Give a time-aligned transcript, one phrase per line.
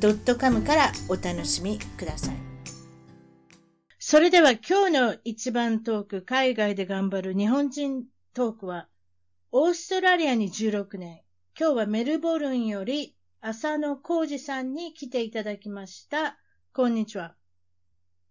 [0.00, 2.36] .com からお楽しみください。
[3.98, 8.88] それでは今日の一番トーク、海外で頑張る日本人トークは、
[9.52, 11.20] オーストラリアに16年、
[11.58, 16.38] 今日はメルボルンより浅野浩二さんに来ていただきました。
[16.72, 17.34] こんにちは。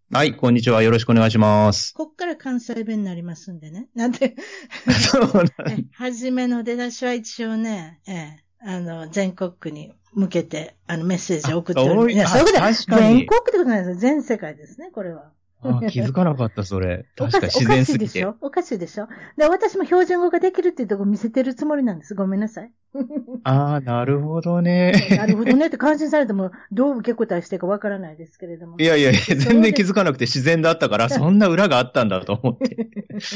[0.09, 0.81] はい、こんにちは。
[0.81, 1.93] よろしくお願いします。
[1.93, 3.89] こっから関西弁になりますんでね。
[3.93, 4.35] なんで、
[5.11, 12.11] そうなんはじめの出だしは一応ね、ええ、あの、全国区に向けて、あの、メッセージを送っております。
[12.11, 13.95] いや、そういうこと全国ってことないですよ。
[13.97, 15.31] 全世界ですね、これは。
[15.61, 17.05] あ気づかなかった、それ。
[17.17, 18.25] 確かに自然すぎて。
[18.41, 19.03] おかしいでしょ？
[19.03, 19.37] おかしいでしょ？
[19.37, 22.13] で、私も標準語ができるっていうとこ見せてるつもりなんです。
[22.15, 22.71] ごめんなさい。
[23.43, 24.93] ああ、なるほどね。
[25.17, 28.77] なるほどねって感心されても、どう受け答えしてかわからないですけれども。
[28.79, 32.87] いやいやいや、全然気づかなくて自然だったから、そんな裏があったんだと思って。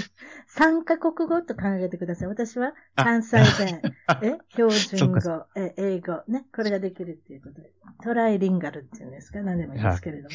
[0.47, 2.27] 三カ国語と考えてください。
[2.27, 3.81] 私は関西弁、
[4.21, 5.19] え、標準語、
[5.55, 7.71] え、英語、ね、これができるっていうことで。
[8.03, 9.41] トライリンガルっていうんですか？
[9.41, 10.29] 何でもいいですけれども。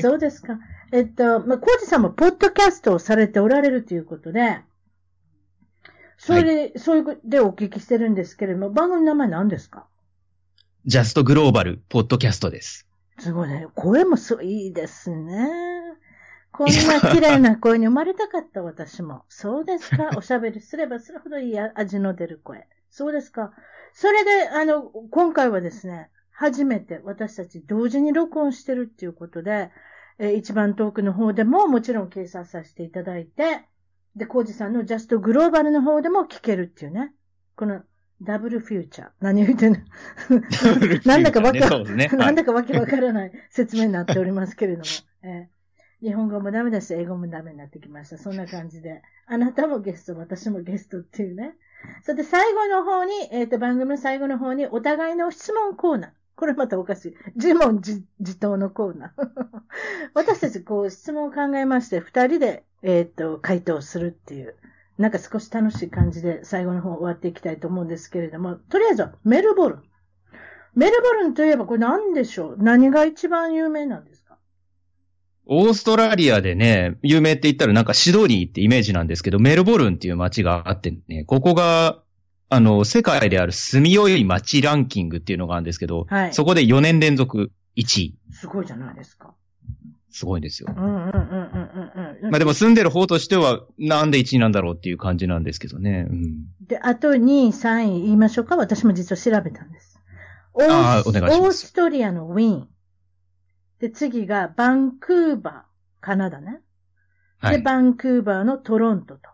[0.00, 0.58] そうですか。
[0.92, 4.60] えっと、まあ、コーチさんもポッドキャストをされておられるということで、
[6.24, 9.86] それで、はい、そういうでお聞きしてるんですけれども、番組の名前何ですか？
[10.86, 12.86] ジャストグローバルポッドキャストです。
[13.18, 13.66] すごいね。
[13.74, 15.48] 声もそういいですね。
[16.52, 19.24] こんな綺麗な声に生まれたかった、私も。
[19.28, 20.10] そうですか？
[20.16, 22.68] おしゃべりすればするほどいい味の出る声。
[22.88, 23.52] そうですか？
[23.92, 29.70] それで、あの、今回はですね、初めて私たち同時に録音してるっていうことで、
[30.18, 33.64] えー、一番遠くの方でももちろん掲載させていただいて、
[34.16, 37.12] で、コージさんのジャストグローバルの方でも聞けるっていうね。
[37.56, 37.82] この
[38.20, 39.08] ダブルフューチャー。
[39.20, 39.78] 何言ってんの？
[41.04, 44.84] なんだかわか、ね、なんだかわけわからない 説明になっておりますけれども。
[45.22, 48.18] えー、日本語もダメだし、英語もダメになってきました。
[48.18, 49.02] そんな感じで。
[49.26, 51.54] あなたもゲスト、私もゲストっていうね。
[52.02, 56.10] それで最後の方に、えっ、ー、と、番組の最後の方にお互いの質問コーナー。
[56.42, 57.14] これまたおかしい。
[57.36, 59.26] 自問自自答のコーナー。
[60.12, 64.56] 私たちこう質問を考えまして、二人で、えっ、と、回答するっていう、
[64.98, 69.82] なんか少し楽しい感じで最後の方終わっていきたいと思うんですけれども、とりあえずはメルボルン。
[70.74, 72.56] メルボルンといえばこれ何でしょう？
[72.58, 74.36] 何が一番有名なんですか？
[75.46, 82.01] オーストラリアでね、有名って言ったらなんかシドニーってイメージなんですけど、メルボルンっていう街があってね、ここが
[82.52, 88.18] あの、世界である住みよい街ランキングっていうのがあるんですけど、はい、そこで4年連続1位。
[88.30, 89.34] すごいじゃないですか。
[90.10, 90.68] すごいんですよ。
[90.76, 92.30] うんうんうんうんうん。
[92.30, 96.06] まあでも住んでる方としては、なんで1位なんだろうっていう感じなんですけどね。
[96.10, 98.56] うん、で、あと2位、3位言いましょうか。
[98.56, 99.98] 私も実は調べたんです。
[100.60, 101.40] ああ、お願いします。
[101.40, 102.68] オーストリアのウィーン。
[103.80, 106.60] で、次がバンクーバー、カナダね。
[107.40, 109.31] で、はい、バンクーバーのトロントと。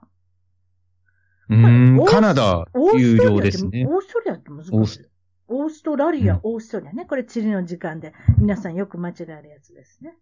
[1.50, 2.66] うん、カナダ、
[2.97, 3.86] 有料ですね。
[3.88, 5.06] オーストリアって難しい。
[5.48, 7.06] オーストラリア、オーストリアね。
[7.06, 10.14] これ、地理の時間で、皆さんよく間違えるやつですね。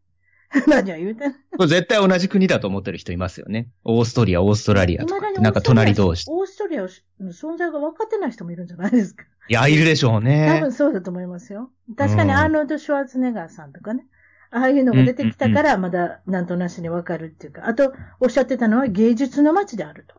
[0.69, 3.69] 何を言うてんこれ絶対同じ国だと思ってる人いますよね。
[3.85, 5.33] オーストリア、オーストラリアとか。
[5.33, 6.25] なんか隣同士。
[6.29, 6.89] オーストリアの
[7.33, 9.25] 存在が分かってない人もいるんじゃないですか。
[9.49, 10.47] いや、いるでしょうね。
[10.49, 11.71] 多分そうだと思いますよ。
[11.97, 14.07] 確かにアーノルド・シュワーツネガーさんとかね。
[14.51, 17.67] ああいうのが出てきたから、まだなんとなしに分かるっていうか。
[17.67, 20.15] あと、おっしゃってたのは芸術の街であると。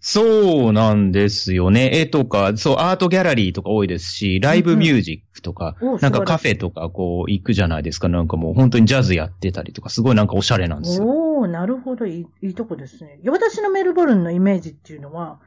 [0.00, 1.90] そうなんですよね。
[1.92, 8.08] 絵とか、そう、アートギャラリーとか多いですし、ライブミュージックとか、うんうん、なんかカフェとかこう行くじゃないですか。
[8.08, 11.06] なんかもう本当にジャズやってたりとか、すごいなんかおしゃれなんですよ。
[11.06, 12.06] おー、なるほど。
[12.06, 13.20] いいいいとこですね。
[13.26, 15.40] 私のメルボルンのイメージっていうのは、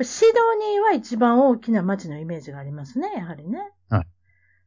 [0.00, 3.58] シドニーは一番大きな街のイメージがありますね、やはりね。
[3.88, 4.06] はい。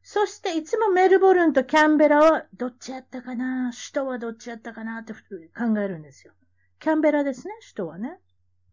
[0.02, 3.72] そしていつもメルボルンとキャンベラはどっちやったかな？
[3.72, 5.00] 首都はどっちやったかな？
[5.00, 5.18] って考
[5.80, 6.32] えるんですよ。
[6.78, 8.18] キャンベラですね、首都はね。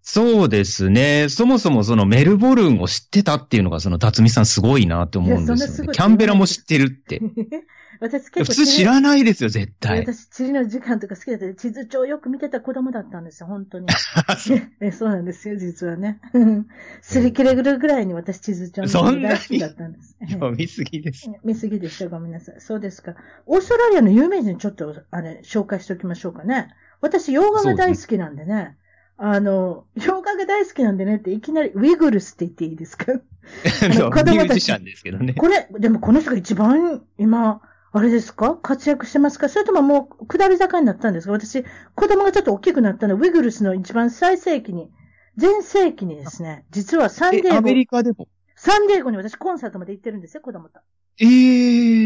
[0.06, 1.30] そうですね。
[1.30, 5.94] そもそもそのメルボルンを知ってたっていうのがその辰巳さんすごいなって思うんですよね。
[5.94, 7.22] キャンベラも知ってるって。
[8.02, 8.44] 私結構。
[8.44, 10.00] 普通知らないですよ、絶対。
[10.00, 13.88] 私、地理の時間とか好きだった地図帳よく見てた子供だったんですよ、本当に。
[14.82, 16.20] えそうなんですよ、実はね。
[17.02, 20.18] すり切れるぐらいに私地図帳の大好きだったんです。
[20.28, 21.32] 読みすぎです。
[21.46, 22.56] 見すぎでした、ごめんなさい。
[22.60, 23.16] そうですか。
[23.46, 26.76] オーストラリアの有名人ちょっと、あれ、紹介しておきましょうかね。
[27.00, 28.76] 私、洋画が大好きなんでね。
[29.26, 33.06] あの、洋画が大好きなんでねって、いきなり、ウィグルスって言っていいですか？
[33.14, 34.32] 子供たち。
[34.34, 35.34] ミュージシャンですけどね。
[35.34, 37.62] これ、でもこの人が一番今、
[37.94, 38.58] あれですか？
[38.62, 39.48] 活躍してますか？
[39.48, 41.32] それとももう下り坂になったんですか？
[41.32, 41.64] 私、
[41.96, 44.92] 子供がちょっと大きくなったの、ウィグルスの一番最盛期に、
[45.38, 48.28] 全盛期にですね、実はサンデーゴ、えアメリカでも？
[48.58, 50.82] サンデーゴに私コンサートまで行ってるんですよ、子供と。
[51.20, 51.26] え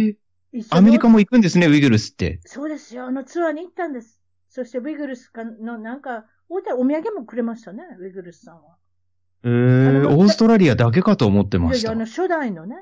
[0.10, 0.18] え
[0.54, 2.42] 一緒にアメリカも行くんですね、ウィグルスって。
[2.46, 3.06] そうですよ。
[3.06, 4.22] あのツアーに行ったんです。
[4.50, 8.78] そしてウィグルスかのなんか、おたお土産もくれましたね、ウィグルスさんは。
[9.44, 9.54] ええあ
[10.10, 12.06] のオーストラリアだけかと思ってましたいやいや、あ。
[12.06, 12.76] の初代のね、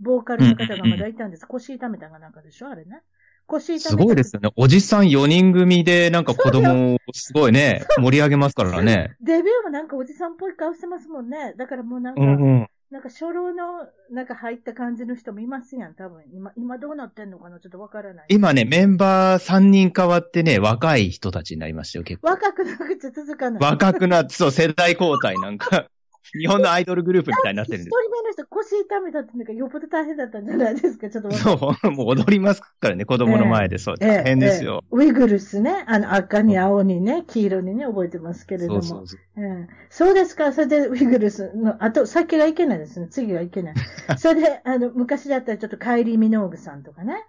[0.00, 1.46] ボーカルの方がまだいたんです。
[1.46, 3.02] 腰痛めたがなんかでしょあれね。
[3.46, 3.88] 腰痛めた。
[3.90, 4.50] すごいですよね。
[4.56, 9.16] おじさん4人組でなんか子供をすごいね、盛り上げますからね。
[9.20, 11.54] デビューもなんかおじさんっぽい顔してますもんね。
[11.56, 12.68] だからもうなんか、うんうん。
[12.88, 16.22] なんか初老のなんか入った感じの人もいますやん、多分。
[16.32, 17.58] 今、今どうなってんのかな？
[17.58, 18.26] ちょっとわからない。
[18.28, 22.28] 今ね、メンバー3人変わってね、若い人たちになりましたよ、結構。
[22.28, 23.62] 若くなくて続かない。
[23.62, 25.86] 若くなって、そう、世代交代なんか、
[26.32, 31.08] 日本のアイドルグループみたいになってるんで一人目の人腰痛めたってなんかよっぽど大変だったんじゃないですか？
[31.10, 31.30] ちょっと。
[31.32, 33.78] そう、もう踊りますからね、子供の前で。
[33.78, 34.80] そう、大変ですよ。
[34.84, 38.82] ええウィグルスね、あの赤に青にね、黄色にね、覚えてますけれども。
[38.82, 39.42] そうそうそう。
[39.42, 40.52] うんそうですか。
[40.52, 43.08] それで、ウィグルスの、あと、先がいけないですね。
[43.08, 43.74] 次がいけない。
[44.18, 47.24] それで、あの、昔だったらちょっとカイリー・ミノーグさんとかね。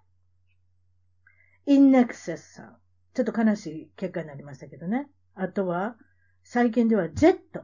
[1.66, 2.78] インネクセスさん。
[3.14, 5.08] ちょっと悲しい結果になりましたけどね。
[5.36, 5.96] あとは、
[6.44, 7.62] 最近ではジェット。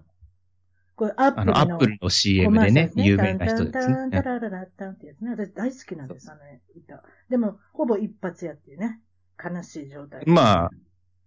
[0.96, 1.58] これ、アップルの。
[1.58, 4.40] あの、アップルの CM でね、有名な人ですタンタンタンタね。
[4.40, 5.32] ラララタンってやつね。
[5.32, 6.42] 私大好きなんです、あの
[6.76, 7.04] 歌。
[7.30, 9.00] でも、ほぼ一発やっていうね。
[9.44, 10.24] 悲しい状態。
[10.28, 10.72] まあ、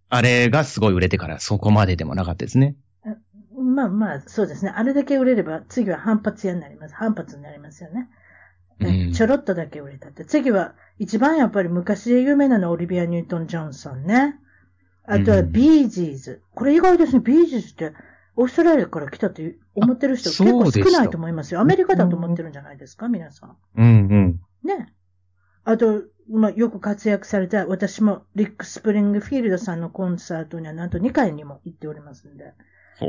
[0.09, 2.75] あれがすごい売れてからそこまででもなかったですね。
[3.59, 4.71] まあまあ、そうですね。
[4.75, 6.95] あれだけ売れれば、次は反発屋になります。
[6.95, 8.09] 反発になりますよね。
[8.79, 10.23] うんちょろっとだけ売れたって。
[10.23, 14.35] 次は、一番やっぱり昔で有名なのはオリビア・ニュートン・ジョンさんね。
[15.03, 16.41] あとはうんビージーズ。
[16.53, 17.21] これ意外ですね。
[17.21, 17.93] ビージーズって、
[18.37, 21.59] オーストラリアから来たって思ってる人あ結構少ないと思いますよ。
[21.59, 23.57] アメリカだと思ってるんじゃないですか、皆さん。
[23.75, 24.39] うんうん。
[24.63, 24.93] ね。
[25.63, 32.53] あと、まあ、よく活躍された、私もリック・スプリングフィールドさんのコンサートにはなんと2回にも行っておりますんで。
[32.99, 33.07] ほ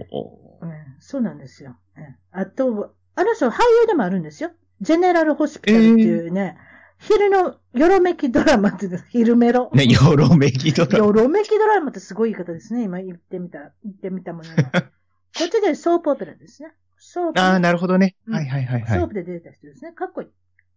[0.62, 1.76] ううん、そうなんですよ。
[1.96, 4.50] うんあと、あの人俳優でもあるんですよ。
[4.80, 6.56] General Hospital っていうね、
[6.98, 9.70] 昼のよろめきドラマって昼メロ。
[9.74, 12.84] ね、ヨロメキドラよろめきドラマってすごい言い方ですね。
[12.84, 14.56] 今言ってみた、言ってみたものの。
[15.36, 16.72] こっちでソープオペラですね。
[16.98, 17.40] ソープ。
[17.40, 18.16] ああ、なるほどね。
[18.26, 19.08] うんはいはいはいはいソー。
[19.08, 19.92] プで出てた人ですね。
[19.92, 20.28] かっこいい。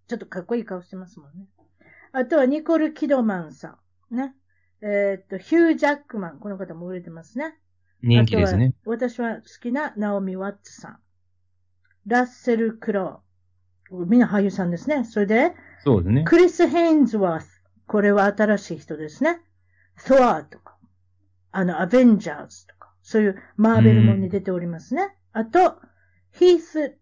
[0.08, 1.46] ちょっとかっこいい顔してますもんね。
[2.12, 3.78] あとはニコル・キドマンさ
[4.12, 4.16] ん。
[4.16, 4.36] ね。
[4.82, 6.40] えーっと、ヒュー・ジャックマン。
[6.40, 7.58] この方も売れてますね。
[8.02, 8.74] 人気ですね。
[8.82, 11.00] あとは私は好きなナオミ・ワッツさん。
[12.08, 14.06] ラッセル・クロー。
[14.06, 15.04] みんな俳優さんですね。
[15.06, 15.54] それで、
[15.84, 16.24] そうですね。
[16.24, 17.64] クリス・ヘインズワース。
[17.88, 19.42] これは新しい人ですね。
[19.98, 20.78] ソアとか、
[21.52, 22.81] あの、アベンジャーズとか、
[23.12, 25.16] そういうマーベルもんに出ておりますね。
[25.34, 25.80] あと、
[26.32, 26.98] ヒース、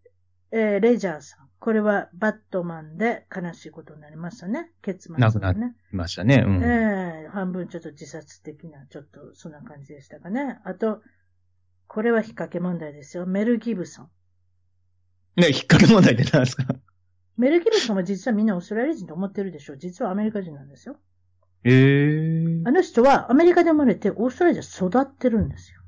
[0.51, 1.49] えーレジャーさん。
[1.59, 4.71] これはバットマンで悲しいことになりましたね。
[4.81, 5.75] 結末亡くなね。
[5.91, 6.43] いましたね。
[6.47, 6.63] うん。
[6.63, 10.59] ええ半分ちょっと自殺的な、ちょっとそんな感じでしたかね。
[10.63, 11.01] あと、
[11.87, 13.25] これは引っ掛け問題ですよ。
[13.27, 14.09] メル・ギブソン。
[15.41, 16.63] ね、引っ掛け問題って何ですか？
[17.37, 19.75] メル・ギブソンは実はみんなオーストラリア人と思ってるでしょ。
[19.75, 20.97] 実はアメリカ人なんですよ。
[21.65, 25.78] ええあの人はアメリカで生まれてオーストラリアで育ってるんですよ。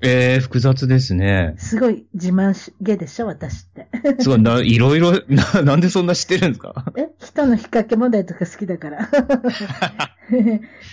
[0.00, 1.54] ええ複雑ですね。
[1.58, 3.88] すごい自慢しげでしょ、私って。
[4.20, 6.84] すごい、な、 いろいろ、な、なんでそんな知ってるんですか？
[6.96, 9.08] え人の引っ掛け問題とか好きだから。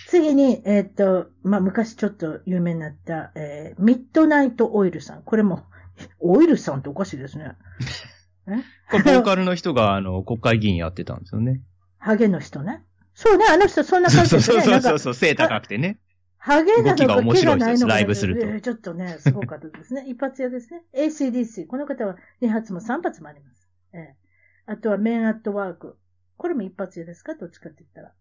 [0.08, 5.22] 次に、えーっと、まあ、昔ちょっと有名になった、えーミッドナイトオイルさん。
[5.24, 5.64] これも、
[6.20, 7.52] オイルさんっておかしいですね。
[8.92, 11.62] これボーカルの人が、あの、国会議員やってたんですよね。
[11.98, 12.84] ハゲの人ね。
[13.14, 14.72] そうね、あの人そんなそう感じそうですね。
[14.74, 16.00] なんかそうそうそう、背高くてね。
[16.46, 17.94] ハゲなのか毛面白いですがないのか。
[17.96, 20.06] ライブするとえーちょっとね、すごかったですね。
[20.08, 20.84] 一発屋ですね。
[20.94, 21.66] ACDC。
[21.66, 23.68] この方は2発も3発もあります。
[23.94, 24.16] ええ
[24.68, 25.98] あとはメンアットワーク。
[26.38, 27.34] これも一発屋ですか？
[27.36, 28.14] どっちかって言ったら。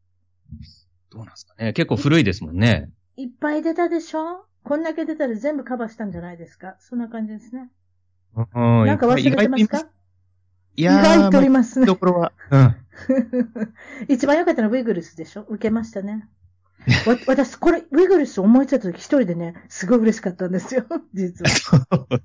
[1.11, 1.73] どうなんですかね。
[1.75, 2.90] 結構古いですもんね。
[3.16, 4.47] いっぱい出たでしょ？
[4.62, 6.76] こんだけ出たら全部カバーしたんじゃないですか？
[6.81, 7.71] そんな感じですね。
[8.37, 9.88] うんなんか忘れてますか？
[10.76, 11.87] 意意外と外といますね。
[11.87, 12.33] ところは。
[12.50, 12.76] うん。
[14.09, 15.43] 一番良かったのはウィグルスでしょ？
[15.49, 16.26] 受けましたね。
[17.06, 20.84] わ私、これ、ウィグルス思いついた時一人でね、すごい嬉しかったんですよ。
[21.14, 22.06] 実は。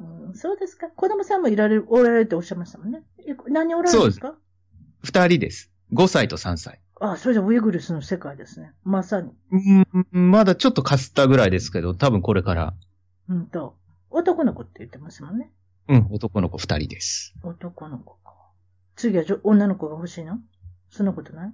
[0.00, 0.88] うんそうですか？
[0.88, 3.02] 子供さんもいられる、おられるっておっしゃいましたもんね。
[3.18, 4.34] え何人おられるんですか？
[5.04, 5.70] 二人です。
[5.92, 6.80] 5歳と3歳。
[7.00, 8.72] あ、それじゃウィグルスの世界ですね。
[8.84, 9.32] まさに。
[9.50, 12.74] うん、まだちょっとかすったぐらいですけど、多分これから。
[13.28, 13.76] うんと。
[14.10, 15.50] 男の子って言ってますもんね。
[15.88, 17.34] うん、男の子二人です。
[17.42, 18.34] 男の子か。
[18.96, 20.38] 次はじょ女の子が欲しいの？
[20.90, 21.52] そんなことない？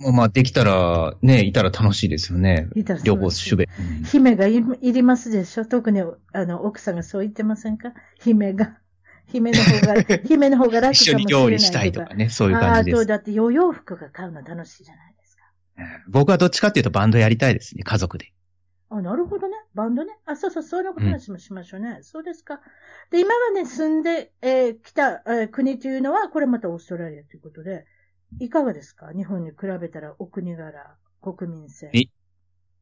[0.00, 2.68] もうまあ、できたら、ね、いたら楽しいですよね。
[2.74, 3.68] いたらそう両方主べ。
[4.04, 5.64] 姫がいいりますでしょ？
[5.64, 6.02] 特に、
[6.32, 7.92] あの、奥さんがそう言ってませんか？
[8.20, 8.78] 姫が。
[9.26, 11.40] 姫の方が、 姫の方が楽かもし一緒にれないとか。
[11.44, 13.06] 料理したいとかね、そういう感じです。
[13.06, 15.42] だって、洋洋服が買うの楽しいじゃないですか。
[15.78, 18.32] うん僕はどっちかっていうとバンドやりたいですね、家族で。
[18.90, 19.54] あ、なるほどね。
[19.74, 20.16] バンドね？
[20.24, 21.98] あ、そうそう、そういう話もしましょうね。
[22.02, 22.60] そうですか。
[23.10, 27.84] で、今まで住んで、えー来た、えー国というのは、これまたオーストラリアということで、
[28.40, 29.10] いかがですか？
[29.16, 31.90] 日本に比べたらお国柄、国民性。
[31.92, 32.04] え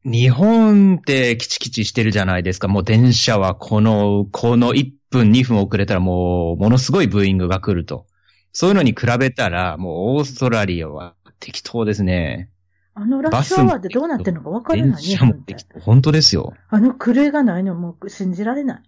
[0.04, 2.68] 日本ってキチキチしてるじゃないですか。
[2.68, 8.06] もう電車はこの、この1分2分遅れたらもう、ものすごいブーイングが来ると。
[8.52, 12.50] そういうのに比べたら、もうオーストラリアは適当ですね。
[12.94, 15.66] あのラッシュアワーってどうなってるのか分からない、日電車も適。
[15.66, 15.80] 当。
[15.80, 16.54] 本当ですよ。
[16.68, 18.82] あの狂いがないのもう信じられない。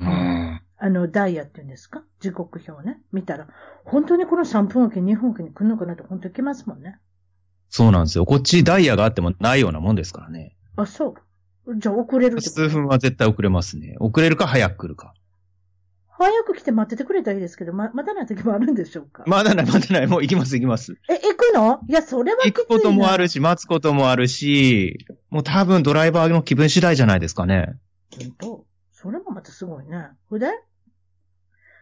[0.00, 0.53] うん。
[0.76, 2.02] あの、ダイヤっていうんですか？
[2.20, 2.98] 時刻表ね。
[3.12, 3.46] 見たら、
[3.84, 6.98] 本当にこの3分おき、2分おきに来るのかなって本当に来ますもんね。
[7.70, 8.26] そうなんですよ。
[8.26, 10.56] こっちダイヤがあってもないようなもんですからね。
[10.76, 11.14] あ、そ
[11.66, 11.78] う。
[11.78, 13.96] じゃあ遅れる数分は絶対遅れますね。
[14.00, 15.14] 遅れるか早く来るか。
[16.16, 19.24] 早く来て待っててくれたらいいですけど、ま、待たない時もあるんでしょうか？
[19.26, 20.06] まだない、まだない。
[20.06, 20.96] もう行きます、行きます。
[21.08, 21.80] え、行くの？
[21.88, 27.74] いや、それは行くこともあるし、待つこともあるし、もう多分ドライバーの気分次第じゃないですかね。
[28.16, 28.64] 本当
[29.04, 30.08] それもまたすごいね。
[30.32, 30.50] で？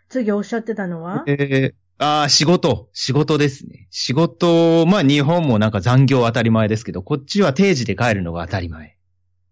[0.08, 1.22] 次おっしゃってたのは？
[1.28, 1.74] えー、
[2.04, 2.88] ああ、仕事。
[2.92, 3.86] 仕事ですね。
[3.90, 8.98] 仕事、まあ日本もなんか残業当たり前ですけど、こっちは定時で帰るのが当たり前。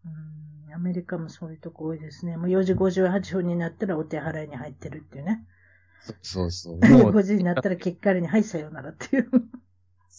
[0.05, 2.37] うんアメリカもそういうとこ多いですね。
[2.37, 5.47] もう4時58分になったらお手払いに入ってるっていうね。
[6.23, 6.79] そうそう。
[6.91, 9.31] もう5時になったら結果に、はい、さようならっていう。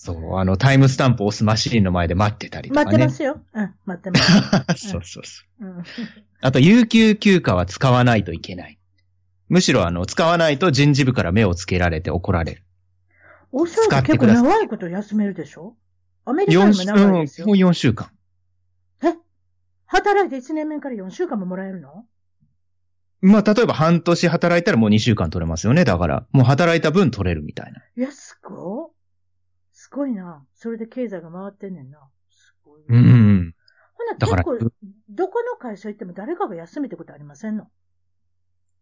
[0.04, 2.86] そう、あの、タイムスタンプ押すマシーンの前で待ってたりとかね。
[2.86, 3.40] 待ってますよ。
[3.54, 4.18] うん、待ってま
[4.76, 4.90] す。
[4.90, 5.66] そうそうそう。
[5.66, 5.84] うん、
[6.42, 8.80] あと、有給休暇は使わないといけない。
[9.48, 12.64] むしろ、あの、使わないと人事部から目をつけられて怒られる。
[13.52, 15.76] オーストラリア結構長いこと休めるでしょ？
[16.26, 17.56] アメリカよりも長いですよもう。
[17.58, 18.10] 4週間。
[19.04, 19.14] え？
[19.86, 22.06] 働いて1年目から4週間ももらえるの？
[23.22, 25.84] まあ、例えば半年働いたらもう2週間取れますよね。
[25.86, 27.84] だから、もう働いた分取れるみたいな。
[27.96, 28.40] いや、す
[29.92, 30.10] ごい。
[30.10, 30.46] すごいな。
[30.56, 32.00] それで経済が回ってんねんな。
[32.30, 32.84] すごい。
[32.88, 33.54] うん。
[33.94, 34.72] ほな、だから結構、
[35.10, 37.68] どこの会社行っても誰かが休みってことありませんの？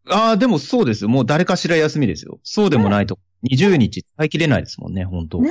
[0.08, 1.10] ああ、でもそうですよ。
[1.10, 2.39] もう誰かしら休みですよ。
[2.44, 3.20] そうでもないと、
[3.51, 5.50] 20日使い切れないですもんね、本当ね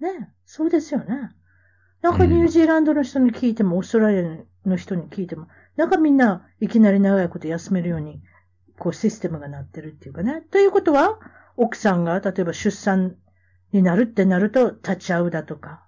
[0.00, 1.30] え、ねえ、そうですよね。
[2.02, 8.22] なんかニュージーランドの人に聞いても、オーストラリアの人に聞いても、なんかみんないきなり長いこと休めるように、
[8.78, 10.42] こうシステムがなってるっていうかね。
[10.50, 11.18] ということは、
[11.56, 13.16] 奥さんが例えば出産
[13.72, 15.84] になるってなると立ち会うだとか。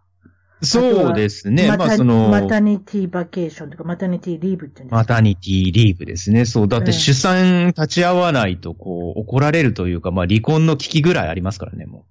[0.64, 1.74] そうですね。
[1.76, 6.44] まあその、マタニティバケーションとか、マタニティリーブって言うんですかマタニティリーブですね。
[6.44, 6.68] そう。
[6.68, 12.06] だって出産立ち会わないと、こう、怒られるというか、まあ離婚の危機ぐらいありますからね、も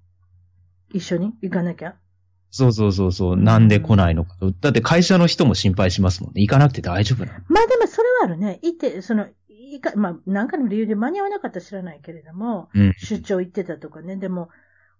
[0.92, 0.98] う。
[0.98, 1.94] 一緒に行かなきゃ？
[2.50, 3.36] そうそうそうそう。
[3.38, 4.36] なんで来ないのか。
[4.60, 6.42] だって会社の人も心配しますもんね。
[6.42, 8.58] 行かなくて大丈夫なのまあでもそれはあるね。
[8.60, 12.92] 行って、その、いか、まあ、なんかの理由で間に合わなかったら知らないけれども、うん。
[12.98, 14.16] 出張行ってたとかね。
[14.16, 14.50] でも、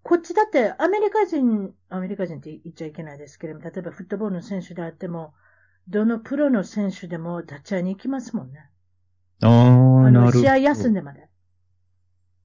[0.02, 5.34] こっちだってアメリカ人、アメリカ人って言っちゃいけないですけれども、例えばフットボールの選手であっても、
[5.88, 8.68] どのプロの選手でも立ち会いに行きますもんね。
[9.42, 10.40] ああ、なるほど。
[10.40, 11.28] 試合休んでまで。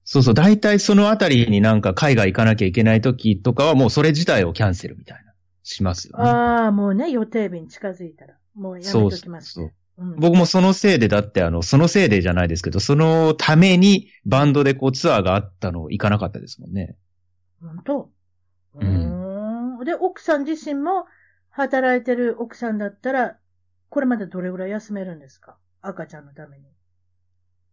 [0.03, 0.33] そうそう。
[0.33, 5.27] 大体そのあたりになんか海外行かなきゃいけない時とかはもうそれ自体をキャンセルみたいな。
[5.67, 6.23] しますよね。
[6.23, 9.73] ああ、もうね、予定日に近づいたら、もうやめそうときますそうね。
[9.97, 16.95] うん僕もそのせいで、だってあの、そのせいでじゃないですけど、そのためにバンドでこうツアーがあったの行かなかったですもんね。
[17.61, 18.11] 本当？
[18.75, 19.85] ううん。
[19.85, 21.05] で、奥さん自身も
[21.49, 23.37] 働いてる奥さんだったら、
[23.89, 25.57] これまでどれぐらい休めるんですか？
[25.81, 26.65] 赤ちゃんのために。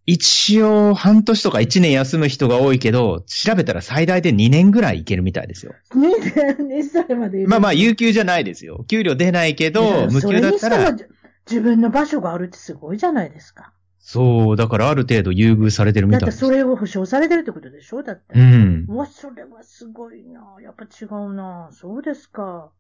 [0.07, 5.75] 一応、半年とか1年休む人が多いけど、調べたら最大で2年ぐらい行けるみたいですよ。
[5.93, 8.85] 2年、2歳までまあまあ、有給じゃないですよ。
[8.87, 11.11] 給料出ないけど、無給だったらそれに、しても
[11.50, 13.73] 自分の場所があるってすごいじゃないですか。
[14.06, 16.26] そう、だからある程度優遇されてるみいです。
[16.26, 18.02] だったてそれを保証されてるってことでしょ？
[18.02, 18.38] だって。
[18.38, 18.84] うん。
[18.87, 20.56] うわ、それはすごいな。
[20.62, 21.70] やっぱ違うな。
[21.73, 22.70] そうですか。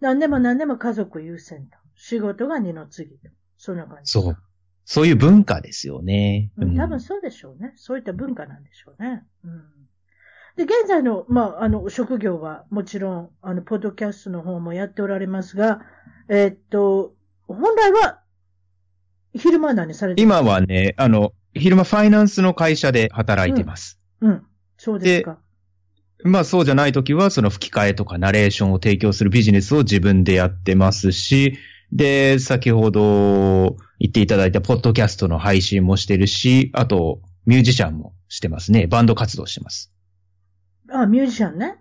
[0.00, 1.76] 何でも何でも家族優先と。
[1.94, 3.28] 仕事が二の次と。
[3.58, 4.10] そんな感じ。
[4.10, 4.36] そう。
[4.86, 6.50] そういう文化ですよね。
[6.56, 6.74] うん。
[6.74, 7.74] 多分そうでしょうね。
[7.76, 9.24] そういった文化なんでしょうね。
[9.44, 9.62] うん。
[10.56, 15.82] で、現在の、まあ、あの、職業は、もちろん、あの、ポッドキャストの方もやっておられますが、
[16.28, 17.14] えーっと、
[17.46, 18.21] 本来は、
[19.34, 23.98] 昼間は何されてる今はね、あの、昼間ファイナンスの会社で働いてます。
[24.20, 24.42] うん。
[24.76, 25.38] そうですか。
[26.24, 31.58] まあそうじゃないときは、その吹き替えとかナレーションを提供するビジネスを自分でやってますし、
[31.92, 38.86] で、先ほど言っていただいたポッドキャストの配信もしてるし、あと、ミュージシャンもしてますね。
[38.86, 39.92] バンド活動してます。
[40.90, 41.66] あ、ミュージシャンね。
[41.66, 41.78] はい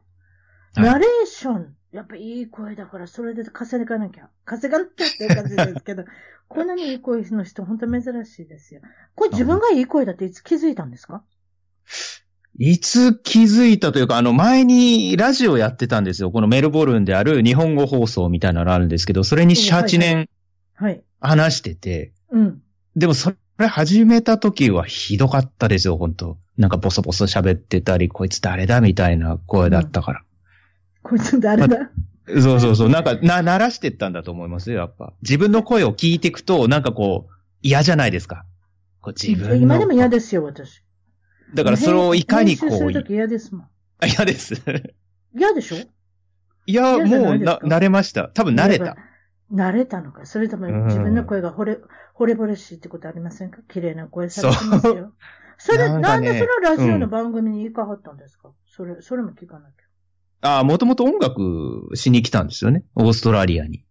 [0.85, 1.75] ナレーション。
[1.91, 4.29] やっぱいい声だから、それで稼がなきゃ。
[4.45, 6.05] 稼がなきゃっていう感じですけど、
[6.53, 8.81] こんなにいい声の人、本当珍しいですよ。
[9.15, 11.23] これ自分がいい声だっていつ気づいたんですか？
[12.59, 16.31] いつ気づいたというか、あの前にラジオやってたんですよ。
[16.31, 20.29] このメルボルンである日本語放送みたいなのがあるんですけど、それに7、8年
[20.75, 21.01] はい。
[21.19, 22.61] 話してて、うん。
[22.95, 30.23] でもそれ始めた時はひどかったですよ、本当なんかボソボソ喋ってたり、こいつ誰だみたいな声だったから。
[31.03, 31.89] こいつ誰だ、
[32.27, 32.89] そうそうそう。
[32.89, 35.13] なんか、な、慣らしてったんだと思いますよ、やっぱ。
[35.21, 38.45] 自分の声を聞いていくと、なんかこう、嫌じゃないですか。
[39.01, 39.55] こう自分の。
[39.55, 40.83] 今でも嫌ですよ、私。
[41.53, 43.67] だからそれをいかにこ編集すう、るとき嫌ですもん。
[43.99, 44.61] あ嫌です。
[45.35, 45.75] 嫌でしょ？
[46.67, 48.29] いや、嫌じゃもうな、慣れました。
[48.29, 48.95] 多分慣れた。。
[49.51, 50.25] 慣れたのか？
[50.25, 51.79] それともうん自分の声が惚れ、
[52.17, 53.57] 惚れ惚れしいってことありませんか？
[53.67, 55.13] 綺麗な声されてますよ。
[55.57, 59.80] それ、なんかねなんでそのラジオの番組に行かはったんですか、それ、それも聞かなき
[60.41, 62.83] ああ、もともと音楽しに来たんですよね。
[62.95, 63.83] オーストラリアに。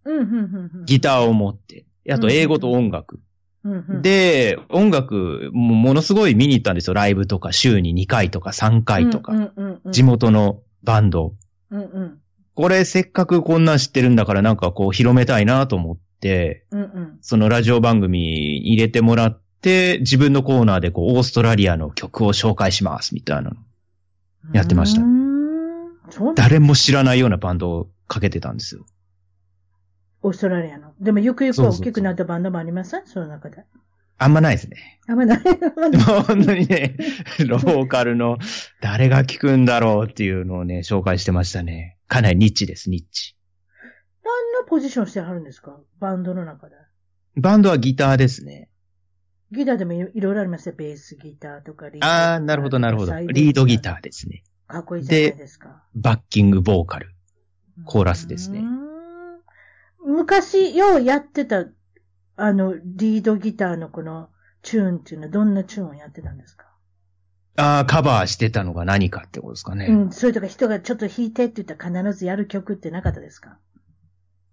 [0.84, 1.86] ギターを持って。
[2.10, 3.20] あと英語と音楽。
[4.02, 6.94] で、音楽、もものすごい見に行ったんですよ。
[6.94, 9.52] ライブとか、週に2回とか3回とか。
[9.86, 11.34] 地元のバンド。
[11.70, 12.18] うんうん。
[12.54, 17.18] これせっかくこんなん知ってるんだからなんかこう広めたいなと思って、うんうん。
[17.20, 23.56] そのラジオ番組に入れてもらって、自分のコーナーでこうオーストラリアの曲を紹介しますみたいなの。
[24.54, 25.19] やってました
[26.34, 28.84] 誰も知らないようなバンドをかけてたんですよ。
[30.22, 30.92] オーストラリアの。
[31.00, 33.64] でも、ゆくゆく大きくなったバンドもありませんその中で。
[34.18, 35.00] あんまないですね。
[35.08, 35.40] あんまない。
[36.26, 36.96] 本当にね、
[37.48, 38.36] ローカルの
[38.82, 41.96] 誰が聞くんだろうっていうのをね、紹介してましたね。
[42.06, 43.34] かなりニッチです、ニッチ。
[44.22, 45.80] 何のポジションしてはるんですか？
[46.00, 46.74] バンドの中で。
[47.36, 48.68] バンドはギターですね。
[49.52, 50.74] ギターでもいいろいろありますよ。
[50.76, 52.34] ベースギターとかリードギター。
[52.34, 53.18] あー、なるほど、なるほど。
[53.20, 54.42] リードギターですね。
[54.70, 54.72] ー。
[54.72, 55.82] かっこいいじゃないですか。
[55.94, 57.14] バッキングボーカル。
[57.84, 58.62] コーラスですね。
[60.04, 61.66] 昔、ようやってた、
[62.36, 64.30] あの、リードギターのこの
[64.62, 66.66] チューンっていうのはどんなチューンをやってたんですか？
[67.56, 69.86] ああ、カバーしてたのが何かってことですかね。
[69.86, 73.58] うん、それとか人がちょっと弾いてって言ったら必ずやる曲ってなかったですか？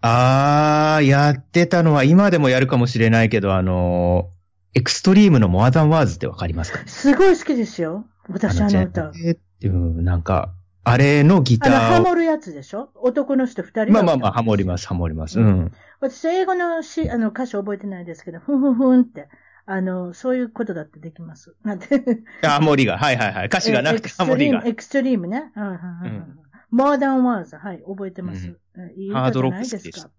[0.02, 4.38] ああ、やってたのは今でもやるかもしれないけど、あのー
[4.74, 8.06] エクストリームのモアダンワーズってわかりますかすごい好きですよ。
[8.30, 9.12] 私あの歌。
[9.26, 12.04] えっていう、なんか、あれのギタあの、ハーを。
[12.06, 12.92] モるやつでしょ？
[12.96, 15.40] 男の人二人まあまあまあ、ハモります、ハモります。
[15.40, 15.72] うん。
[16.00, 19.28] 私、英語のし、あの、歌詞覚えてないですけど、ふんふんふんって、
[19.66, 21.56] あの、そういうことだってできます。
[21.64, 22.04] なんて。
[22.44, 23.46] あハモリが、はいはいはい。
[23.48, 24.64] 歌詞がなくてハモリが。
[24.66, 25.52] エクストリームね。
[25.56, 26.40] うんうんうん。
[26.70, 28.48] モーダンワーズ、はい、覚えてます。
[28.48, 29.82] うんいいハードロックないですか？
[29.82, 30.10] 好きでした。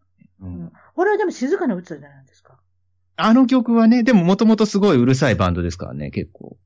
[0.41, 0.73] ううんん。
[0.95, 2.59] これはでも静かな歌じゃないですか？
[3.17, 6.57] あの曲はね、でももともとすごいうるさいバンドですからね、結構。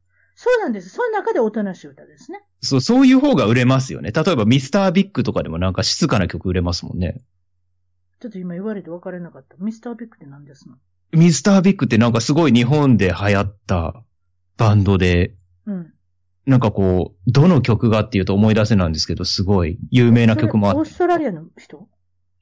[0.42, 0.88] そうなんです。
[0.88, 2.42] その中でおとなしい歌ですね。
[2.61, 4.11] そう、そういう方が売れますよね。
[4.11, 7.20] 例えばミスタービッグとかでもなんか静かな曲売れますもんね。
[8.18, 9.55] ちょっと今言われて分からなかった。
[9.61, 10.74] ミスタービッグって何ですの？
[11.12, 14.02] ミスタービッグってなんかすごい日本で流行った
[14.57, 15.92] バンドで、うん。
[16.44, 20.78] なんかこう、どの曲がっていうと思い出せなんですけど、すごい有名な曲もあって。
[20.81, 21.87] オーストラリアの人？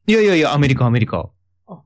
[0.07, 1.29] いやいやいや、アメリカ、アメリカ。
[1.69, 1.83] あ、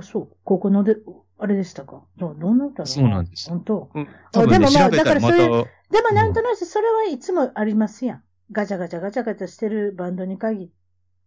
[0.00, 0.36] そう。
[0.42, 0.96] ここので、
[1.38, 2.02] あれでしたか？
[2.16, 3.90] どどんな歌だそうなんです本当？
[3.94, 8.24] うん、多分ね、でもまあ調べたらまた、だからでもなんとなくそれはいつもありますやん。
[8.50, 10.68] ガチャガチャガチャガチャしてるバンドに限っ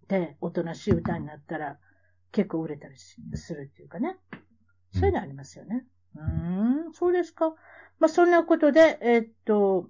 [0.07, 1.77] て、おとなしい歌になったら
[2.31, 4.17] 結構売れたりしするっていうかね。
[4.93, 5.85] そういうのありますよね。
[6.15, 7.53] うーん、そうですか。
[7.99, 9.89] まあそんなことで、えーっと、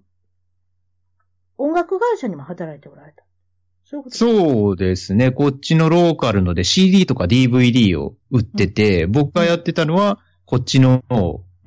[1.57, 3.23] 音楽会社にも働いておられた。
[4.09, 5.31] そうですね。
[5.31, 11.03] こっちのローカルので CD とか DVD を売ってて、僕がやってたのは、こっちの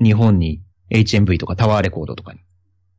[0.02, 2.40] 日本に HMV とかタワーレコードとかに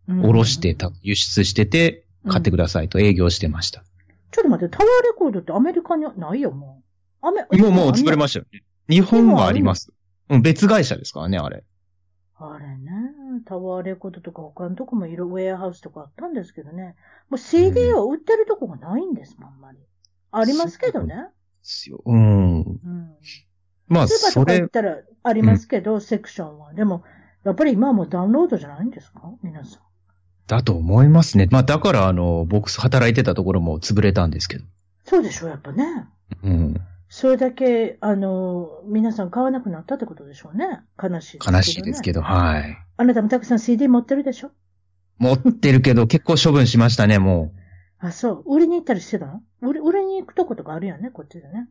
[0.08, 3.84] うん下ろしてた、輸出してて、買ってくださいと営業してました。
[4.32, 6.82] ちょっと待って、タワーレコードってアメリカにはないよ、も
[7.24, 7.28] う。
[7.28, 8.64] アメもうもう潰れまましたよね。
[8.88, 9.92] 日本はあります。
[10.30, 11.64] うん、別会社ですからね、あれ。
[12.38, 12.92] あれね、
[13.42, 16.96] タワーレコードとか他のとこもいろ、ウェアハウスとかあったんですけどね。
[17.30, 19.80] もう CD を売ってるとこがないんですもん、あんまり。
[20.32, 21.16] ありますけどね。
[21.16, 21.22] で
[21.62, 22.02] すよ。
[22.06, 22.60] うん。
[22.60, 23.16] うん。
[23.88, 26.74] まあ、それスーパーとか行っ、たらありますけど、セクションは。
[26.74, 27.04] でも、
[27.44, 29.22] やっぱり今はもうダウンロードじゃないんですか？
[29.44, 29.82] 皆さん。
[30.48, 31.48] だと思いますね。
[31.52, 34.66] まあ、だから、あの、僕働いてたところも潰れたんですけど。
[35.04, 36.08] そうでしょ、やっぱね。
[36.44, 36.82] うん。
[37.18, 40.82] それだけ、あの、皆さん買わなくなったってことでしょうね。
[41.02, 41.58] 悲しいね。
[41.58, 42.78] 悲しいですけど、はい。
[42.98, 44.52] あなたもたくさん CD 持ってるでしょ？
[45.18, 47.54] 持ってるけど、結構処分しましたね、も
[48.00, 48.54] あ、そう。
[48.54, 49.42] 売りに行ったりしてたの？
[49.62, 51.70] 売り、売りに行くとことかあるよね、こっちでね。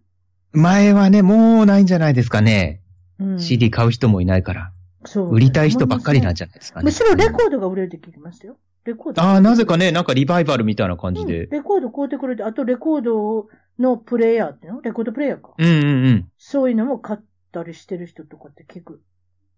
[0.54, 0.58] う。
[0.58, 2.80] 前はね、もうないんじゃないですかね。
[3.18, 3.38] うん。
[3.38, 4.72] CD 買う人もいないから。
[5.04, 5.30] そう。
[5.30, 6.84] 売りたい人ばっかりなんじゃないですかね。
[6.84, 8.56] むしろレコードが売れるって聞きましたよ。
[8.86, 9.20] レコード。
[9.20, 11.48] ああ、なぜかね、なんかリバイバルみたいな感じうんで。
[11.48, 13.46] レコード買うてくれて、あとレコード
[13.78, 15.54] のプレイヤーってのレコードプレイヤーか。
[15.56, 16.28] うんうんうん。
[16.38, 17.20] そういうのも買っ
[17.52, 19.02] たりしてる人とかって聞く。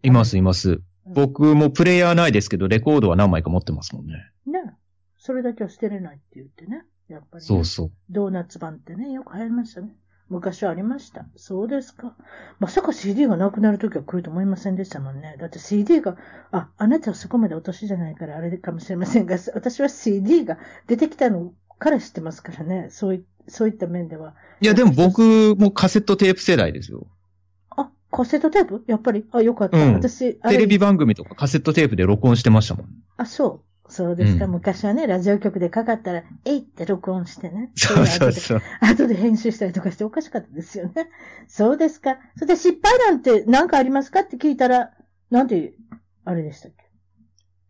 [0.03, 0.81] います、います。
[1.07, 4.15] 僕もプレイヤーないですけど、レコードは何枚か持ってますもんね。
[4.47, 4.77] ね。
[5.19, 6.85] それだけは捨てれないって言ってね。
[7.09, 7.47] やっぱり、ね。
[7.47, 7.93] そうそう。
[8.11, 9.95] ドーナツ版ってね、よく流行りましたね。
[10.29, 11.27] 昔はありました。
[11.37, 12.17] そうですか。
[12.59, 15.37] まさか CD がなくなるときは来ると思いませんでしたもんね。
[15.39, 16.17] だって CD が、
[16.51, 22.89] あ、あなたはそこまでお年じゃないからあれかもしれませんが、私は CD が出てきたのから知ってますからね。
[22.91, 24.35] そういそういった面では。
[24.61, 27.07] いや、でも僕もカセットテープ世代ですよ。
[27.71, 28.85] あ、カセットテープ？
[28.87, 29.25] やっぱり？
[29.33, 29.79] あ、よかった。
[29.79, 32.87] うん私、テレビ番組とかカセットテープで録音してましたもん。
[33.17, 33.67] あ、そう。
[33.89, 34.47] そうですか。
[34.47, 37.71] うん昔はね、ラジオ局でかかったら、えいって録音してね。
[37.77, 38.63] そうそうそう。
[38.81, 41.09] 後で編集したりとかしておかしかったですよね。
[41.47, 42.17] そうですか。
[42.35, 44.21] それで失敗なんて何かありますか？
[44.21, 44.91] って聞いたら、
[45.31, 45.75] なんて、
[46.25, 46.86] あれでしたっけ？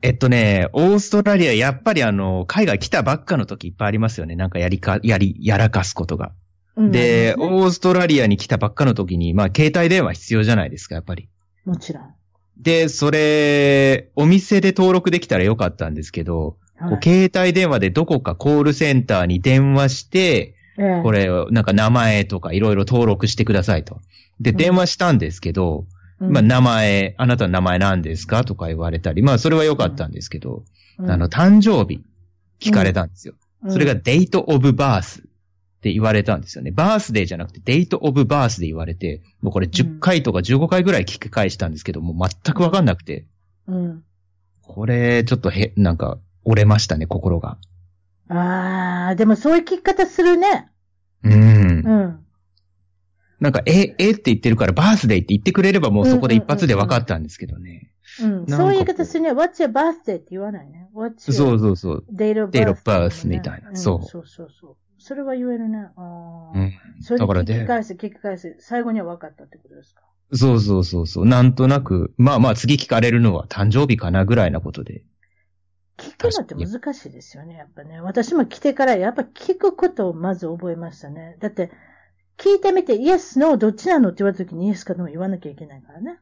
[0.02, 4.36] えっとね、オーストラリア、やっぱりあの、海外来たばっかの時いっぱいありますよね。
[4.36, 6.32] なんかやりか、やり、やらかすことが。
[6.76, 11.28] うんで、ねオーストラリアに来たばっかの時に、まあ、携帯電話必要じゃないですか、やっぱり。
[11.64, 12.14] もちろん。
[12.58, 24.00] で、それ、お店で登録できたらよかったんですけど、はいこう携帯電話でどこかコールセンターに電話して、ええこれをなんか名前とかいろいろ登録してくださいと。
[24.40, 25.86] で、うん電話したんですけど、
[26.20, 30.64] うんまあ名前、あなたの名前何ですかとか言われたり、まあそれは良かったんですけど、
[30.98, 32.04] うんあの、誕生日
[32.60, 33.34] 聞かれたんですよ。
[33.34, 35.22] うんそれがデートオブバースっ
[35.80, 36.70] て言われたんですよね。
[36.70, 43.26] バースデーじゃなくてデートオブバースで言われて、もうこれ10回とか15回ぐらい聞き返したんですけど、もう全くわかんなくて、
[43.66, 44.02] うん。
[44.62, 47.58] これちょっとへ、なんか折れましたね、心が。
[48.28, 50.68] ああ、でもそういう聞き方するね。
[51.22, 51.36] うんう。
[51.36, 52.25] ん。
[53.40, 57.92] なんか、え、えって言ってるからバースデーって言ってくれればもうそこで一発で分かったんですけどね。
[58.22, 58.46] うん。
[58.46, 59.32] かそういう言い方するね。
[59.32, 60.16] What's your birthday?
[60.16, 60.88] って言わないね。
[60.94, 62.04] What's そ your うそうそう。
[62.12, 63.08] date of date of birth?
[63.08, 64.76] birth みたいなんそうそうそうそう。
[64.98, 65.88] それは言えるね。
[65.96, 66.72] あーうん。
[67.02, 68.56] それでだからね聞き返せ、聞き返せ。
[68.58, 70.02] 最後には分かったってことですか？
[70.32, 71.26] そうそうそうそう。
[71.26, 75.04] なんとなく、まあまあ次聞かれるのは誕生日かなぐらいなことで。
[75.98, 78.00] 聞くのって難しいですよね、やっぱね。
[78.00, 81.36] 私も来てからやっぱ聞くことをまず覚えましたね。
[81.40, 81.70] だって、
[82.38, 86.20] 聞いてみて、イエス、ノー、どっちなのって言われた時にイエスかノー言わなきゃいけないからね。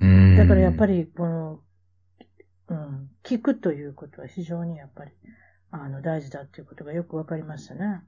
[0.00, 0.36] うん。
[0.36, 1.60] だからやっぱり、この、
[2.68, 5.12] うん、聞くということは非常にやっぱり、
[5.70, 8.02] あの、大事だっていうことがよくわかりましたね。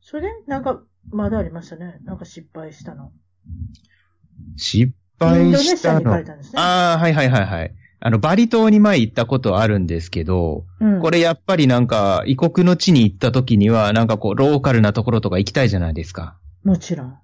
[0.00, 1.98] それで、なんか、まだありましたね。
[2.04, 3.12] なんか失敗したの。
[4.56, 6.24] 失イン敗ドネシしたのアに行かれ。
[6.24, 6.60] たんですね。
[6.60, 7.74] ああ、はいはいはいはい。
[8.00, 16.38] あの、バリ島に前行ったことあるんですけど、うん、これやっぱりなんか、異国の地に行った時には、なんかこう、ローカルなところとか行きたいじゃないですか。
[16.68, 17.18] もちろん。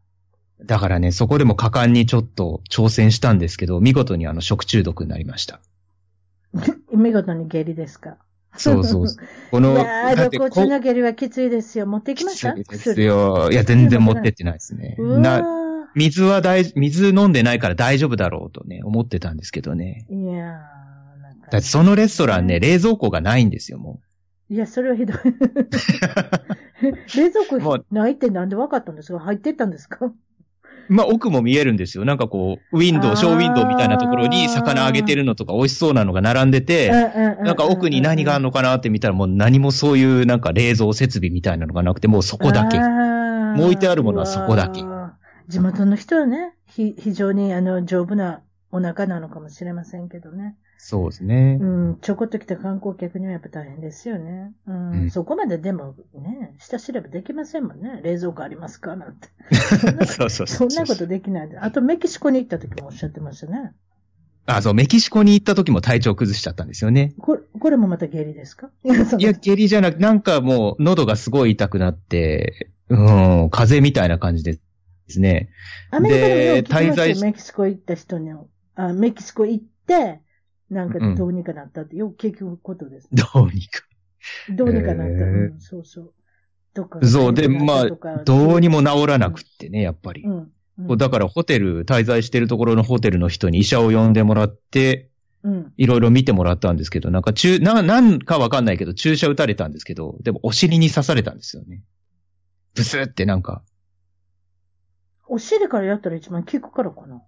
[0.64, 5.60] だからね、そこでも果敢にちょっと挑戦したんですけど、見事にあの、食中毒になりました。
[6.94, 8.16] 見事に下痢ですか？
[8.56, 9.26] そうそうそう。
[9.50, 11.86] こいの、 やー、だってこ旅行中の下痢はきついですよ。
[11.86, 12.52] 持ってきました？
[12.54, 13.50] きついですよ。
[13.50, 14.96] いや、全然持ってってないですね。
[14.98, 15.42] な、
[15.96, 20.06] 水は大、水飲んでないから大丈夫だろうとね、思ってたんですけどね。
[20.10, 20.38] ーいやー、
[21.20, 24.00] なんかだってそのレストランね、冷蔵庫がないんですよ、も
[24.50, 25.16] いや、それはひどい。
[27.16, 29.18] 冷蔵も庫ないってなんで分かったんですか？
[29.18, 30.04] 入ってったんですか？
[30.06, 30.14] う。
[30.88, 32.04] まあ、奥も見えるんですよ。
[32.04, 42.78] なんかこう、ウィンドウ、ショーウィンドウみたいなところに魚揚げてるのとか美味しそうなのが並んでて、ななんか奥に何があるのかなって見たらもう何もそういうなんか冷蔵設備みたいなのがなくて、もうそこだけ。
[42.78, 42.84] も
[43.54, 44.82] もう置いてあるものはそこだけ
[45.48, 50.56] 地元の人はね、ひ非常にあの丈夫なお腹なのかもしれませんけどね。
[50.78, 51.58] そうですね。
[51.60, 54.52] うん、ちょこっと来た観光客にはやっぱ大変ですよね。
[54.66, 58.00] うん、うんそこまででもね、下調べできませんもんね。
[58.02, 59.28] 冷蔵庫ありますかなんて。
[60.06, 61.58] そうそうそんなことできないで。
[61.58, 63.72] あとメキシコに行った時もおっしゃってましたね。
[64.46, 67.14] あ、そう、メキシコに行った時も体調崩しちゃったんですよね。
[67.18, 68.68] これ、これもまた下痢ですか？
[68.84, 68.88] い
[69.22, 74.58] や、下痢じゃなく、なんかもう喉がすごい痛くなって、うん、風邪みたいな感じで
[75.08, 75.48] すね。
[75.90, 78.32] アメリカでもよく聞きますよメキシコ行った人に、
[78.74, 80.20] あ、メキシコ行って、
[80.74, 83.08] なんかどうにかなったって、よく聞くことです。
[83.12, 83.82] どうにか。
[84.50, 85.02] どうにかなった。
[85.04, 86.12] へーうん、そうそう。
[86.74, 87.88] どっかがそう、で、まあ
[88.24, 90.28] どうにも治らなくってね、やっぱりう。
[90.28, 90.32] ん。
[90.32, 90.50] うん
[90.88, 95.08] こうだからホテル、滞在してるところのホテルの人に医者を呼んでもらって、
[95.44, 95.72] うん。
[95.76, 101.84] いろいろ見てもらったんですけど、なんか注、な、なんかわかんないけど、注射打たれたんですけど、でもお尻に刺されたんですよね。
[102.74, 103.62] ブスってなんか。
[105.28, 107.22] お尻からやったら一番効くからかな。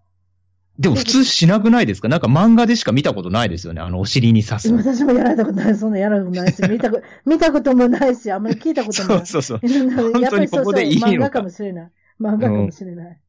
[0.79, 2.09] でも普通しなくないですか？
[2.09, 3.81] なんか漫画でしか見たことないですよね。
[3.81, 4.73] あのお尻に刺す。
[4.75, 9.27] 私もやられたことない、そんなやられたことないし、見たこ 見たこともないし、あんまり聞いたこともない。
[9.27, 9.69] そうそうそう。
[10.13, 11.91] 本当にここでいいのか漫画かもしれない。
[12.21, 13.21] 漫画かもしれない。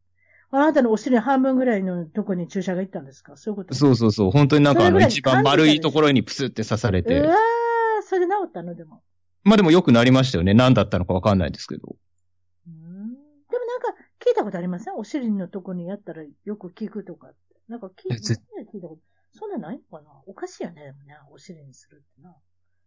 [0.51, 3.37] あなたのお尻半分ぐらいのとこに注射が行ったんですか？
[3.37, 3.75] そういうこと？
[3.75, 4.31] そうそうそう。
[4.31, 7.33] 本当になんかあの一番丸いところにプスって刺されてうわ。
[7.33, 7.35] ー、
[8.05, 8.75] それで治ったの？
[8.75, 9.01] でも。
[9.43, 10.53] まあでも良くなりましたよね。
[10.53, 11.95] 何だったのかわかんないですけど。
[14.25, 14.95] 聞いたことありません？
[14.95, 17.37] お尻のとこにやったらよく効くとかって。
[17.69, 18.97] なんか聞いたこと。
[19.33, 20.09] そんなないのかな？
[20.25, 22.35] おかしいよね、でもね、お尻にするってな。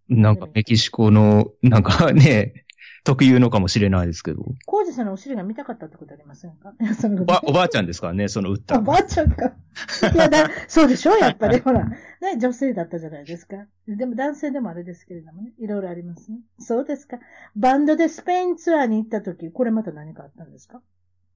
[0.08, 2.64] なんかメキシコの、なんかね、
[3.04, 4.42] 特有のかもしれないですけど。
[4.66, 6.74] コージさんのお尻が見たかったってことありませんか？
[6.80, 8.82] いやそのおば、おばあちゃんですからね、その打ったお。
[8.82, 9.52] ばあちゃんか。
[10.12, 11.84] いやだ、そうでしょやっぱり、ほら。
[11.86, 11.96] ね、
[12.38, 13.66] 女性だったじゃないですか。
[13.86, 15.52] でも男性でもあれですけれどもね。
[15.58, 16.38] いろいろありますね。
[16.58, 17.18] そうですか。
[17.54, 20.82] バンドでスペインツアーに行った時、これまた何かあったんですか？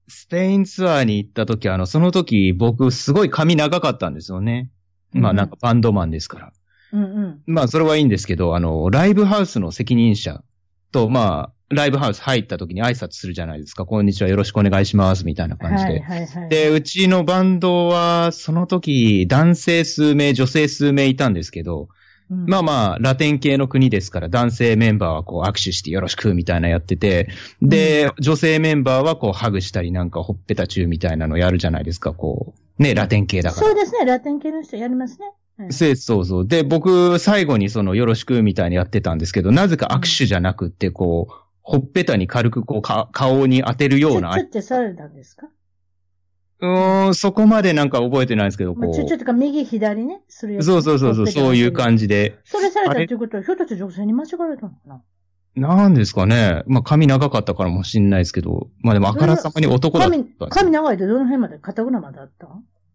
[0.07, 4.69] スペインツアーに行った時、あの、その時僕すごい髪長かったんですよね。
[5.11, 6.53] まあなんかバンドマンですから。
[6.93, 7.41] うんうん。
[7.47, 10.43] まあそれはいいんですけど、あの、ライブハウスの責任者
[10.91, 13.85] と、まあ、ライブハウス入った時に挨拶するじゃないですか。
[13.85, 15.89] こんにちは、よろしくお願いします、みたいな感じで。
[15.89, 16.49] はいはいはい。
[16.49, 21.89] で、うちのバンドは、その時、男性数名、女性数名いたんですけど、
[22.29, 27.29] うん、まあまあ、ラテン系の国ですから、男性メンバーはこう握手してよろしくみたいなやってて、
[27.61, 32.81] で、女性メンバーはこうハグしたりなんかほっぺたチューみたいなのやるじゃないですか、こう。
[32.81, 33.67] ね、ラテン系だから。
[33.67, 35.25] そうですね、ラテン系の人やりますね。
[35.57, 36.47] はいそうそう。
[36.47, 45.47] で、僕、最後にそのよろしくみたいにやってたんですけど、なぜか握手じゃなくって、こう、ほっぺたに軽くこうか、顔に当てるようなチュッチュってされたんですか？
[46.65, 49.19] うーん、そこまでなんか覚えてないんですけど、こまあ、チュッチュう。
[49.19, 50.65] とか右左ね、するやつ。
[50.65, 51.73] そうそうそうそう、そういうじ。
[51.73, 52.39] 感じで。
[52.43, 55.01] それされたっていうことは、ひょっとして女性に間違われたのかな？
[55.55, 56.63] なんですかね。
[56.67, 62.31] まあ、髪長かったからもしんないですけど、まあでもあからさまに男だったん髪髪長いとどの辺まで肩ぐらいまであっ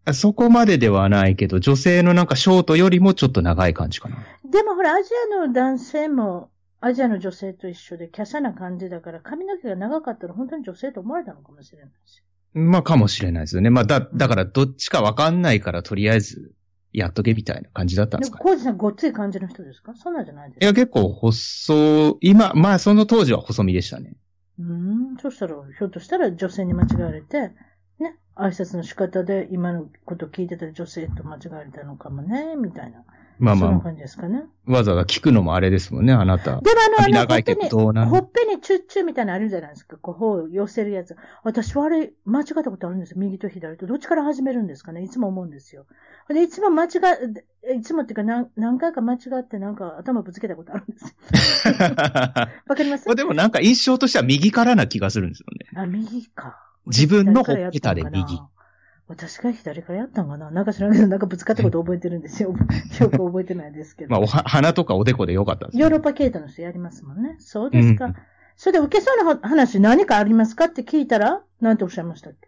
[0.05, 0.13] た？
[0.13, 4.17] そこまでではないけど、女性のなんかショートよりもちょっと長い感じかな。
[4.49, 6.49] でもほら、アジアの男性も、
[6.81, 12.23] アジアの女性と一緒で、華奢な感じだから、髪の毛が長かったら本当に女性と思われたのかもしれないし。
[12.53, 13.69] まあかもしれないですよね。
[13.69, 16.53] まあだ、だからどっちかわかんないからとりあえず
[16.91, 18.49] やっとけみたいな感じだったんでですも、かね。
[18.49, 19.93] コウジさんごっつい感じの人ですか？
[19.95, 20.65] そんなんじゃないですか？
[20.65, 24.15] いや、結構細、今、まあその当時は細身でしたね。
[24.59, 27.51] うーん、そしたら、ひょっとしたら女性に間違われて、
[27.99, 33.03] ね、挨拶の仕方で今のこと聞いてた女性と間違われたのかもね、みたいな。
[33.39, 34.43] まあまあ、そんな感じですかね。
[34.65, 36.61] わざわざ聞くのもあれですもんね、あなた。
[36.61, 37.69] でもあの、あの、ほっぺに、
[38.09, 39.97] ほっぺにチュッチュみたいなのあるじゃないですか。
[39.97, 41.15] こう、頬を寄せるやつ。
[41.43, 43.17] 私はあれ、間違ったことあるんですよ。
[43.19, 43.87] 右と左と。
[43.87, 45.85] どっちから始めるんですかねいつも思うんですよ。
[46.29, 46.89] で、いつも間違
[47.63, 51.05] え、いつもっていうか何、何回か間違ってなんか頭ぶつけたことあるんです
[51.67, 51.73] よ。
[52.67, 53.15] わかります？
[53.15, 55.67] でもなんか印象としては右からな気がするんですよね。
[55.75, 56.57] あ、右か。
[56.87, 58.39] 自分のほっぺたで右。
[59.11, 62.49] 私が左からやったんかななんか知らないけど、なんかぶつかったこと覚えてるんですよ。
[62.99, 64.09] よく覚えてないですけど。
[64.11, 67.35] まあ、おは、鼻とかおでこでよかったです、ヨーロッパ系統の人やりますもんね。
[67.39, 68.05] そうですか。
[68.05, 68.15] うん
[68.57, 72.47] それで受けそうな話何かありますかって聞いたら、なんておっしゃいましたっけ？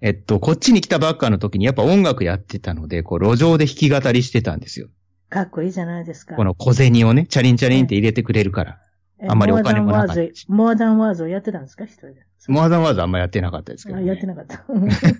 [0.00, 4.88] えっと、こっちに来たばっかの時にやっぱ音楽やってたので、こう、路上で弾き語りしてたんですよ。
[5.28, 6.34] かっこいいじゃないですか。
[6.34, 8.80] この小銭をね、チャリンチャリンって入れてくれるから。
[9.20, 11.84] えあんまりお金もなかったモアダンワーズ、モアダンワーズをやってたんですか？
[11.84, 12.25] 一人で。
[12.48, 14.06] More Than Words あんまやってなかったですけど、あね。
[14.06, 14.64] やってなかった。
[14.66, 14.72] そ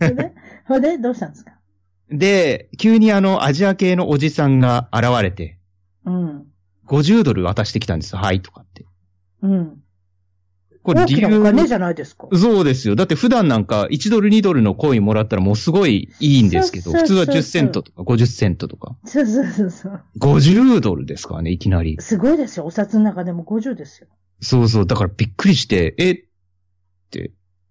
[0.04, 0.34] れ で、
[0.66, 1.52] それでどうしたんですか？
[2.10, 5.58] で、急にあの、アジア系のおじさんが現れて、
[6.04, 6.46] うん。
[6.86, 8.18] 50ドル渡してきたんですよ。
[8.20, 8.86] はい、とかって。
[9.42, 9.82] うん。
[10.84, 12.28] これ大きなお金じゃないですか。
[12.32, 12.94] そうですよ。
[12.94, 18.96] だって普段なんか1ドル2ドルのコインもらったらもうすごいいいんですけど、普通は10セントとか50セントとか。
[19.04, 20.00] そうそうそうそう。
[20.20, 21.96] 50ドルですからね、いきなり。
[21.98, 22.66] すごいですよ。
[22.66, 24.06] お札の中でも50ですよ。
[24.40, 24.86] そうそう。
[24.86, 26.24] だからびっくりして、え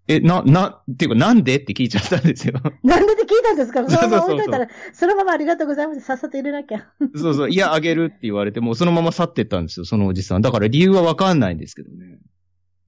[0.07, 2.53] え、な、な、っていうかなんでって聞いちゃったんですよ。
[2.83, 3.89] なんでって聞いたんですか？
[3.89, 6.01] そのまま置いといたら、そのままありがとうございます。
[6.01, 6.85] さっさと入れなきゃ。
[7.15, 7.49] そうそう。
[7.49, 10.41] いや、あげるって言われて、もうそのまま去ってったんですよ、そのおじさん。
[10.41, 12.19] だから理由はわかんないんですけどね。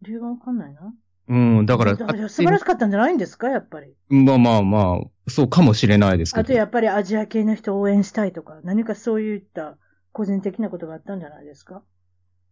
[0.03, 0.93] 理由がわかんないな。
[1.30, 3.93] うん、だから、だから素晴らしかったんじゃないんですかやっぱり？
[4.10, 6.41] まあまあまあ、そうかもしれないですけど。
[6.41, 9.77] あとやっぱりアジア系の人を応援したいとか、何かそういった
[10.13, 11.82] 個人的なことがあったんじゃないですか？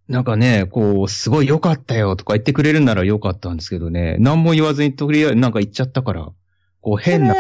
[0.08, 6.32] なんかね、こう、すごい良かったよとか言ってくれるなら良かったんですけどね、何も言わずにとりあえずなんか言っちゃったから、
[6.82, 7.34] こう変な、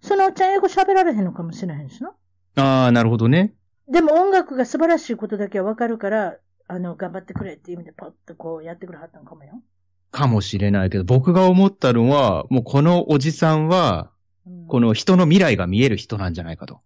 [0.00, 2.12] そのおっちゃん英語喋られへんのかもしれへんしな。
[2.56, 3.52] ああ、なるほどね。
[3.90, 9.62] でも音楽が素晴らしいことだけはわかるから、あの、頑張ってくれっていう意味でパッとこうやってくれはったのかもよ。
[10.10, 14.18] かもしれないけど、僕が思ったのは、もうこのおじさんは、うん
[14.66, 16.80] この人の未来が見える人なんじゃないかと。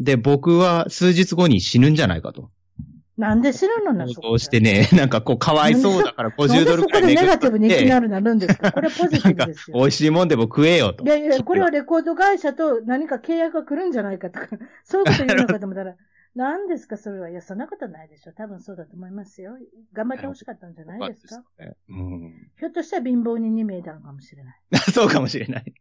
[0.00, 2.50] で、僕は数日後に死ぬんじゃないかと。
[3.16, 8.06] なんで知るのな、そうしてね、 なんかこう、かわいそうだから50ドルくらいなんでそこでネガティブにいきなる。
[8.08, 8.72] りなるんですか？
[8.72, 9.78] これはポジティブです、よ。
[9.78, 11.04] 美味しいもんでも食えよと。
[11.04, 14.48] いやいや、これはレコード会社と何か契約が来るんじゃないかとか、
[14.84, 15.96] そういうこと言うのかと思ったら、
[16.34, 17.30] 何ですか、それは？
[17.30, 18.32] いや、そんなことないでしょ。
[18.32, 19.56] 多分そうだと思いますよ。
[19.94, 21.42] 頑張ってほしかったんじゃないですか？
[21.88, 22.50] うん。
[22.58, 24.60] ひょっとしたら貧乏人に見えたのかもしれない。
[24.92, 25.74] そうかもしれない。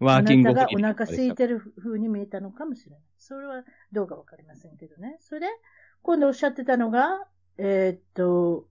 [0.00, 3.00] あワーキングなたがお腹空いてる風に見えたのかもしれない。
[3.16, 5.16] それはどうかわかりませんけどね。
[5.20, 5.46] それで、
[6.02, 7.26] 今度おっしゃってたのが、
[7.58, 8.66] えーっと、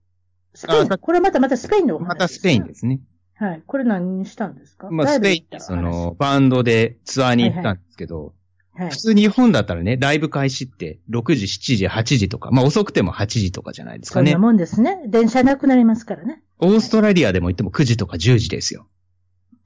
[0.54, 0.88] スペイン。
[0.88, 3.00] これまたまたスペインのお話またスペインですね。
[3.38, 3.44] す。
[3.44, 3.62] はい。
[3.66, 4.90] これ何にしたんですか？
[4.90, 8.34] まあ、スペインでその、バンドでツアーに行ったんですけど、
[8.74, 8.96] はい普。
[8.96, 14.46] 通日本だったらね、ライブ開始って6時、7時、8時とか、まあ遅くても8時とかじゃないですかねそんな。
[14.46, 15.02] もんですね。
[15.06, 16.42] 電車なくなりますからね。
[16.58, 18.88] オーストラリアでも行っても9時とか10時ですよ。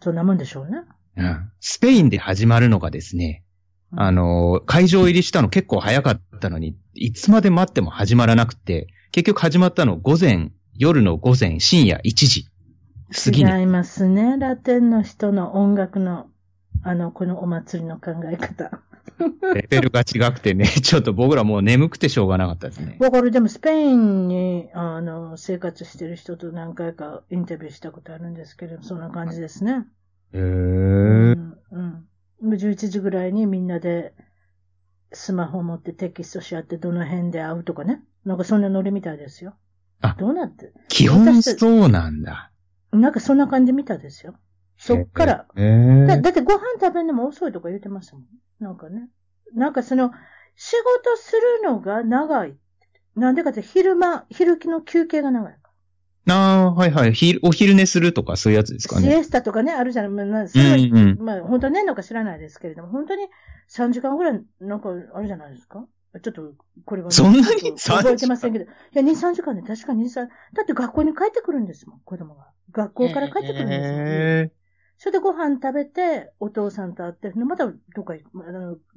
[0.00, 0.82] そんなもんでしょうね。
[1.16, 1.50] うん。
[1.60, 3.44] スペインで始まるのがですね、
[3.92, 12.46] うんあの、会場入りしたの結構早かったのに、いつまで待っても始まらなくて、結局始まったの午前、夜の午前、深夜1時。
[13.12, 13.50] 過ぎに。
[13.50, 14.36] 違いますね。
[14.38, 16.26] ラテンの人の音楽の、
[16.82, 18.82] あの、このお祭りの考え方。
[19.54, 22.96] レベルが違くてね、 ちょっと僕らもう眠くてしょうがなかったですね。
[23.00, 23.30] わかる。
[23.30, 29.86] でもスペインに、あの、生活してる人と何回かインタビューしたことあるんですけど、そんな感じですね。
[30.32, 31.34] へうー。
[31.36, 31.58] ん。
[31.70, 32.04] うん。
[32.42, 34.12] 11時ぐらいにみんなで
[35.16, 38.02] スマホ持ってテキストし合ってどの辺で会うとかね。
[38.24, 39.54] なんかそんなノリみたいですよ。
[40.00, 40.72] あどうなって？
[40.88, 42.52] 基本そうなんだ。
[42.92, 44.34] なんかそんな感じみたいですよ。
[44.78, 45.46] そっから。
[45.56, 46.06] へー。
[46.06, 48.24] だだってご飯食べるのも遅いとか言ってましたもん。
[48.60, 49.08] なんかね。
[49.54, 50.12] なんかその、
[50.54, 52.56] 仕事するのが長い。
[53.14, 55.56] なんでかって昼間、昼気の休憩が長い。
[56.28, 57.14] ああ、はいはい。
[57.14, 59.02] ひお昼寝するとかそういうやつですかね。
[59.02, 60.10] シエスタとかね、あるじゃない。
[60.10, 61.18] まあまあ、そうんうん。
[61.20, 63.28] まあ、本当はねんのか知らないですけれども、本当に
[63.68, 65.86] 3時間ぐらい、なんか、あるじゃないですか？
[66.22, 67.76] ちょっと、これはね、そんなに？
[67.76, 68.64] 覚えてませんけど。
[68.64, 72.50] いや、2、3時間で確かに2、3、だって学校に帰ってくるんですもん、子供が。
[72.72, 73.98] 学校から帰ってくるんですよ。
[73.98, 74.52] へ
[74.98, 78.14] それでご飯食べて、お父さんと会って、でまたどっか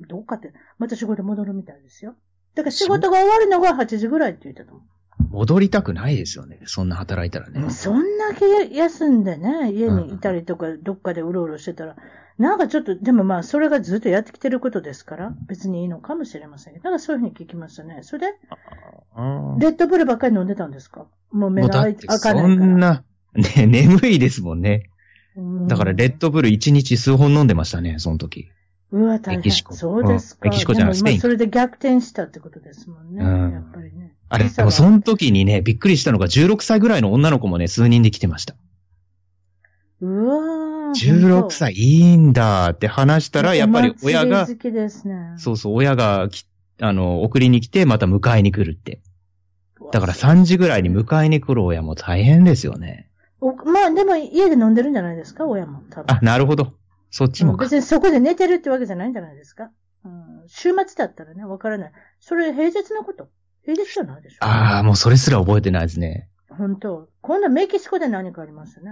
[0.08, 2.16] どっかって、また仕事戻るみたいですよ。
[2.56, 4.82] だから仕事が終わるのが8時ぐらいって言ってたもん。
[4.82, 4.84] ー
[5.30, 6.60] 戻りたくないですよね。
[6.66, 7.70] そんな働いたらね。
[7.70, 11.96] そんだけ休んでね、家にいたりとか、どっかでうろうろしてたら、
[12.38, 18.00] なんかちょっと、でもまあ、それがずっとやってきてることですから、別にいいのかもしれませんけど、だからそういうふうに聞きましたね。
[18.02, 18.38] それで、
[19.60, 21.06] レッドブルばっかり飲んでたんですか？
[21.32, 22.42] もう目が開かないから。
[22.42, 23.04] そんな、
[23.36, 24.90] ね、眠いですもんね。
[25.36, 28.50] うんだからレッドブル1日数本飲んでましたね、その時。
[28.92, 29.38] うわ、大変。
[29.40, 30.42] メキシコそうですか。
[30.44, 33.24] うんメキシコじゃなスペインそれで逆転したってことですもんね。
[33.24, 34.16] うんやっぱりね。
[34.30, 38.56] あれ、でもその時にね、びっくりしたのが16歳ぐらいの女の子もね、数人で来てました。
[40.02, 45.34] うわー16歳いいんだって話したら、やっぱり親がお、祭り好きですね。
[45.38, 46.46] そうそう、親がき、
[46.82, 49.02] あの、送りに来て、また迎えに来るって。
[49.92, 53.10] だから3時ぐらいに迎えに来る親も大変ですよね。
[53.42, 55.82] おまあ、でも家で飲んでるんじゃないですか、親も。
[55.90, 56.16] 多分。
[56.16, 56.74] あ、なるほど。
[57.12, 57.66] そっちもか。
[57.66, 59.72] 別にそこで寝てるってわけじゃないんじゃないですか。
[60.06, 61.92] うん、週末だったらね、わからない。
[62.20, 63.30] それ平日のこと？
[63.64, 64.38] 平日じゃないでしょ？
[64.46, 66.30] ああ、もうそれすら覚えてないですね。
[66.50, 67.10] 本当。
[67.22, 68.92] 今度メキシコで何かありますね。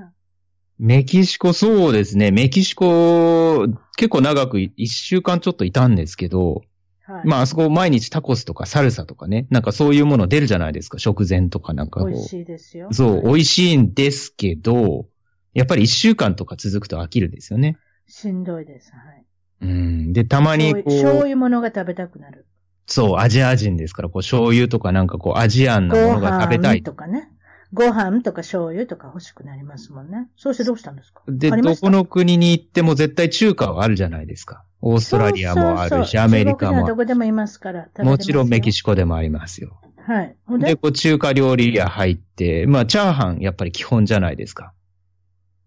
[0.80, 2.30] メキシコ、そうですね。
[2.32, 6.62] メキシコ、結構長く、一週間ちょっといたんですけど、
[7.04, 7.26] はい。
[7.26, 11.00] まあ、あそこ毎日タコスとかサルサとかね、なんかそういうもの出るじゃないですか。
[11.00, 12.10] 食前とかなんかこう。
[12.10, 12.90] 美味しいですよ。
[12.92, 15.08] そう、美はい味しいんですけど、
[15.54, 17.78] やっぱり一週間とか続くと飽きるんですよね。
[18.08, 18.92] しんどいです。
[18.92, 19.26] はい。
[19.62, 20.14] うん。
[20.14, 22.46] で、たまにこ醤油醤う、油物が食べたくなる。
[22.86, 26.84] そう、アジア人ですから、こう、醤油とかなんかこう、アジアンなものが食べたい。
[26.84, 27.30] とかね。
[27.74, 30.30] ご飯とか醤油とか欲しくなりますもんね。
[30.38, 31.22] そうしてどうしたんですか？
[31.28, 34.64] で、どこの国に行っても絶対中華はあるじゃないですか。
[34.80, 37.90] オーストラリアもあるし、アメリカもどこでもいますから。
[38.00, 39.82] もちろんメキシシコでもありますよ。
[39.82, 40.14] コ。
[40.14, 40.38] はい。
[40.60, 44.72] で、こう中華料理屋入って、まあチャーハンやっぱり基本じゃないですか。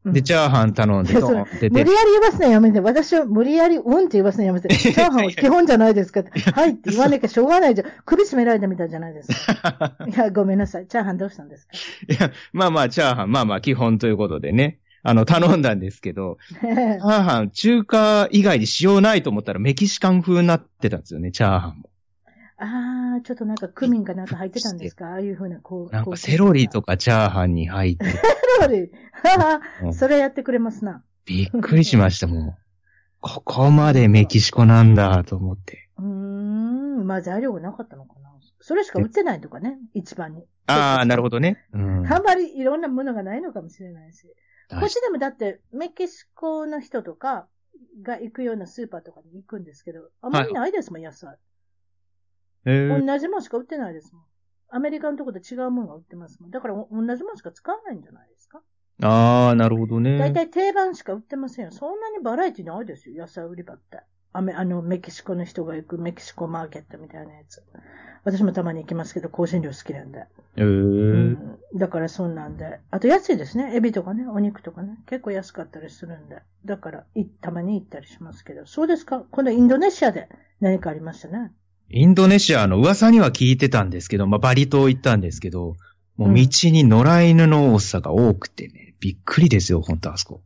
[0.06, 2.80] で、チャーハン頼んで、ドーンって無理やり言わすのやめて。
[2.80, 4.68] 私は無理やりうんって言わすのやめて。
[4.74, 6.30] チャーハンは基本じゃないですかって。
[6.40, 7.88] はいって言わなきゃしょうがないじゃん。
[8.06, 9.94] 首絞められたみたいじゃないですか。
[10.08, 10.86] いや、ごめんなさい。
[10.86, 11.72] チャーハンどうしたんですか？
[12.08, 21.89] いや、まあまあチャーハン、まあまあ基本ということでね、あの、頼んだんですけど、 チャーハン、中華以外にしようないと思ったらメキシカン風になってたんですよね、チャーハンも。
[22.62, 25.06] あー、ちょっとなんかクミンかなんか入ってたんですか？
[25.06, 25.92] ああいうふうな、こう。
[25.92, 26.92] なんかセロリとか。
[26.92, 28.18] かチャーハンに入って、セ
[28.60, 28.90] ロリ。
[29.12, 31.02] はうんは、それやってくれますな。
[31.24, 32.56] びっくりしました、もう。
[33.20, 35.88] ここまでメキシコなんだと思って。
[35.98, 38.30] うーん、まあ材料がなかったのかな。
[38.60, 40.44] それしか売ってないとかね、一番に。
[40.66, 41.64] ああ、なるほどね。
[41.72, 42.06] うん。
[42.12, 44.26] あんまりいろんなものがないのかもしれないし。
[44.68, 47.46] こっちでもだって、メキシコの人とか
[48.02, 51.36] が行くようなスーパーとかに行くんですけど、あんまりないですもん、野菜。
[52.64, 54.22] えー同じものしか売ってないですもん。
[54.72, 56.50] アメリカのとこで違うものが売ってますもん。
[56.50, 58.62] だからお同じものしか使わないんじゃないですか？
[59.02, 60.18] ああ、なるほどね。
[60.18, 61.72] だいたい定番しか売ってませんよ。
[61.72, 64.00] そんなにバラエティないですよ、野菜売り場って。
[64.32, 67.64] あめあの、メキシコの人が行くメキシコマーケットみたいなやつ。
[68.22, 70.26] 私もたまに行きますけど、香辛料好きなんで。
[70.56, 72.80] えーうんだからそんなんで。
[72.90, 73.74] あと安いですね。
[73.74, 74.98] エビとかね、お肉とかね。
[75.06, 76.42] 結構安かったりするんで。
[76.64, 78.66] だから、いたまに行ったりしますけど。
[78.66, 79.24] そうですか？
[79.30, 80.28] 今度インドネシアで
[80.60, 81.52] 何かありましたね。
[81.90, 85.76] インドネシアの噂には聞いてたんですけど、まあ、バリ島行ったんですけど、
[86.16, 90.42] もう道に野良犬の多さが多くてね、びっくりですよ、本当あそこ。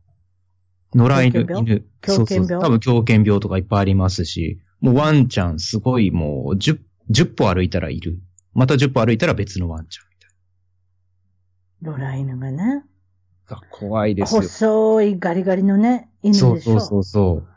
[0.95, 2.47] 野良犬、狂犬そうそう。
[2.47, 6.79] 多分狂犬病とかいっぱいありますし、もうワンちゃんすごいもう10、
[7.11, 8.19] 10歩歩いたらいる。
[8.53, 12.57] また10歩歩いたら別のワンちゃんみたい野良犬がね。
[12.57, 13.61] な。
[13.69, 14.41] 怖いですよ。
[14.41, 16.49] 細いガリガリのね、犬でしょ？
[16.49, 17.47] そうそうそうそう。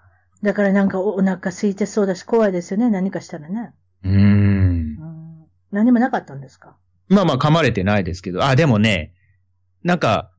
[0.42, 2.90] だからなんかおお腹空いてそうだし怖いですよね。
[2.90, 3.72] 何かしたらね。
[4.04, 4.18] うーんう。
[4.20, 6.76] ん、何もなかったんですか？
[7.08, 9.14] まあまあ噛まれてないですけど、あ、でもね、
[9.82, 10.30] なんか、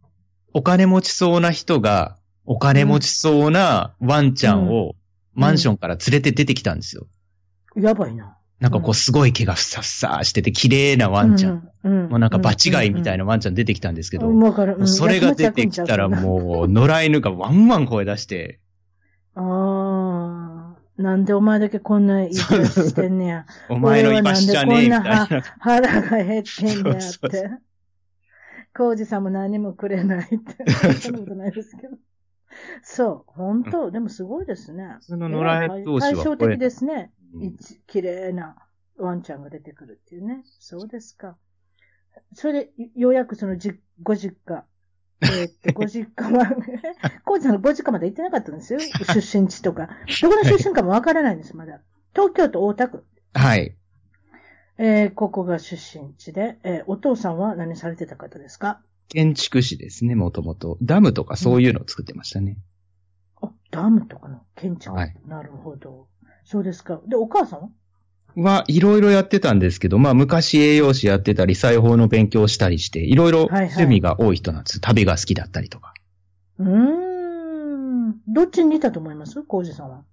[0.54, 4.96] お金持ちそうな人が、お金持ちそうなワンちゃんを
[5.34, 7.08] マンションから連れて出てきたんですよ。
[7.76, 8.38] やばいな。
[8.60, 11.54] なんかこうすごい毛がふさふさしてて綺麗なワンちゃん。
[11.54, 11.70] ん。
[11.84, 12.10] うん。
[12.10, 14.76] もうなんか場違いみたいななワンちゃん出てきたんですけど、うんわかる。
[14.78, 18.60] うんそれが出てきたらもう野良犬がワンワン声出して、
[19.36, 19.44] ああ。
[21.00, 23.46] なんでお前だけこんないい暮らししてんねや。
[23.70, 25.44] お前の居場所じゃねえみたいな。
[25.60, 27.50] 腹が減ってんねやそうそうって。
[28.76, 30.72] コウジさんも何もくれないって。
[31.00, 31.98] そんなことないですけど。
[32.84, 34.98] そう、本当、でもすごいですね。
[35.00, 37.14] 普通の野良犬同士は対照的ですね。
[37.34, 38.56] うん一綺麗な
[38.98, 40.44] ワンちゃんが出てくるっていうね。
[40.60, 41.38] そうですか。
[42.34, 44.66] それで、ようやくそのじ、ご実家。
[45.22, 46.56] えーっと、ご実家は、
[47.26, 48.80] コウジさんのご実家まで行ってなかったんですよ。
[48.80, 49.90] 出身地とか。
[50.22, 51.82] どこの出身かもわからないんです、まだ。
[52.14, 53.06] 東京都大田区。
[53.34, 53.76] はい。
[54.78, 58.82] えーここが出身地で、えーお父さんは何されてた方ですか？
[59.10, 60.78] 建築士ですね、もともと。
[60.82, 62.58] ダムとかそういうのを作ってましたね。
[63.42, 64.96] あ、ダムとかの建築？
[64.96, 66.08] はいなるほど。
[66.46, 67.02] そうですか。
[67.08, 67.70] で、お母さんは？
[68.36, 74.80] は、いろいろやってたんですけど、まあ昔栄養士やってたり、裁縫の勉強したりして、いろいろはいはい趣味が多い人なんです。
[74.80, 75.94] 旅が好きだったりとか。
[76.60, 78.16] うーん。
[78.28, 79.42] どっちに似たと思います？
[79.44, 80.04] コウジさんは。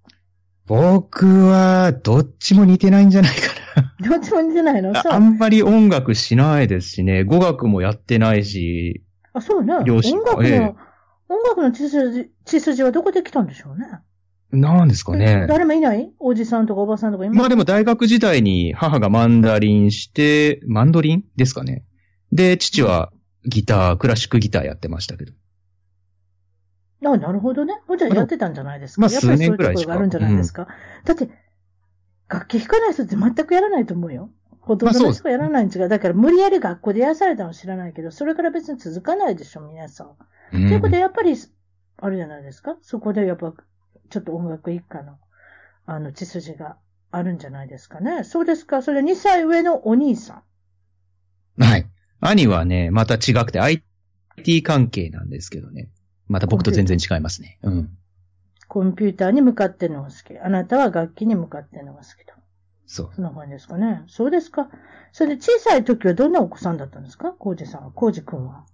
[0.65, 4.91] 僕は、どっちも似てないんじゃないか どっちも似てないの？
[4.97, 9.03] ああんまり音楽しないですしね、語学もやってないし、
[9.33, 9.75] あ、そうね。
[9.85, 10.75] 両親音楽の、ええ
[11.29, 13.85] 音楽の血筋、血筋はどこで来たんでしょうね？
[14.51, 15.45] なんですかね。
[15.47, 16.11] 誰もいない？
[16.19, 21.83] おじさんとかおばさんとかいまあでも大学時代に母がマンダリンして、マンドリンですかね。
[22.31, 23.11] で、父は
[23.45, 25.33] ギター、クラシックギターやってましたけど。
[27.05, 27.73] あ、なるほどね。
[27.97, 29.01] じゃあやってたんじゃないですか？
[29.01, 30.67] まあやっぱりそういうと数年くらいしかころがあるんじゃないですか？
[31.03, 31.29] だって、
[32.29, 34.29] 楽器弾かない人って全くやらないと思うよ。
[34.61, 35.89] ほとんどの人がやらないん違う。
[35.89, 40.15] だから無理やり学校でやらされたの知らないけど、それから別に続かないでしょ、皆さん。
[40.51, 41.35] ということで、やっぱり、
[41.99, 42.77] あるじゃないですか？
[42.81, 43.53] そこでやっぱ、
[44.09, 45.17] ちょっと音楽一家の、
[45.85, 46.77] あの、血筋が
[47.11, 48.23] あるんじゃないですかね。
[48.23, 48.81] そうですか？
[48.81, 50.43] それ2歳上のお兄さ
[51.57, 51.63] ん。
[51.63, 51.85] はい。
[52.19, 55.89] 兄はね、また違くて IT 関係なんですけどね。
[56.27, 57.59] また僕と全然違いますね。
[57.63, 57.97] うん。
[58.67, 60.37] コンピューターに向かってるのが好き。
[60.37, 62.33] あなたは楽器に向かってるのが好きと。
[62.85, 63.09] そう。
[63.15, 64.03] そんな感じですかね。
[64.07, 64.69] そうですか？
[65.13, 67.31] それで小さい時はどんなお子さんだったんですか？
[67.31, 67.91] コウジさんは。
[67.91, 68.65] コウジ君は。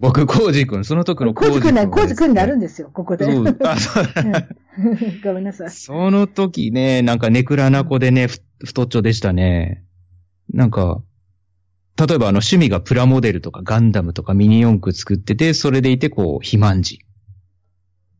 [0.00, 3.26] 僕、コウジ君、その時のコウジ君ね、コウジ君になるんでですよ、ここで。
[3.26, 4.04] そうあそう
[5.22, 5.70] ごめんなさい。
[5.70, 9.84] その時ね、なんかネクラな子でね、ふ太っちょでしたね。
[10.52, 11.02] なんか、
[11.96, 17.00] 例えばあの趣味がプラモデルとかガンダムとかミニ四駆作ってて、それでいてこう、肥満児。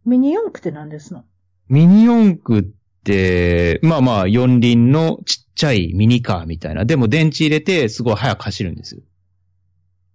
[0.05, 1.25] ミニ四駆って何ですの？
[1.69, 2.73] ミニ四駆っ
[3.05, 6.85] て、まあまあ四輪のちっちゃいミニカーみたいな。
[6.85, 9.03] でも電池入れてすごい速く走るんですよ。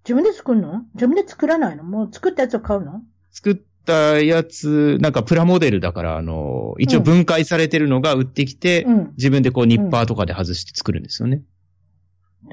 [0.06, 0.86] 自分で作るの？
[0.94, 1.84] 自分で作らないの？
[1.84, 3.02] もう作ったやつを買うの？
[3.32, 3.56] 作っ
[3.86, 9.12] たやつ、なんかプラモデルだから、あの、一応分解されてるのが売ってきて、うん。
[9.18, 11.44] 自分でこうニッパーとかで外して作るんですよね。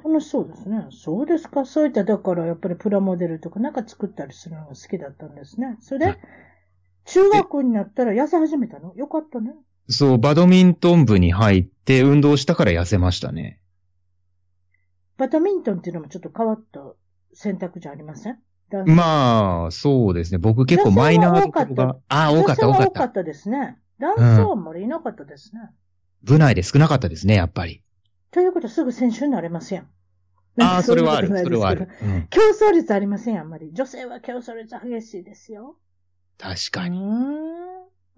[0.05, 0.87] 楽しそうですね。
[0.91, 1.65] そうですか。
[1.65, 5.77] そういった、だからやっぱりプラモデルとかなんか作ったりするのが好きだったんですね。
[5.81, 6.19] それで、
[7.05, 8.93] 中学校になったら痩せ始めたの？
[8.97, 9.55] よかったね。
[9.89, 13.61] そう、バドミントン部に入って運動したから痩せましたね。
[15.17, 16.81] バドミントンっていうのもちょっと変わった
[17.33, 18.33] 選択じゃありません？
[18.33, 18.37] あ、
[18.87, 20.39] まあ、そうですね。
[20.39, 22.89] 僕結構マイナーなとこが、ああ、多かった、多かった。
[22.89, 23.79] 多かったですね。
[23.99, 25.71] 男性はあんまりいなかったですね。
[26.23, 27.83] 部内で少なかったですね、やっぱり。
[28.33, 29.89] ということはすぐ選手になれますやん。
[30.61, 31.89] ああ、それはあるそれはある。
[32.03, 33.73] うん、競争率ありません、あんまり。
[33.73, 35.77] 女性は競争率激しいですよ。
[36.39, 36.99] 確かに。
[36.99, 37.67] うーん。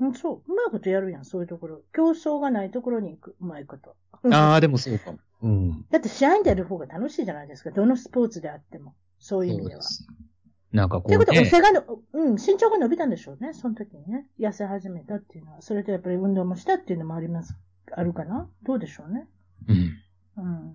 [0.01, 0.53] うんそう。
[0.53, 1.82] うまいことやるやん、そういうところ。
[1.92, 3.36] 競争がないところに行く。
[3.40, 3.96] うまいこと。
[4.32, 5.18] ああ、でもそうかも。
[5.42, 5.86] うん。
[5.90, 7.70] だって試合に出る方が楽しいじゃないですか。
[7.70, 8.94] どのスポーツであっても。
[9.18, 9.82] そういう意味では。
[9.82, 10.07] す。
[10.73, 13.55] なんかこといううことは、背がの、うん、身長が伸びたんでしょうね。
[13.55, 14.27] その時にね。
[14.39, 15.62] 痩せ始めたっていうのは。
[15.62, 17.57] それとやっぱり運動もしたっていうのもあります。
[17.91, 18.51] あるかな？
[18.64, 19.27] どうでしょうね。
[19.66, 20.45] うん。
[20.45, 20.75] うん。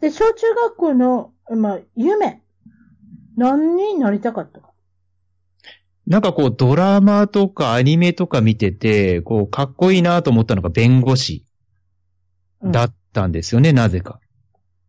[0.00, 2.42] で、小中学校の、まあ、夢。
[3.36, 4.60] 何になりたかった？
[4.60, 4.70] か。
[6.06, 11.44] なんかこう、ドラマとかアニメとか見てて、こう、かっこいいなと思ったのが弁護士
[12.62, 14.18] うんだったんですよね、なぜか。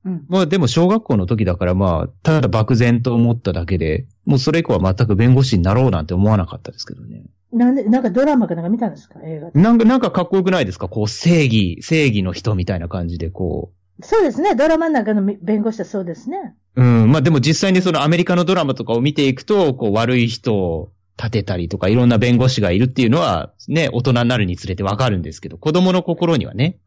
[0.06, 0.26] うん。
[0.30, 7.24] まあでも小学校の時だからまあ、ただ漠然と思っただけで、もうそれ以降は全く弁護士になろうなんて思わなかったですけどね。
[7.52, 9.20] なんで、なんかドラマかなんか見たんですか？
[9.24, 9.60] 映画で。
[9.60, 10.88] なんか、なんかかっこよくないですか？
[10.88, 13.72] こう、正義、正義の人みたいな感じで、こ
[14.02, 14.56] そうですね。
[14.56, 16.56] ドラマの中のみ弁護士はそうですね。
[16.76, 16.82] う。
[16.84, 17.12] うん。
[17.12, 26.78] まあでも実際にそのアメリカのドラマとかを見ていくと、こう、悪い人を立てたりとか、いろんな弁護士がいるっていうのは、ね、大人になるにつれてわかるんですけど、子供の心にはね。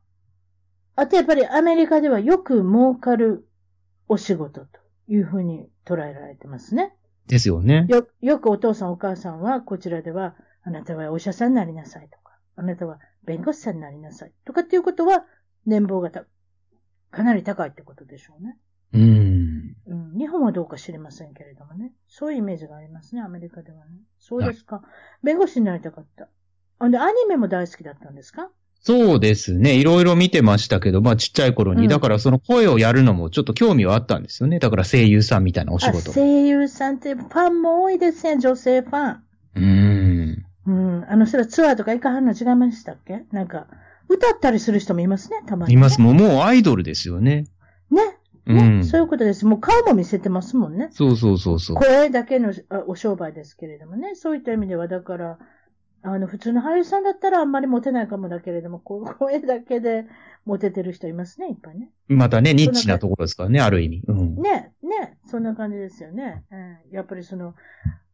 [0.97, 3.49] あとやっぱりアメリカではよく儲かる
[4.09, 4.69] お仕事と
[5.09, 6.95] いうふうに捉えられてますね。
[7.27, 7.87] ですよね。
[7.89, 10.35] よ、よくお父さんお母さんはこちらでは、
[10.65, 15.25] あなたはお医者さんになりなさいとか、あなたは弁護士さんになりなさいとかっていうことは、
[15.65, 16.25] 年俸がた
[17.11, 18.59] かなり高いってことでしょうね。
[18.93, 19.77] うん。
[19.87, 21.93] うん、日本はどうか知りませんけれどもね。
[22.09, 23.93] そういうイメージがありますね、アメリカではね。
[24.19, 24.83] そうですか。
[25.23, 26.29] 弁護士になりたかった。
[26.79, 28.51] あで、アニメも大好きだったんですか？
[28.85, 29.77] そうですね。
[29.77, 34.59] いろいろ見てましたけど、まあちっちゃい頃に、うんだからその声をやるのもちょっと興味はあったんですよね。
[34.59, 36.13] だから声優さんみたいなお仕あ、事。
[36.13, 39.23] 声優さんってファンも多いですね、女性ファン。
[39.55, 40.47] うん。
[40.67, 41.05] うん。
[41.09, 43.25] あの人らツアーとか行かはんの違いましたっけ？
[43.31, 43.69] なんか、
[44.09, 45.79] 歌ったりする人もいますね、たまに、ね。
[45.79, 46.01] います。
[46.01, 47.47] もう、もうアイドルですよね。
[47.91, 48.01] ね。
[48.47, 48.85] うね、ん。
[48.85, 49.47] そういうことです。
[49.47, 50.89] もう顔も見せてますもんね。
[50.91, 51.77] そうそうそうそう。
[51.77, 54.17] 声だけのあお商売ですけれどもね。
[54.17, 55.39] そういった意味では、だから、
[56.03, 60.07] あの、普通の俳優さんだったらあんまりモテないかもだけれども、 声だけで
[60.45, 61.91] モテてる人いますね、いっぱいね。
[62.09, 64.03] またね、ニッチなところですからね、ある意味。
[64.09, 64.35] うん。
[64.37, 66.45] ね、ね、そんな感じですよね。
[66.51, 67.55] うん、やっぱりその、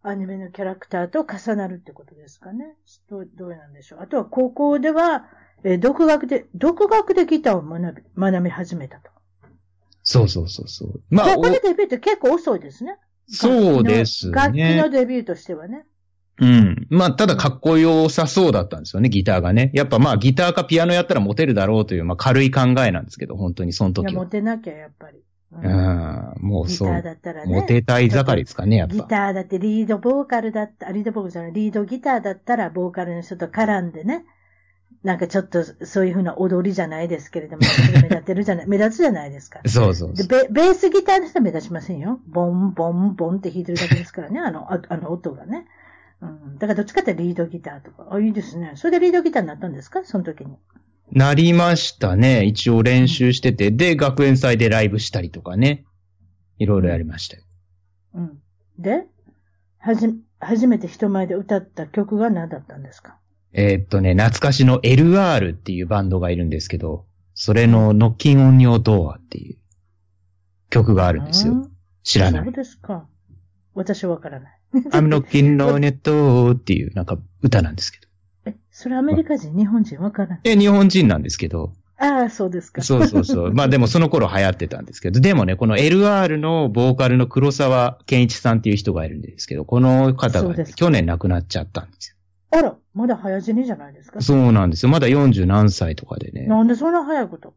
[0.03, 2.76] アニメのキャラクターと重なるってことですかね。
[3.09, 4.01] どう、どうなんでしょう。
[4.01, 5.26] あとは高校では、
[5.64, 9.11] えー独学で、独学でギターを学び、学び始めたと。
[10.03, 11.03] そうそうそうそう。
[11.11, 12.97] まあ、高校でデビューって結構遅いですね。
[13.30, 14.91] おそうです楽器のね。
[14.91, 15.84] デビューとしてはね。
[16.41, 16.86] うん。
[16.91, 19.70] まあ、ただかっこよさそうだったんですよね、ギターがね。
[19.74, 24.24] やっぱまあ、ギターかピアノやったらモテるだろうという、まあ、軽い考えなんですけど、本当にそのいや、時は。
[24.24, 25.18] モテなきゃやっぱり。
[25.51, 26.34] うんうん。
[26.43, 27.03] もうギターそう。
[27.03, 27.55] だったらね。
[27.55, 29.05] モテたい盛りですかね、やっギぱ。
[29.05, 34.24] ターだってリードボーカルだった、リードボーカルじゃない、リードギターだったらボーカルの人と絡んでね。
[35.05, 37.62] なんかちょっとそういうふうな踊りじゃないですけれども、
[37.95, 39.61] 目立ってるじゃない、 目立つじゃないですか。
[39.64, 40.28] そうそうでそう。
[40.28, 42.20] ベベースギターの人は目立ちませんよ。
[42.26, 45.66] ボン、ボン、ボンって弾いてるだけですからね、あの、ああの音がね。
[46.20, 46.58] うん。
[46.58, 48.08] だからどっちかってリードギターとか。
[48.10, 48.72] あ、いいですね。
[48.74, 50.04] それでリードギターになったんですか？
[50.04, 50.56] その時に。
[51.12, 52.44] なりましたね。
[52.44, 53.70] 一応練習してて。
[53.70, 55.84] で、学園祭でライブしたりとかね。
[56.58, 57.44] いろいろやりましたよ。
[58.14, 58.38] うん。
[58.78, 59.06] で、
[59.78, 60.08] はじ、
[60.40, 63.18] 初めて人前で歌った曲が何だったんですか？
[63.52, 69.58] えーっとね、懐かしの LR っていうバンドがいるんですけど、それの Knocking on Your Door っていう
[70.68, 71.52] 曲があるんですよ。
[71.54, 71.72] うん
[72.04, 72.52] 知らないそう。
[72.52, 73.06] ですか。
[73.74, 74.57] 私はわからない。
[74.90, 78.06] I'm knocking on door っていうなんか歌なんですけど。
[78.46, 79.98] え、それアメリカ人、日本人？
[80.00, 80.40] わからない。
[80.44, 81.72] え、日本人なんですけど。
[82.00, 82.80] ああ、そうですか。
[82.82, 83.52] そうそうそう。
[83.54, 85.20] まあでもその頃流行ってたんですけど。
[85.20, 92.14] でもね、この LR のボーカルの黒沢健一さんっていう人がいるんですけど、この方がね、去年亡くなっちゃったんです
[92.50, 94.16] あら、まだ早死にじゃないですか？
[94.16, 94.22] よ。。
[94.22, 94.90] そうなんですよ。
[94.90, 96.46] まだ40何歳とかでね。
[96.46, 97.54] なんでそんな早いこと？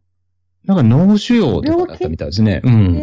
[0.65, 2.61] なんか脳腫瘍とかだったみたいですね。
[2.63, 2.93] うん。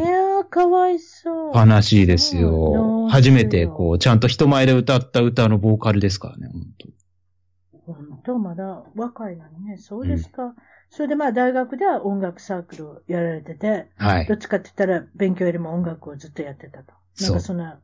[0.49, 1.53] かわいそう。
[1.55, 3.09] 悲しいですよ。
[3.09, 10.55] 初めてこう、ちゃんと人前で歌った歌のボーカルですからね、本当本当、まだ若いのにね、そうですか。
[10.90, 14.26] それでまあ大学では音楽サークルをやられてて、はい。
[14.26, 16.92] どっちかって言ったら勉強よりも音楽をずっとやってたと。
[17.20, 17.80] なんかそんな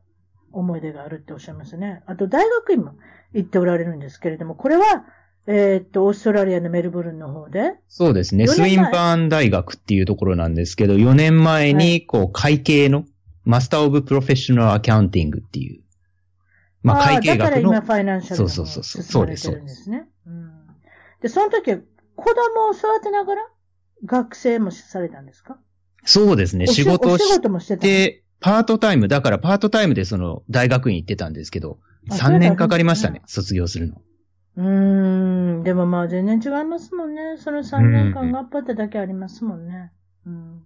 [0.51, 2.03] 思い出があるっておっしゃいますね。
[2.05, 2.93] あと大学院も
[3.33, 5.05] 行っておられるんですけれども、これは、
[5.47, 8.47] えーっと、オーストラリアのメルボルンの方で、そうですね。
[8.47, 13.05] ス四年前ウィンバーン大学っていうところなんですけど、4年前はに、こう、会計の、
[13.43, 15.83] マスターオブプロフェッショナルアカウンティングっていう、
[16.81, 20.07] まあ、会計学のだから今、ファイナンシャルの方そうそうそう進まれてるんですね。
[20.25, 20.51] うん。
[21.21, 21.77] で、その時は
[22.15, 23.41] 子供を育てながら
[24.05, 25.57] 学生もされたんですか？
[26.05, 26.67] そうですね。
[26.67, 27.81] 仕事をしお仕事もしてた。
[27.81, 31.79] て、パートタイム、だからパートタイムでその、大学院行ってたんですけど、
[32.09, 34.01] あ3年かかりましたそうなんで、ね卒業するの。
[34.57, 35.63] うーん。
[35.63, 37.37] でもまあ全然違いますもんね。
[37.37, 39.91] その3年間頑張っただけありますもんね。
[40.25, 40.61] うん。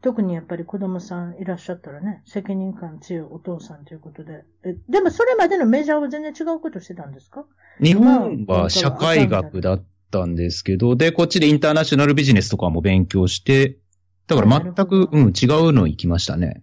[0.00, 4.44] 特にやっぱり子供さんいらっしゃったらね、責任感強いお父さんということで。
[4.64, 7.44] え、でもそれまでのメジャーは全然違うことしてたんですか？
[7.80, 13.78] 日本は社会学だったんですけど、で、こっちでインターナショナルビジネスとかも勉強して、
[14.26, 16.62] だから全く、うん、違うの行きましたね。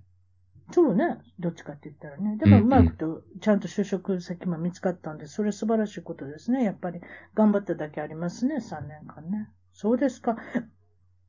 [0.71, 1.08] そうね。
[1.39, 2.37] どっちかって言ったらね。
[2.37, 6.63] でもうまいこと、ちゃんと就職先も見つかったんで、それ素晴らしいことですね。
[6.63, 6.99] やっぱり
[7.33, 8.57] 頑張っただけありますね。
[8.57, 9.49] 3年間ね。
[9.73, 10.37] そうですか。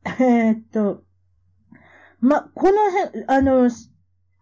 [0.05, 1.05] えーっと、
[2.21, 3.71] ま、この辺、あの、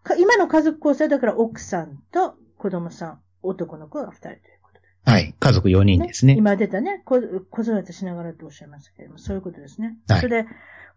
[0.03, 5.11] か今の家族構成だから奥さんと子供さん、男の子が2人ということで。
[5.11, 5.35] はい。
[5.39, 6.35] 家族4人ですね。
[6.35, 9.97] 今出たね、こ子育てしながらとおっしゃいましたけれども、そういうことですね。
[10.07, 10.49] はいそれで、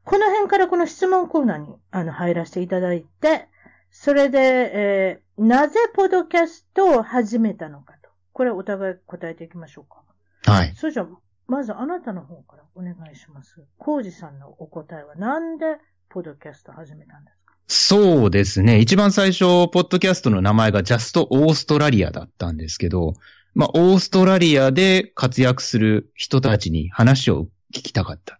[0.05, 3.49] この辺からこの質問コーナーにあの入らせていただいて、
[3.93, 7.95] それで、えーなぜポッドキャストを始めたのか
[8.33, 10.03] これお互い答えていきましょうか。
[10.51, 10.73] はい。
[10.77, 11.07] それじゃあ、
[11.49, 13.63] まずあなたの方からお願いします。
[13.77, 15.79] コウジさんのお答えはなんで
[16.09, 17.55] ポッドキャスト始めたんですか？
[17.67, 18.79] そうですね。
[18.79, 23.15] 一番最初、ポッドキャストの名前がジャストオーストラリアだったんですけど、
[23.55, 28.39] まあ、オーストラリアで活躍する人たちに話を聞きたかった。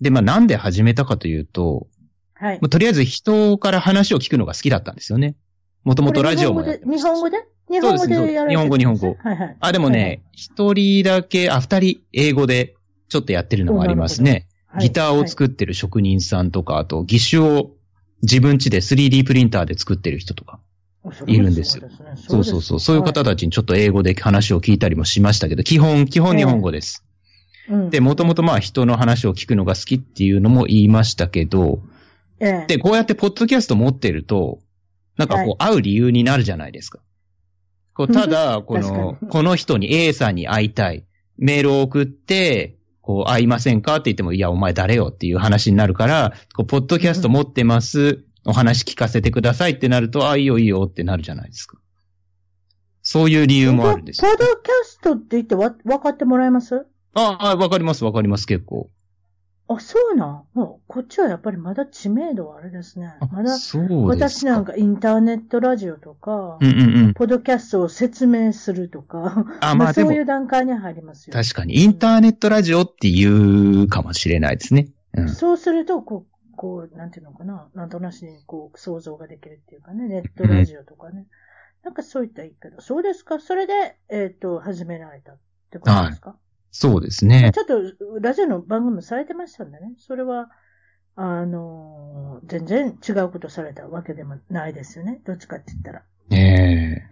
[0.00, 1.88] で、まあ、なんで始めたかというと、
[2.38, 2.68] はいまあ。
[2.68, 5.36] とりあえず人から話を聞くのが好きだったんですよね。
[5.84, 7.46] もともとラジオも日本語で？
[7.70, 8.14] 日本語で？
[8.48, 9.56] 日本語日本語はいはい。
[9.60, 12.74] あ、でもね、一人だけ、あ、二人英語で
[13.08, 14.48] ちょっとやってるのもありますね。
[14.66, 17.72] はい、ギターを作ってる職人さんとか、あと、義手を
[18.22, 20.52] 自分家で 3D プリンターで作ってる人とか。
[20.52, 20.60] は
[21.28, 22.96] いいるんですよそうねそうそうそう。
[22.96, 23.30] いう方だ。
[23.30, 27.04] たちにちょっと英語で話を聞いたりもしましたけど、基本、基本日本語です。
[27.68, 31.80] うんで、もともとまあ人の話を聞くのが好きっていうのも言いましたけど、
[32.40, 34.60] ええで、こうやってポッドキャスト持ってると、
[35.16, 37.00] なんかはいこう、会う理由になるじゃないですか。
[37.94, 41.06] こう、ただ、 こ確のこの人に A さんに会いたい。
[41.38, 48.24] メールを送って、こう、会いませんかって言っても、いや、お前誰よっていう話になるから、こう、ポッドキャスト持ってます。
[48.44, 51.78] お話聞かせてくださいってなると、あ、いいよいいよってなるじゃないですか。
[53.02, 54.30] そういう理由もあるんですよ。
[54.30, 56.86] ポッドキャストって言ってわ、分かってもらえます？
[57.14, 58.90] ああ、わかりますわかります、結構。
[59.68, 63.14] あ、そうなんもう、こっちはやっぱりまだ知名度はあれですね。
[63.32, 63.56] まだ。
[64.06, 67.14] 私なんかインターネットラジオとか、うんうんうん。
[67.14, 71.34] ポッドキャストを説明するとか、あ、まあそうい、う段階に入りますよ。
[71.34, 74.88] 確かに、インターネットラジオって言うかもしれないですね。
[75.14, 75.28] うん。
[75.28, 81.26] そうすると、こう、こう、なんていうのかな、なんとなしにこう、想像ができるっていうかね、ネットラジオとかね。
[81.82, 82.80] なんかそういった言い方。
[82.80, 83.38] そうですか？
[83.40, 85.38] それで、えっ、と、始められたっ
[85.70, 86.36] てことですか、
[86.78, 87.52] そうですね。
[87.54, 89.94] ちょっと、ラジオの番組もされてましたんでね。
[89.96, 90.50] それは、
[91.14, 95.22] あのー全然違うことされたわけでもないですよね。
[95.24, 96.02] どっちかって言ったら。
[96.30, 97.02] え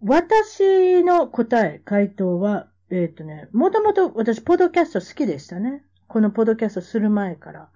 [0.00, 5.84] 私の答え、回答は、えっ、とね、もともと私、ポッドキャスト好きでしたね。
[6.08, 7.68] このポッドキャストする前から。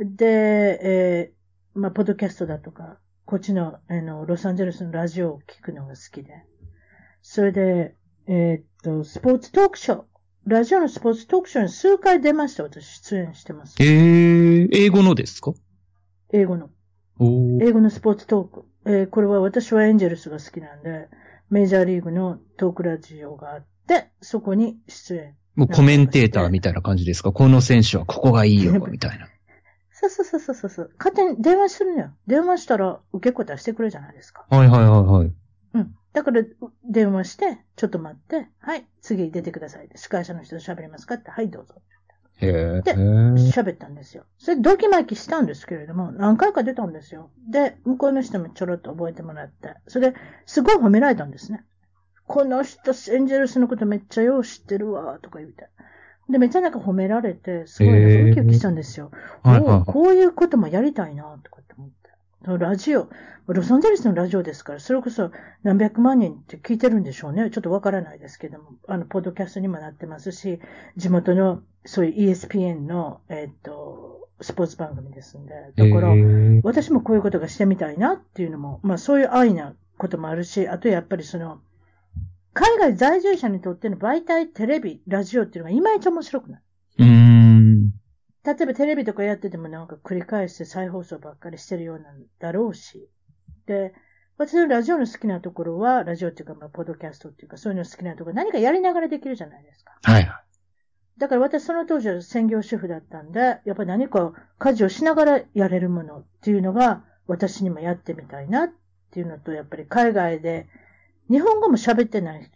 [0.00, 0.26] で、
[0.82, 6.44] えーまあ、ポッドキャストだとか、こっちの、あの、ロサンゼルスのラジオを聞くのが好きで。
[7.22, 7.94] それで、
[8.26, 10.13] えっ、と、スポーツトークショー。
[10.46, 12.64] ラジオのスポーツトークショーに数回出ました。
[12.64, 13.84] 私、出演してますー、。
[13.84, 15.54] えー、英語のですか？
[16.32, 16.68] 英語の。
[17.18, 18.64] おー英語のスポーツトーク。
[18.86, 21.08] えーこれは私はエンジェルスが好きなんで、
[21.48, 25.34] メジャーリーグのトークラジオがあって、そこに出演。
[25.54, 27.32] もうコメンテーターみたいな感じですか？
[27.32, 29.28] この選手はここがいいよ、みたいな。
[29.92, 30.90] そうそうそうそうそうそう。
[30.98, 32.10] 勝手に電話するのよ。
[32.26, 34.44] 電話したら受け答えしてくれるじゃないですか。
[34.50, 35.32] はいはいはいはい。
[35.74, 35.94] うん。
[36.14, 36.42] だから、
[36.88, 39.90] 電話して、ちょっと待って、はい、次出てください。
[39.96, 41.74] 司会者の人と喋りますかって、はい、どうぞ。
[42.36, 44.24] へーで喋ったんですよ。
[44.38, 47.30] それドキマキしたんですけれども、何回か出たんですよ。
[47.50, 51.64] で、向こうの人もちょろっと覚えてもらって、それで、すごい褒められたんですね。
[52.26, 55.68] この人、エンジェルスのことめっちゃよう知ってるわ、とか言うて。
[56.28, 59.10] で、めっちゃなんか褒められて、すごいウキウキしたんですよ。
[59.44, 62.03] おうこういうこともやりたいな、とかって思って。
[62.44, 63.08] そのラジオ、
[63.46, 65.30] ロサンゼルスのラジオですから、それこそ
[65.62, 67.50] 何百万人って聞いてるんでしょうね。
[67.50, 70.60] ちょっとわからないですけども、あの、ポッドキャストにもなってますし、
[70.96, 75.54] 地元の、そういう ESPN の、えっ、と、スポーツ番組ですんで。
[75.74, 81.60] だから、へー私もこういうことがしてみたいなっていうのも、まあそういう愛なこともあるし、あとやっぱりその、
[82.52, 86.63] 海外在住者にとっての媒体、テレビ、ラジオっていうのがいまいち面白くない。
[88.44, 93.08] 例えばテレビとかやっててもなんか繰り返して再放送ばっかりしてるようなんだろうし。
[93.66, 93.94] で、
[94.36, 99.92] 私のラジオの好きなところは、ラジオっていうか、まあ、ポッドキャストっていうか、そういうの好きなところ、何かやりながらできるじゃないですか。
[100.02, 100.44] はいはい。
[101.16, 108.68] だから私その当時は専業主婦だったんで、やっぱり何か家事をしながらやれるものっていうのが私にもやってみたいなっ
[109.12, 110.66] ていうのと、やっぱり海外で
[111.30, 112.50] 日本語も喋ってない、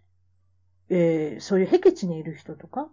[0.91, 2.89] えー、そういう僻地にいる人とか、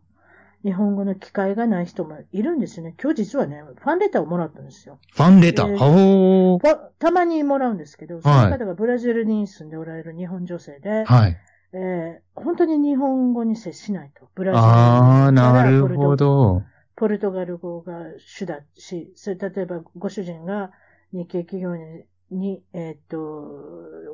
[0.65, 2.95] 日本語の機会がない人もいるんですよね。
[2.99, 4.97] 今日実はね、ファンレターをもらったんですよ。
[5.13, 5.71] ファンレター？
[5.73, 6.67] えーほー。
[6.67, 11.37] わたまにもらうんですけど、その方がブラジルに住んでおられる日本女性で、はい。
[11.73, 14.27] えー本当に日本語に接しないと。
[14.33, 16.63] ブラジルあー、なるほど。
[16.95, 20.71] ポルトガル語が主だし、それ例えばご主人が
[21.13, 23.19] 日系企業に、にえーっと、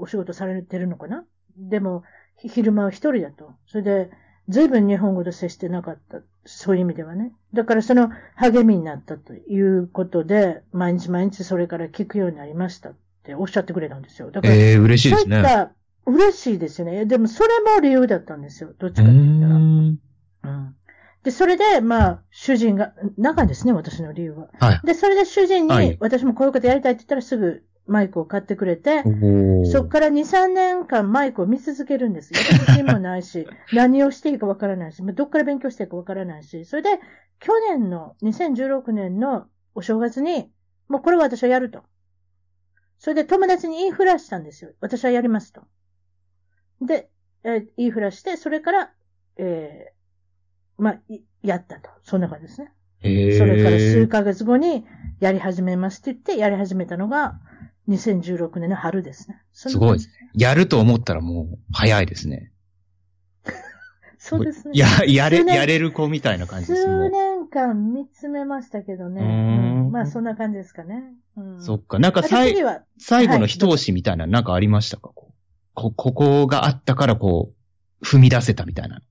[0.01, 1.23] お仕事されてるのかな？
[1.57, 2.03] でも、
[2.37, 3.53] ひ昼間は一人だと。
[3.67, 4.09] それで、
[4.51, 6.19] 随分日本語と接してなかった。
[6.45, 7.33] そういう意味ではね。
[7.53, 14.29] だからその励みになったということで、毎日毎日それから聞くようになりましたっておっしゃってくれたんですよ。
[14.31, 15.35] だから、えー、嬉しいですね。
[15.35, 15.71] そういった、
[16.05, 17.05] 嬉しいですよね。
[17.05, 18.73] でもそれも理由だったんですよ。
[18.77, 19.55] どっちうかって言ったら。
[19.55, 19.99] ーん。
[20.43, 20.75] うん。
[21.23, 24.49] で、それで、まあ、主人が、長いですね、私の理由は。
[24.59, 24.81] はい。
[24.83, 29.03] で、それで主人はいに、私もこういうことやりたいって言ったらすぐマイクを買ってくれて、
[29.65, 32.39] そっから2、3年間マイクを見続けるんですよ。
[32.39, 36.89] 自信もないし、 何をしていいかわからないし、どっから勉強していいかわからないし、それで、
[37.39, 40.51] 去年の2016年のお正月に、
[40.87, 41.83] もうこれは私はやると。
[42.99, 44.71] それで友達に言いふらしたんですよ。
[44.79, 45.63] 私はやりますと。
[46.81, 47.09] で、
[47.43, 48.91] えー言いふらして、それから、
[49.37, 51.89] えーまあ、いやったと。
[52.03, 52.71] そんな感じですね。
[53.01, 54.85] それから数ヶ月後に
[55.19, 57.39] やり始めますって言って、やり始めたのが
[57.89, 59.41] 2016年の春ですね。
[59.53, 62.51] そんな感じすやると思ったらもう早いですね。
[64.17, 64.77] そうですね。
[64.77, 67.11] や、やれ、やれる子みたいな感じです数もん。
[67.11, 69.21] 年間見つめましたけどね。
[69.21, 71.03] うーんうんまあそんな感じですかね。
[71.35, 71.99] うん、そっか。
[71.99, 72.55] なんか最
[72.97, 75.09] 最後の一押しみたいな、なんかありましたか？
[75.13, 75.33] こう
[75.73, 77.53] こ、ここがあったからこ
[78.01, 79.01] う、踏み出せたみたいな。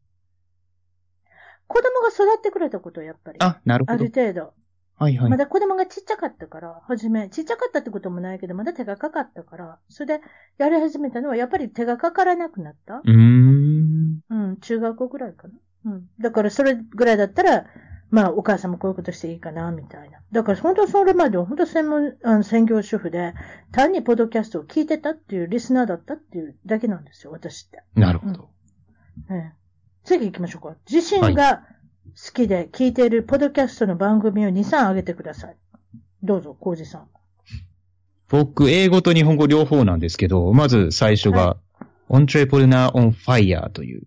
[1.66, 3.38] 子供が育ってくれたことやっぱり。
[3.40, 4.04] あ、なるあほど。
[4.04, 4.54] る程度。
[5.00, 5.38] はいはいま。
[5.38, 10.24] だ子供がちっちゃかったから、はじめ、ちっちゃかったってこともないけど、まだ手がかかったから、それで
[10.58, 13.00] やり始めたのはやっぱり手がかからなくなった。
[13.02, 14.20] うーん。
[14.28, 15.54] うん、中学校ぐらいかな。
[15.86, 16.06] うん。
[16.20, 17.64] だからそれぐらいだったら、
[18.10, 20.18] まあお母さんもこういうことしていいかな、みたいな。
[20.32, 23.32] だから本当それまでは本当専門、あの専業主婦で、
[23.72, 27.82] 単にポッドキャストを聞いてたっていうリスナーだったっていうだけなんですよ、私って。
[27.94, 28.50] なるほど。
[29.30, 29.52] ええ、
[30.04, 30.76] 次行きましょうか。
[30.90, 31.62] 自身が
[32.16, 35.56] 好きで聞いているポッドキャストの番組を2、3上げてください。
[36.22, 37.08] どうぞ、コウジさん。
[38.28, 41.56] 僕、英語と日本語両方なんですけど、まず最初が、
[42.08, 44.02] Entrepreneur on Fire という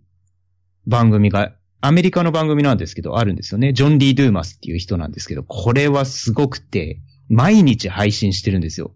[0.86, 3.74] 番組が、アメリカの番組なんですけど、あるんですよね。
[3.74, 8.94] ジョン・リー・ドゥーマスっていう人なんですけど、これはすごくて、毎日配信してるんですよ。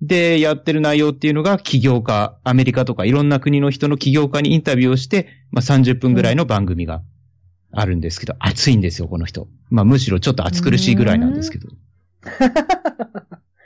[0.00, 7.02] で、やってる内容っていうのが、起業家、アメリカとかいろんな国の人の起業家にインタビューをして、まあ、30分ぐらいの番組が
[7.72, 9.48] あるんですけど、熱いんですよ、この人。
[9.70, 11.68] まあ、むしろちょっと暑苦しいぐらいなんですけど。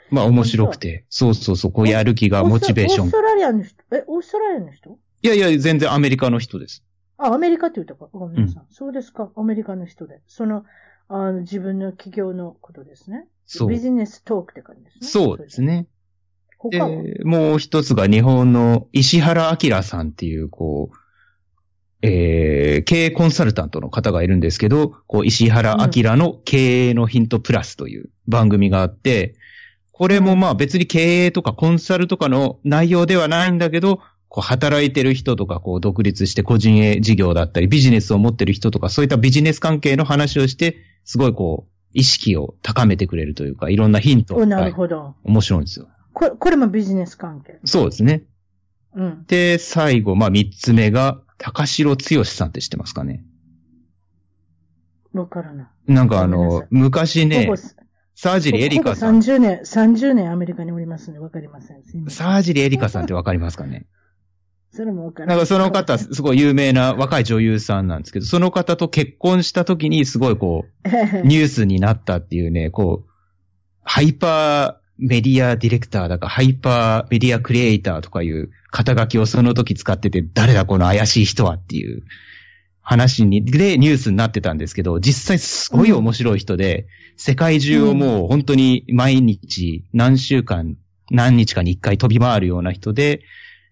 [0.09, 1.05] まあ、面白くて。
[1.09, 3.11] そうそうそう、こうやる気が、モチベーションオース。
[3.11, 3.83] トラリアの人？
[3.91, 4.97] え、オーストラリアの人？
[5.21, 6.83] いやいや、全然アメリカの人です。
[7.17, 8.09] あ、アメリカって言ったか。
[8.13, 8.63] ごめんなさい。
[8.69, 9.31] そうですか。
[9.35, 10.21] アメリカの人で。
[10.27, 10.63] その、
[11.09, 13.27] あの、自分の企業のことですね。
[13.45, 15.07] そうビジネストークって感じですね。
[15.07, 15.87] そうですね。
[16.71, 16.79] で
[17.23, 20.95] もう一つが日本の石原明さんっていう、こう、
[22.01, 29.35] えー、経営コンサルタントの方がいるんですけど、こう、石原明の経営のヒントプラスという番組があって、
[29.91, 45.15] これもまあ別に経営とかコンサルとかの内容ではないんだけど、こう働いてる人とか、こう独立して個人営事業だったり、ビジネスを持ってる人とか、そういったビジネス関係の話をして、すごいこう、意識を高めてくれるというか、いろんなヒントおなはいるほど。
[45.23, 45.87] 面白いんですよ。
[46.13, 47.57] これ、これもビジネス関係。
[47.65, 48.23] そうですね。
[48.93, 49.25] うん。
[49.27, 53.23] で、最後、まあ、三つ目が、高城剛さんって知ってますかね？
[55.13, 55.93] わからない。
[55.93, 57.49] なんかあの昔ね
[58.15, 61.83] サージリエリカさん、ほぼ30年、30年アメリカにおりますんでわかりません。
[62.09, 63.85] サージリエリカさんってわかりますかね？
[64.71, 70.89] それもわからなんかその方、すごい有名な若い女優さんなんですけど、その方と結婚した時にすごいこう、
[71.27, 73.09] ニュースになったっていうね、こう、
[73.83, 82.03] ハイパーメディアディレクターだか、ハイパーメディアクリエイターとかいう肩書きをその時使ってて、誰だこの怪しい人はっていう
[82.81, 90.77] 話に、でニュースになってたんですけど、実際すごい面白い人で、世界中をもう本当に毎日何週間、
[91.11, 93.21] 何日かに一回飛び回るような人で、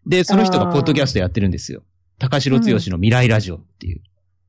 [0.06, 1.84] で、その人がポッドキャストやってるんですよ。
[2.20, 4.02] 高城剛の未来ラジオっていう。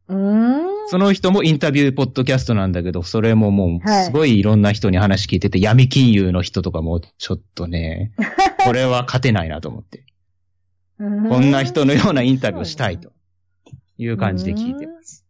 [0.08, 0.75] うん。
[0.88, 8.12] その人もインタビューポッドキャストなんだけど、それももう、はいすごいいろんな人に話聞いてて、闇金融の人とかも、ちょっとね、
[8.64, 10.04] これは勝てないなと思って。
[10.98, 11.04] こ
[11.40, 13.12] んな人のようなインタビューをしたいと
[13.98, 15.24] いう感じで聞いてます。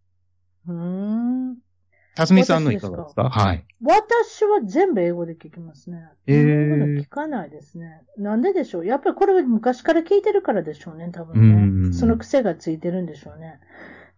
[2.15, 3.29] たすみさんのいかがですか？
[3.29, 3.65] はい。
[3.83, 5.99] 私は全部英語で聞きますね。
[6.27, 8.01] へー日本語で聞かないですね。
[8.17, 8.87] なんででしょう？
[8.87, 11.89] やっぱりこれは昔から聞いてるからでしょうね、多う分ね。
[11.91, 13.59] んその癖がついてるんでしょうね。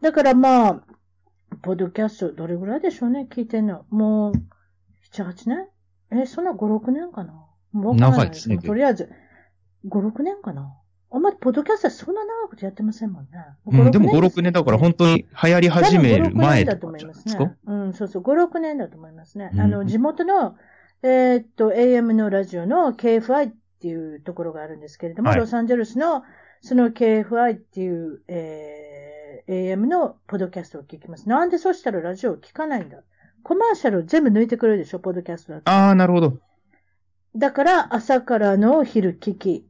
[0.01, 0.83] だからまあ、
[1.63, 3.85] ポッドキャストどれぐらいでしょうね、聞いてんの。
[3.91, 4.33] もう、
[5.13, 5.69] 7、8年？
[6.11, 7.45] え、そんな5、6年かな？
[7.73, 8.59] もう長いですね。
[8.59, 9.11] とりあえず、
[9.87, 10.75] 5、6年かな？
[11.11, 13.31] あんまりポッドキャストはそんな長くてやってませんもんね。
[13.67, 17.79] うん、でも5、6す年だから本当に流行り始める前とかじゃないですか多分5 6年だと思いますね。
[17.79, 19.51] うん、そうそう、5、6年だと思いますね。
[19.55, 19.61] うん。
[19.61, 20.57] あの、地元の、
[21.03, 25.39] えーっと、AM のラジオの KFI っていうところがあるんですけれども、はい。
[25.39, 26.25] ロサンゼルスの
[26.61, 29.18] その KFI っていう、えー
[29.49, 31.29] AM のポッドキャストを聞きます。
[31.29, 32.99] なんでそしたらラジオを聞かないんだ？
[33.43, 35.71] コマーシャルを全部抜いてくれるでしょ、ポッドキャストだと。
[35.71, 36.39] ああ、なるほど。
[37.37, 39.67] だから、朝からの昼聞き、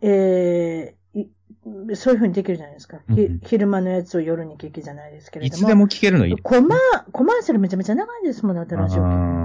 [0.00, 1.28] えーい
[1.94, 2.98] そういうふうにできるじゃないですか。
[3.08, 5.58] ひうんうん昼間のやつを夜に聞きじゃないですけれども。
[5.58, 6.38] いつでも聞けるのいい。
[6.38, 6.76] コマ、
[7.12, 9.02] コマーシャルめちゃめちゃ長いですもん、だってラジオ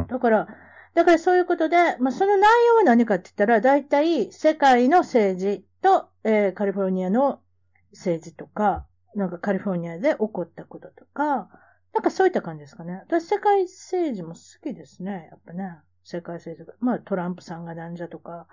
[0.08, 0.48] だから、
[0.96, 7.40] だからそういうことで、まあ、その内容は何かって言ったら、大体世界の政治と、えー、カリフォルニアの
[7.92, 8.87] 政治とか、
[9.18, 11.50] なんかカリフォルニアで起こったこととか、
[11.94, 13.02] なんかそういった感じですかね。
[13.08, 15.30] 私、世界政治も好きですね。
[15.32, 15.80] やっぱね。
[16.04, 16.76] 世界政治が。
[16.80, 18.48] まあ、トランプさんがなんじゃとか、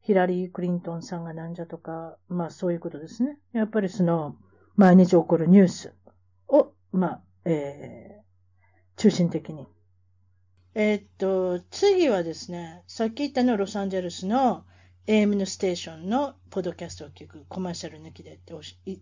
[0.00, 3.38] ヒラリー・クリントンさんがなんじゃとか、まあそういうことですね。
[3.52, 4.36] やっぱりその、
[4.74, 5.94] 毎日起こるニュース
[6.48, 9.66] を、まあ、えー、中心的に。
[10.74, 14.64] えー、っと、次はですね、さっき言ったのロサンゼルスの
[15.08, 18.52] AM のステーションのポッドキャストを聞くコマーシャル抜きでって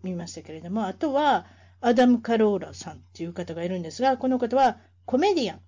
[0.03, 1.45] 見ましたけれども、あとは、
[1.81, 5.59] アダム・カローラさんっていう方がいるんですが、この方はコメディアン、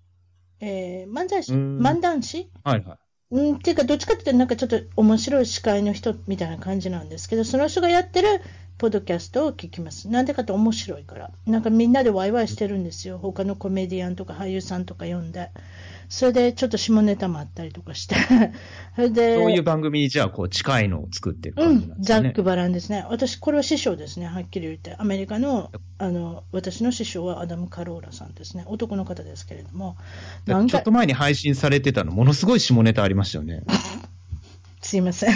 [0.62, 2.50] えー、漫才師、漫談師？
[2.64, 2.98] はいはい。
[3.32, 8.42] うん、っていうか、どっちかっていうと、なんかちょっと面白い司会の人みたいな感じなんですけど、その人がやってる
[8.80, 10.08] ポッドキャストを聞きます。
[10.08, 11.32] なんでかと面白いから。
[11.46, 13.18] なんかみんなでワイワイしてるんですよ。
[13.18, 15.52] 他のコメディアンとか俳優さんとか呼んで。
[16.08, 18.16] それでちょっと下ネタもあったりとかして。
[18.96, 19.36] それで。
[19.36, 22.18] そういう番組にじゃあこう近いのを作ってる感じなんですね。
[22.18, 23.06] うん、ざっくばらんですね。
[23.10, 24.28] 私、これは師匠ですね。
[24.28, 24.96] はっきり言って。
[24.98, 28.64] アメリカの、あの、私の師匠はアダム・カローラさんですね。
[28.66, 29.98] 男の方ですけれども。
[30.48, 33.64] ちょっと前に配信されてたの、ものすごい下ネタありましたよね。
[34.82, 35.34] すいません。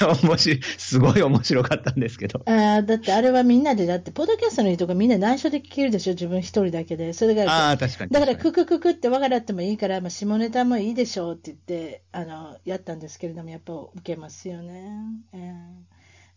[0.00, 2.42] や、面白い、すごい面白かったんですけど。
[2.46, 7.12] ああ、だってあれはみんなで、だって、ポッドキャストの人がみんな内緒で聞けるでしょ、自分一人だけで。
[7.12, 14.90] それが、ああ、確かにだから、ククククってわらってもいいから、まあ、下ネタもいいでしょうって言って、あの、やったんですけれども、やっぱ受けますよね。
[15.34, 15.52] えー、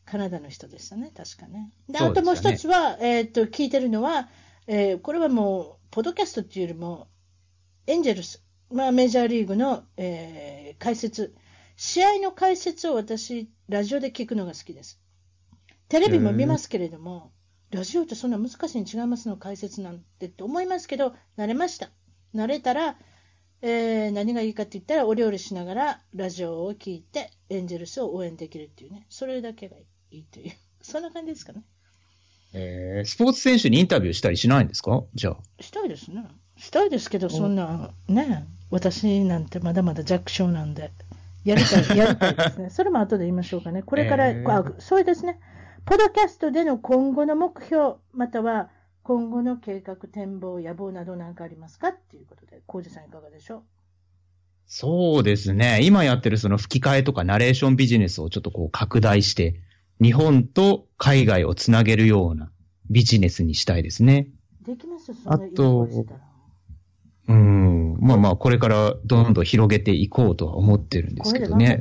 [0.05, 1.71] カナダの人でしたね、確かね。
[1.87, 4.27] で、あともう一つは、ね、えっ、と、聞いてるのは、
[4.67, 7.07] えー、これはもう、ポッドキャストっていうよりも、
[7.87, 11.33] エンジェルス、まあ、メジャーリーグの、えー、解説、
[11.76, 14.99] 試合の解説を私、ラジオで聞くのが好きです。
[15.89, 17.32] テレビも見ますけれども、
[17.71, 21.89] ラジオってそんな難しいに違いますの解説なんてって思いますけど、慣れました。
[22.34, 22.97] 慣れたら、
[23.61, 29.76] えー、何がいいかって言ったら、お料理しながらラジオを聞いて、エンジェルスを応援できるっていうね、それだけが
[30.11, 31.63] いいという、 そんな感じですかね。
[32.53, 35.03] えー、スポーツ選手にインタビューしたりしないんですか？
[35.13, 35.63] じゃあ。
[35.63, 36.23] したいですね。
[36.57, 40.91] したいですけど、そんな、ね、私なんてまだまだ弱小なんで。
[41.45, 42.69] やりたい、 やりたいですね。
[42.69, 43.83] それも後で言いましょうかね。
[43.83, 45.39] これから、えー、あそうですね。
[45.85, 48.69] ポドキャストでの今後の目標、または
[49.03, 51.89] 今後の計画、展望、野望など何かありますか？
[51.89, 53.63] っていうことで、コウジさんいかがでしょう？
[54.65, 55.79] そうですね。
[55.83, 59.61] 今やってるその吹き替えとかナレーションビジネスをちょっとこう拡大して、
[60.01, 62.51] 日本と海外をつなげるような
[62.89, 64.29] ビジネスにしたいですね。
[64.65, 65.87] できますそんなあと、
[67.28, 67.97] うん。
[67.99, 71.80] まあまあ、これからどんどん広げていこうとは思ってるんですけどね。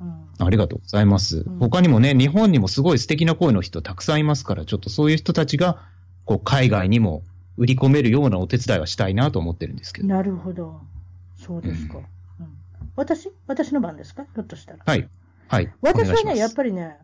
[0.00, 5.82] うん、ありがとうございます、うん、他にもね、日本にもすごい素敵な声の人たくさんいますから、ちょっとそういう人たちが、
[6.24, 7.22] こう、海外にも
[7.58, 10.08] 売り込めるようなお手伝いはしたいなと思ってるんですけど。
[10.08, 10.80] なるほど。
[11.36, 11.98] そうですか。
[11.98, 12.04] うん、
[12.96, 14.24] 私私の番ですか？
[14.24, 14.78] ひょっとしたら。
[14.86, 15.08] はい。
[15.48, 15.72] はい。
[15.82, 16.96] 私はね、やっぱりね、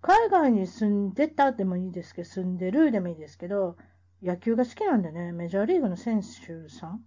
[0.00, 3.76] 海外に住んでたでもいいですけど、住んでるでもいいですけど、
[4.22, 7.04] 野球が好きなんでね、メジャーリーグの選手さん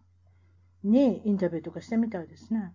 [0.84, 2.74] にインタビューとかしてみたいですね。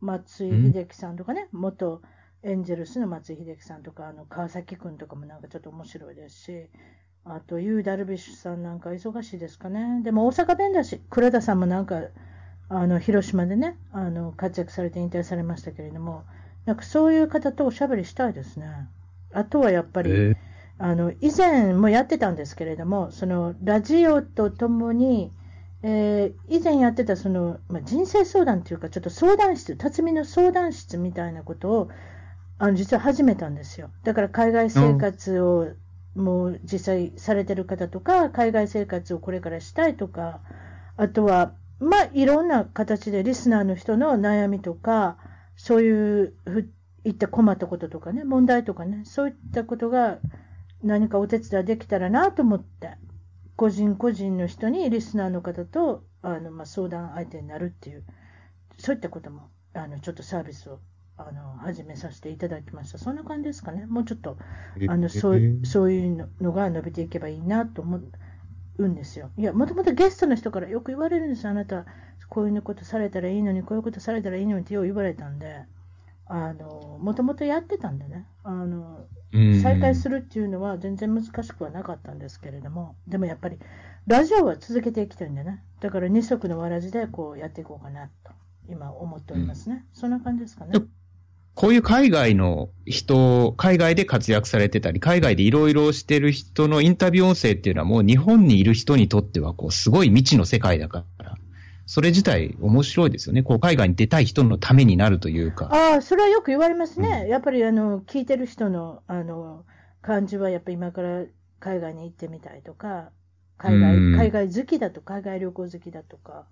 [0.00, 2.00] 松井秀喜さんとかね、元
[2.42, 6.70] エンジェルスの松井秀喜さんとか、あの川崎君とかもなんかちょっと面白いですし、
[7.24, 10.02] あと、ユー・ダルビッシュさんなんか忙しいですかね。
[10.02, 12.00] でも大阪弁だし、倉田さんもなんか、
[12.68, 16.24] あの、広島でね、あの、活躍されて引退されましたけれども、
[16.64, 18.88] なんかそういう方とおしゃべりしたいですね。
[19.32, 20.36] あとはやっぱり、えー
[20.82, 25.30] あの、以前もやってたんですけれども、その、ラジオとともに、
[25.82, 31.88] えー、以前やってたその、まあ、人生相談というか、ちょっと相談室、辰巳の相談室みたいなことを、
[32.58, 33.90] あの、実は始めたんですよ。
[34.04, 35.68] だから海外生活を、
[36.14, 40.40] もう実際されてる方とか、海外生活をこれからしたいとか、
[40.96, 45.18] あとは、まあ、いろんな形でリスナーの人の悩みとか、
[45.56, 46.70] そういうふ、
[47.04, 50.18] いった困ったこととかね、問題とかね、そういったことが、
[50.82, 52.96] 何かお手伝いできたらなと思って、
[53.56, 58.04] 個人個人の人にリスナーの方とあの、まあ、相談相手になるっていう、
[58.78, 60.80] そういったこともあのちょっとサービスを
[61.16, 62.98] あの始めさせていただきました。
[62.98, 63.86] そんな感じですかね。
[63.86, 64.38] もうちょっと
[64.88, 68.00] あのそうそういうのが伸びていけばいいなと思
[68.78, 69.30] うんですよ。
[69.36, 71.50] いや、もともとゲストの人からよく言われるんですよ。
[71.50, 71.84] あなた、
[72.28, 75.66] こういうことされたらいいのに、こういうことされたらいいのにってよう言われたんで。
[76.32, 79.04] あの、もともとやってたんでね、あの、
[79.62, 83.58] 再開するっていうのは全然難しくはなかったんですけれども、でもやっぱり、
[84.06, 88.32] ラジオは続けていきたいんでね、だから二足のわらじでこうやっていこうかなと、
[88.68, 89.84] 今思っておりますね。
[89.94, 90.72] うん、そんな感じですかね。
[91.54, 101.36] こういう海外の人、海外で活躍されてたり、海外でいろいろしてる人のインタビュー音声っていうのはもう日本にいる人にとってはこうすごい未知の世界だから、
[101.90, 103.42] それ自体面白いですよね。
[103.42, 105.68] こう、海外に出たい人のためになるというか。
[105.72, 107.22] ああ、それはよく言われますね。
[107.24, 109.64] うんやっぱり、あの、聞いてる人の、あの、
[110.00, 111.24] 感じは、やっぱり今から
[111.58, 113.10] 海外に行ってみたいとか、
[113.58, 116.46] 海外、うん海外好きだと、海外旅行好きだとか、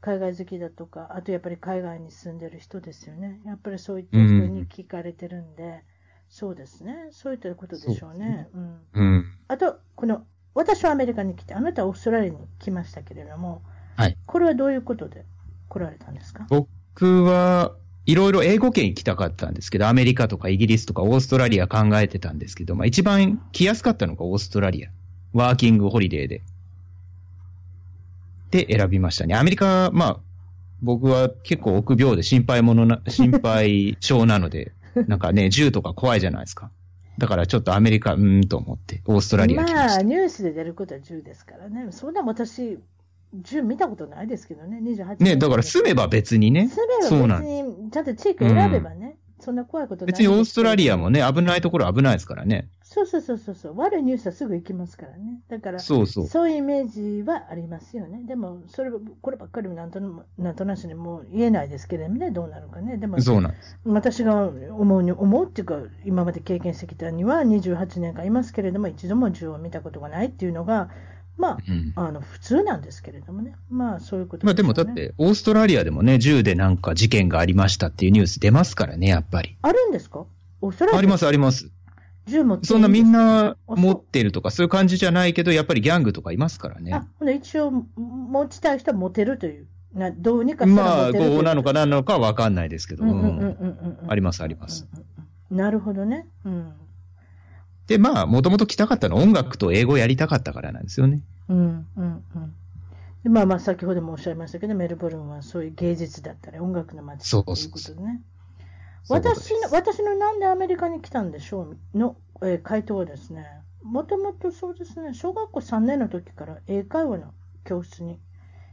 [0.00, 3.40] 海外好きだとか、あとやっぱり海外に住んでる人ですよね。
[3.44, 5.84] やっぱりそういった人に聞かれてるんで、
[6.28, 7.10] そうですね。
[7.12, 8.48] そういったことでしょうね。
[8.52, 8.80] うん。
[8.94, 9.24] うん。
[9.46, 13.62] あと、この、私はアメリカに来て、あなたはオーストラリアに来ましたけれども、
[14.00, 14.16] はい。
[14.26, 15.24] これはどういうことで
[15.68, 16.46] 来られたんですか？
[16.48, 17.72] 僕は、
[18.06, 24.90] いろいろ英語圏行きたかったんですけど、アメリカとかイギリスとかオーストラリア考えてたんですけど、まあ一番来やすかったのがオーストラリア。
[25.32, 26.42] ワーキングホリデーで。
[28.50, 29.36] で選びましたね。
[29.36, 30.20] アメリカ、まあ、
[30.82, 34.72] 僕は結構臆病で心配者な、 心配性なので、
[35.06, 36.70] なんかね、銃とか怖いじゃないですか。
[37.18, 40.02] だからちょっとアメリカ、うーんと思って、オーストラリア来ましまあ、た。
[40.02, 41.86] ニュースで出ることは10ですからね。
[41.92, 42.78] そんな私、
[43.36, 46.68] 10見たことないですけどね、28ね、だから住めば別にね。
[46.68, 51.04] 住めばそうなん別に、ちゃんと地域を選べばね、そんな怖いことない別にオーストラリアも。
[51.04, 52.68] もね、危ないところ危ないですからね。
[52.82, 53.78] そうそうそうそうそう。
[53.78, 55.40] 悪いニュースはすぐ行きますからね。
[55.48, 56.26] だから、そうそう。
[56.26, 58.24] そういうイメージはありますよね。
[58.26, 62.96] でも、それは、こればっかりはなんとななんとなしにもう言えないですけれどもね、どうなるかね。
[62.96, 63.78] でも、そうなんです。
[63.84, 70.90] 私が思うに、思うっていうか、今まで経験してきたには28年間いますけれども、一度も銃を見たことがないっていうのが、
[71.40, 71.92] まうん。
[71.96, 73.56] あ、あの、普通なんですけれどもね。
[73.70, 79.56] まあ、そういうことまあでもだって、オーストラリアでもね、銃でなんか事件がありましたっていうニュース出ますからね、やっぱり。
[79.62, 80.24] あるんですか？
[80.60, 80.98] オーストラリア？
[80.98, 81.70] あります、あります。
[82.26, 89.66] 銃持ってそんなみんな持ってるとかそういう感じじゃないけど、やっぱりギャングとかいますからねあ。、ほんで一応、持ちたい人は持てるという。
[89.94, 91.34] などうにかまあ、持てるという。
[91.36, 93.04] こうなのか何なのかはわかんないですけど。
[93.04, 94.86] あります、あります。
[95.50, 96.26] なるほどね。
[96.44, 96.72] うん。
[97.90, 101.22] で、まあ、もともと来たかったのは音楽と英語やりたかったからなんですよね。
[101.48, 101.58] うん
[101.96, 102.54] うんうん。
[103.24, 108.22] でまあまあ、先ほどもおっしゃいましたけど、メルボルンはそういう芸術だったり、音楽の街ということでね。
[109.08, 113.44] 私の、私のなんでアメリカに来たんでしょうの、えー回答はですね、
[113.82, 117.34] もともとそうですね、小学校3年の時から英会話の
[117.64, 118.20] 教室に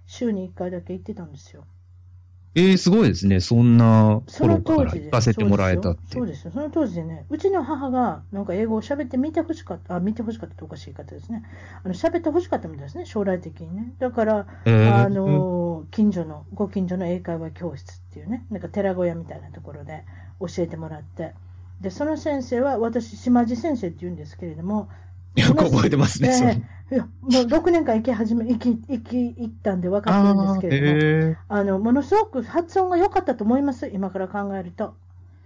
[0.05, 1.65] 週に1回だけ行ってたんですよ。
[2.59, 3.39] ええすごいですね。
[3.39, 6.15] そんな頃か当時でら行かせてもらえたって。
[6.15, 6.51] そうですよ。
[6.51, 11.43] そうですよその当時でね、うちの母がなんか英語を喋ってみてほしかった、あ、見てほしかったっておかしい方ですね。
[11.83, 13.93] あの喋ってほしかったみたいですね、将来的にね。
[13.99, 20.03] だから、えーあの、近所の、ご近所の英会話教室っていうね、なんか寺小屋みたいなところで
[20.39, 21.35] 教えてもらって、
[21.81, 24.89] で、その先生は、私、島地先生って言うんですけれども、
[25.41, 34.95] よく覚えてますね、いやもう6年間行き始め、行き、行き、行ったんで分かってるんですけれども、えあの、ものすごく発音が良かったと思います、今から考えると。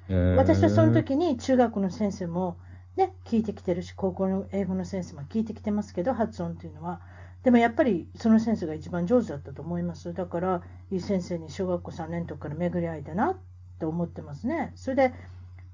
[0.09, 2.57] ー私はその時に中学の先生も
[2.95, 7.01] ね、聞いてきてるし、高校の英語の先生も聞いてきてますけど、発音っていうのは。
[7.43, 10.13] でもやっぱりその先生が一番上手だったと思います。
[10.13, 10.61] だから、
[10.91, 13.37] いい先生に小学校3年の時から巡り合いだなっ
[13.79, 14.73] て思ってますね。
[14.75, 15.13] それで、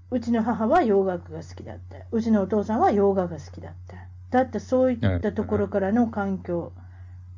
[0.10, 3.98] うちの母は洋楽が好きだって、うちのお父さんは洋画が好きだって。
[4.30, 6.72] だってそういったところからの環境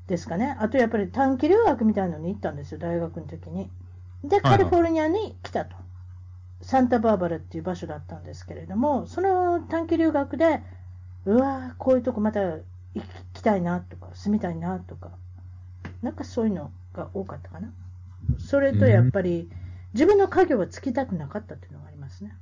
[0.07, 0.55] ですかね。
[0.59, 3.70] あとやっぱり短期留学みたいなのに行ったんですよ、大学の時に。
[4.24, 5.76] で、カリフォルニアに来たと。
[6.61, 10.61] サンタバーバラっていう場所だったんですけれども、その短期留学で、
[11.26, 12.63] うわー、こういうとこまた行
[13.34, 15.11] きたいなとか、住みたいなとか、
[16.01, 17.72] なんかそういうのが多かったかな。
[18.38, 19.49] それとやっぱり、
[19.93, 22.36] 自分の家業はつきたくなかったっていうのがありますね。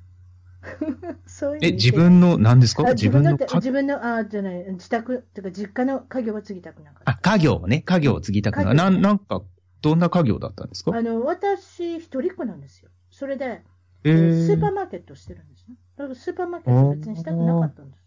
[1.25, 2.83] そういうえ、で自分の、何ですか？
[2.87, 7.11] あ自分の自分の、あ、じゃない、自宅、てか実家の家業は継ぎたくなかった。
[7.11, 9.41] あ、家業をね、家業を継ぎたくななん、なんか、
[9.81, 10.95] どんな家業だったんですか？
[10.95, 12.89] あの、私、一人っ子なんですよ。
[13.11, 13.63] それで、
[14.03, 15.75] えスーパーー、マーケットをしてるんですね。
[15.95, 18.03] だからスーパーマーケットは別にしたくなかったんです。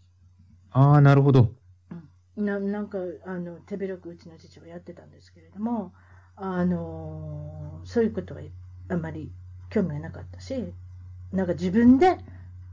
[0.71, 1.51] ああ、なるほど。
[2.37, 5.93] ななんかあの手広くうちの父はやってたんですけれども、
[6.37, 8.41] あのそういうことは
[8.87, 9.31] あんまり
[9.69, 10.73] 興味がなかったし、
[11.33, 12.17] なんか自分で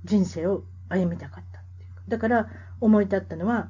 [0.04, 2.48] 人生を歩みたかったっていうかだから
[2.80, 3.68] 思い立ったのは、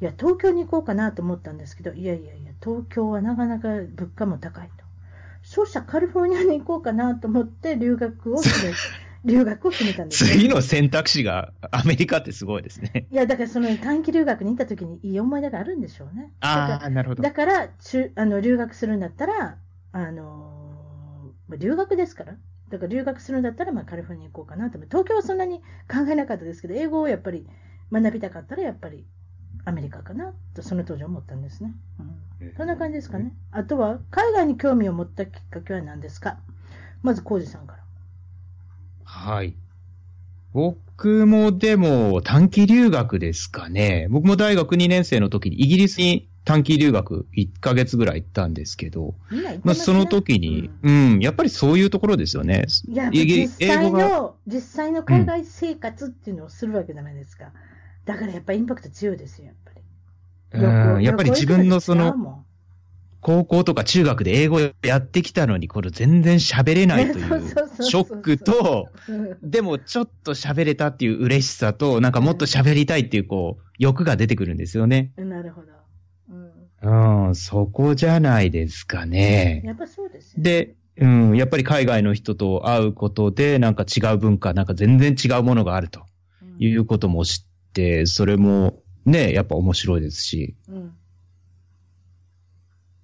[0.00, 4.84] いや、東京に行こうかなと思ったんですけど、いやいやいや、東京はなかなか物価も高いと。
[5.42, 8.72] そうしたらカリフォルニアに行こうかなと思って留学を決め、
[9.24, 13.06] 留学を決めたんですよ次の選択肢がアメリカってすごいですね。
[13.10, 16.32] いや、だからその短期留学に行った時にいい思い出があるんでしょうね。
[16.40, 17.22] ああ、なるほど。
[17.22, 19.56] だから、中あの留学するんだったら、
[19.92, 22.36] あのーまあ留学ですから。
[22.70, 24.96] だから留学するんだったら、まあ、カリフォルニアに行こうかなと思って。
[24.96, 25.58] 東京はそんなに
[25.88, 27.46] 考えなかったですけど、英語をやっぱり
[27.90, 29.06] 学びたかったら、やっぱり
[29.64, 31.74] アメリカかなと、その当時思ったんですね。
[32.40, 33.34] うん、そんな感じですかね。
[33.50, 36.38] あとは、海外に興味を持ったきっかけは何ですか？
[37.02, 37.82] まず、コウジさんから。
[39.04, 39.54] はい。
[40.52, 44.08] 僕もでも短期留学ですかね。
[44.10, 49.14] 僕も大学2年生の時にイギリスに短期留学1ヶ月ぐらい行ったんですけど、
[49.64, 52.64] まあ、その時に、うん、やっぱりそういうところですよね。
[52.88, 57.52] いや、英実際英語がの、実際の海外生活っていうのをするわけじゃないですか。
[58.06, 60.64] だからやっぱインパクト強いですよ、やっぱり。
[60.64, 62.46] うん、やっぱり自分のその、
[63.20, 75.12] 高校とか中学で英語やってきたのに、これ全然喋れないとい そうショックと、うんでもちょっと喋れたっていう嬉しさと、なんかもっと喋りたいっていうこう、欲が出てくるんですよね。
[75.18, 75.77] なるほど。
[76.82, 77.28] うん。
[77.28, 79.62] うん、そこじゃないですかね。
[79.64, 80.42] やっぱそうですよね。
[80.42, 86.02] で、うん、やっぱり海外の人と会うことで、なんか違う文化、なんか全然違うものがあると
[86.42, 90.56] うんいうことも知って、それもね、やっぱ面白いですし。
[90.68, 90.94] うん。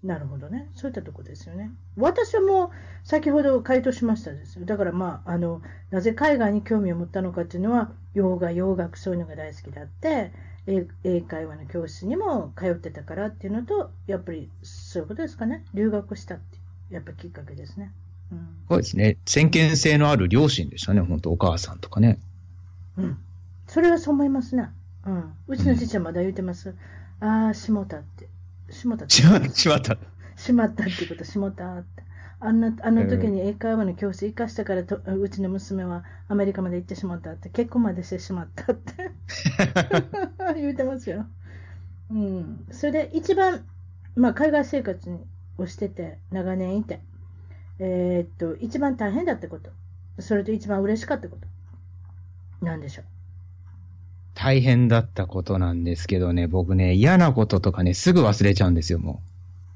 [0.03, 0.70] なるほどね。
[0.75, 1.70] そういったとこですよね。
[1.97, 2.70] 私はもう
[3.05, 4.66] 先ほど回答しましたですよ。
[4.66, 10.33] だからまあ、あの、なぜ海外に興味を持ったのかっていうのは、洋画、洋楽、そういうのが大好きであって、
[10.67, 15.65] 英英会話の教室にも通ってたからっていうのと、やっぱりそういうことですかね。
[15.75, 16.59] 留学したって
[16.91, 17.93] やっぱきっかけですね。
[18.33, 18.49] うん。
[18.69, 19.17] そうですね。
[19.27, 22.19] 先見性のある両親でしたね、本当お母さんとかね。
[22.97, 23.19] うん。
[23.67, 24.71] それはそう思いますね。
[25.07, 25.33] うん。
[25.49, 26.75] うちの父はまだ言ってます。
[27.21, 28.29] ああ、しもたって。
[28.71, 29.15] しもたって。
[29.15, 29.49] しまった、
[30.37, 30.85] しまった。
[30.85, 32.03] ってこと、しもたって。
[32.47, 38.92] あんな、あの時に英会話の教室行かしたからと、うちの娘はアメリカまで行ってしまったって、結婚までしてしまったって
[40.61, 41.24] 言うてますよ。
[42.11, 42.66] うん。
[42.70, 43.64] それで一番、
[44.14, 45.11] まあ海外生活
[45.57, 47.01] をしてて、長年いて、
[47.78, 49.70] えーっと、一番大変だったこと、
[50.18, 51.38] それと一番嬉しかったこ
[52.61, 53.05] と、なんでしょう。
[54.34, 59.34] 大変だったことなんですけどね、僕ね、嫌なこととかね、すぐ忘れちゃうんですよ、もう。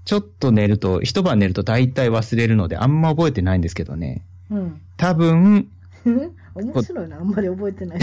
[0.08, 4.24] ちょっと寝ると、一晩寝ると大体忘れるので、あんま覚えてないんですけどね。
[4.48, 4.80] うん。
[4.96, 5.68] 多分、
[6.56, 7.98] 面白いな、あんまり覚えてない。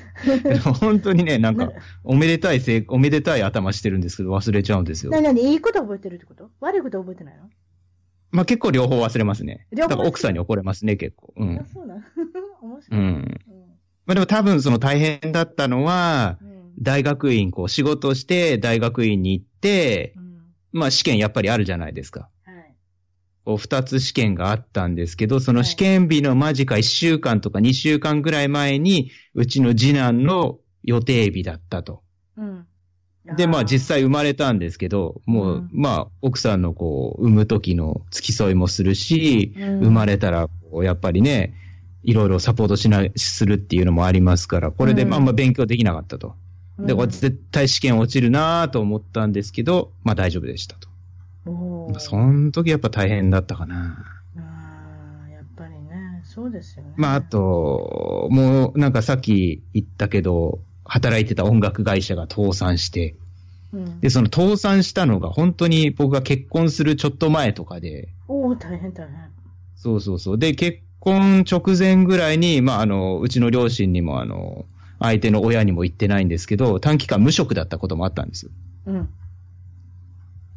[0.80, 1.72] 本当にね、なんかな、
[2.04, 5.18] おめでたいせい、おめでたい頭してるんですけど、忘れちゃうんですよな。
[5.18, 6.48] になに、いいこと覚えてるってこと？
[6.60, 7.50] 悪いこと覚えてないの？
[8.30, 9.66] まあ結構両方忘れますね。
[9.74, 11.34] だから奥さんに怒れますね、結構。
[11.36, 11.66] うあん。
[11.70, 11.98] そうなん
[12.62, 13.00] 面う白い。
[13.00, 13.40] ん。
[14.06, 20.25] まあでも多分その大変だったのは、うん大学院、こう仕事して大学院に行ってう、ん
[20.76, 22.28] まあ試験やっぱりあるじゃないですか。
[22.44, 23.56] はい。
[23.58, 32.02] 二つ試験があったんですけど、その試験日の間近1週間とか2週間ぐらい前に、うちの次男の予定日だったと。
[32.36, 32.66] うん。
[33.36, 41.54] で、まあ実際、際生まれたんですけど、もう、うんまあ奥さんのこう、産む時の付き添いもするし、うん生まれたら、こうやっぱりね、
[42.04, 46.36] いろいろサポートしな、するっていうのもありますから、これでうんまあま勉強できなかったと。
[46.78, 50.88] で、絶対試験落ちるなと思ったんですけど、まあ大丈夫でしたと。
[51.98, 54.04] その時やっぱ大変だったかな。
[54.36, 56.92] あーやっぱりね、そうですよね。
[56.96, 63.14] まああ、と、もうなんかさっき言ったけど、働いてた音楽会社が倒産して、
[63.72, 69.16] うん、で、その倒産したのが本当に僕が結婚するちょっと前とかで、おお大変大変。
[69.76, 70.38] そうそうそう。
[70.38, 74.64] で、結婚直前ぐらいに、まあ、あの、うちの両親にも、あの、
[74.98, 78.50] 相手の親にも言ってないんですけど、短期間無職だったこともあったんですよ。
[78.86, 79.08] うん。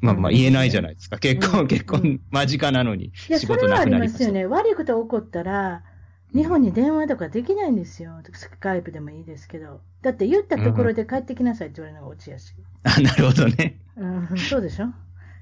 [0.02, 1.18] まあまあうん言えないじゃないですか。
[1.20, 4.14] 結婚、うん結婚間近なのにいや、仕事なそれはありくなりました。
[4.14, 4.46] ますよね。
[4.46, 5.84] 悪いこと起こったら、
[6.34, 8.14] 日本に電話とかできないんですよ。
[8.34, 9.82] スカイプでもいいですけど。
[10.02, 12.56] だって言ったところで帰ってきなさいって言われるのが落ちやすい。
[12.84, 13.78] あ、なるほどね。
[13.98, 14.86] うん、そうでしょ？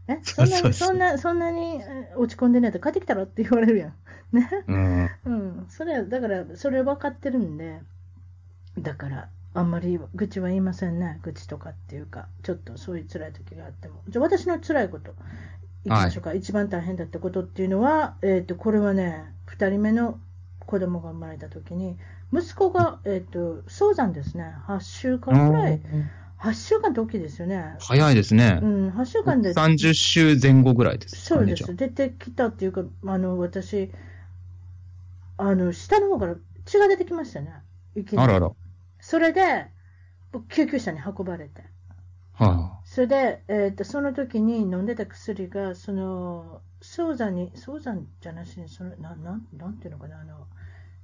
[0.08, 0.18] え？
[0.24, 3.94] そんなそうそんな、そんなにえ落ち込んでないと帰ってきたろって言われるやん。
[4.32, 4.50] ね？
[4.68, 5.10] うん。
[5.26, 5.66] うん。
[5.70, 7.82] それは、だから、それ分かってるんで、
[8.78, 11.20] だから、あんまり愚痴は言いませんね。
[11.24, 14.02] 愚痴とかっていうか、ちょっとそういう辛い時があっても。
[14.08, 15.14] じゃあ、私の辛いこと、い
[15.86, 16.34] きましょうか。
[16.34, 20.20] 一番大変だったことっていうのは、えっ、と、これはね、二人目の
[20.60, 21.98] 子供が生まれた時に、
[22.32, 24.54] 息子が、えっ、と、早産ですね。
[24.68, 25.82] 8週間くらい。
[26.40, 27.78] 8週間って大きいですよね。
[27.80, 28.66] 早いですねう。
[28.66, 29.54] ん、8週間で。
[29.54, 31.76] 30週前後ぐらいですそうです。
[31.76, 33.92] 出てきたっていうか、あの、私、
[35.38, 36.36] あの、下の方から
[36.66, 37.54] 血が出てきましたね。
[37.96, 38.22] いきあ。
[38.22, 38.52] なりあらら。
[39.08, 39.68] それで、
[40.34, 41.64] 僕救急車に運ばれて。
[42.34, 50.48] はそれで、えっ、と、その時に飲んでた薬が、その、早産に、早産じゃなしに、その、な、なん、なんていうのかな、あの、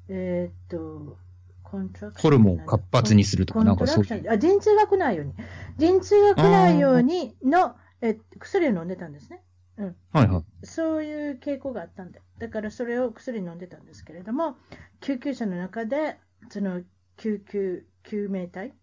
[0.09, 1.17] えっ、と、
[1.63, 5.33] コントラクホルモンを活発にするとかなんかそうあ、陣痛が来ないように。
[5.77, 9.41] 陣痛が来ないようにの、え薬を飲んでたんですね。
[9.77, 9.95] うん。
[10.11, 10.19] あ。
[10.19, 10.65] はいはい。
[10.65, 14.57] そういう傾向があったんで、だからそれを薬飲んでたんですけれども、
[14.99, 16.17] 救急車の中で、
[16.49, 16.81] その
[17.17, 18.73] 救急、救命隊？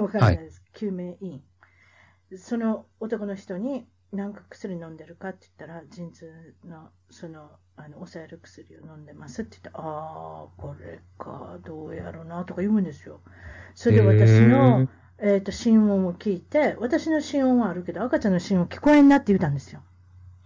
[0.00, 1.42] わからないです、救命員。
[2.36, 13.20] その男の人に、なんか薬飲んでるかって言ったら、陣痛の、その、あの、抑える薬を飲んでますって言って、ああ、これか、どうやろうな、とか言うんですよ。
[13.74, 14.88] それで私の、
[15.18, 19.82] えっ、と、心音を聞いて、私の心音はあるけど、赤ちゃんの心音聞こえんなって言ったんですよ。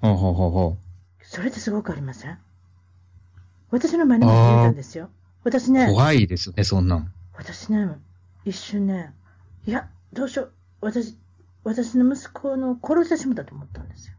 [0.00, 0.76] ほうほうほうほ
[1.22, 2.38] それってすごくありません？
[3.70, 5.08] 私の前にも言ったんですよ。
[5.42, 5.72] 私う。
[5.72, 7.13] ね、怖いですよね、そんなん。
[7.36, 7.88] 私ね、
[8.44, 9.14] 一瞬ね、
[9.66, 10.52] いや、どうしよう。
[10.80, 11.18] 私、
[11.64, 14.14] 私の息子の殺してしまったと思ったんですよ。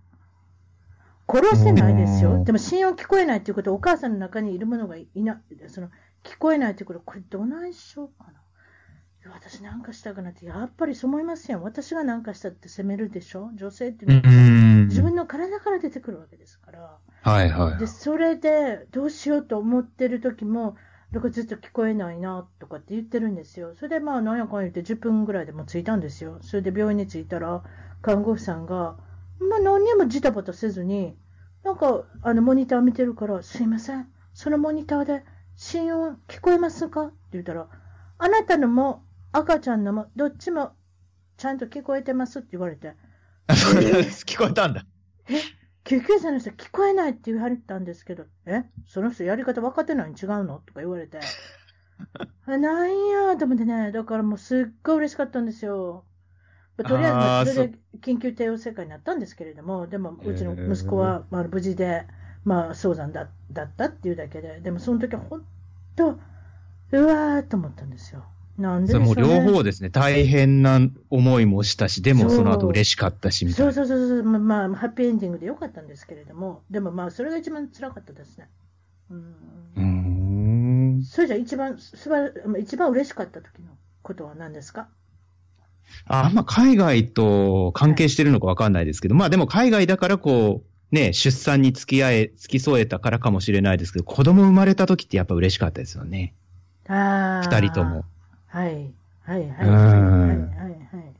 [1.27, 2.33] 殺してないですよ。
[2.33, 5.89] うんでも、心音聞こえないっていうことは、お母さんの中にいるものがいな、その、
[6.23, 8.41] 聞こえないっていうことは、これどないしようかな。
[9.33, 11.59] 私なんかしたくなって、やっぱりそう思いますよ。
[11.63, 13.49] 私がなんかしたって責めるでしょ？
[13.55, 14.87] 女性っていううのは、ん。
[14.87, 16.99] 自分の体から出てくるわけですから。
[17.23, 17.87] はいはいで、。
[17.87, 20.75] それで、どうしようと思ってる時も、
[21.11, 23.73] なんかずっと聞こえないな、とかって言ってるんですよ。
[23.75, 26.39] それで、まあ、なんやかんや言って10分ぐらいでもう着いたんですよ。
[26.41, 27.63] それで病院に着いたら、
[28.01, 28.97] 看護婦さんが、
[29.39, 31.17] まあ、何にもジタバタせずに、
[31.63, 34.07] なんか、あの、モニター見てるから、すいません。
[34.33, 35.23] そのモニターで、
[35.55, 37.05] 心音聞こえますか？
[37.05, 37.67] って言ったら、
[38.17, 40.73] あなたのも、赤ちゃんのも、どっちも、
[41.37, 42.93] ちゃんと聞こえてますって言われて、
[43.47, 44.85] 聞こえたんだ。
[45.85, 48.63] 救急車の人聞こえないって言われたんですけど、え？
[48.87, 50.59] その人やり方分かってないに違うの？
[50.65, 51.19] とか言われて。
[52.47, 53.37] あなんや？
[53.37, 56.03] と思ってね、だからもうすっごい嬉しかったんですよ。
[56.75, 62.07] まあとりあえずそれで緊急帝王切開になったんですけれども、でもうちの息子はまあ無事で、
[62.43, 65.45] まあ早産だだったっていうだけで、でもその時は本
[65.95, 66.19] 当、
[66.91, 68.25] うわーと思ったんですよ。
[68.57, 69.15] なんでそれもう。
[69.15, 69.89] 両方ですね。
[69.89, 70.79] 大変な
[71.09, 73.73] 思いもしたし、でもその後嬉しかったし、みたいな。
[73.73, 78.49] そうそうそうそう、まあ、まあ、ハッピーエンディングでよかったんですけれども、でもまあ、それが一番辛かったですね。
[79.11, 79.17] うん
[79.75, 81.03] うーん。
[81.03, 83.71] それじゃ一番、すばらまあ一番嬉しかった時の
[84.01, 84.87] ことは何ですか？
[86.07, 96.33] あ、まあ、海外と関係してるのかわかんないですけど、まあでも海外だからこう、ね、出産に付き合え、付き添えたからかもしれないですけど、子供生まれた時ってやっぱ嬉しかったですよね。
[96.87, 97.47] ああ。
[97.47, 98.05] 二人とも。。
[98.55, 98.93] はい。
[99.23, 99.67] はいはい。
[99.67, 101.15] うんはいはいはい。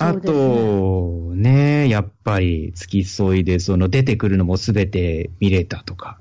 [0.00, 6.18] あと、ね、やっぱり付き添いで、その出てくるのもすべて見れたとか、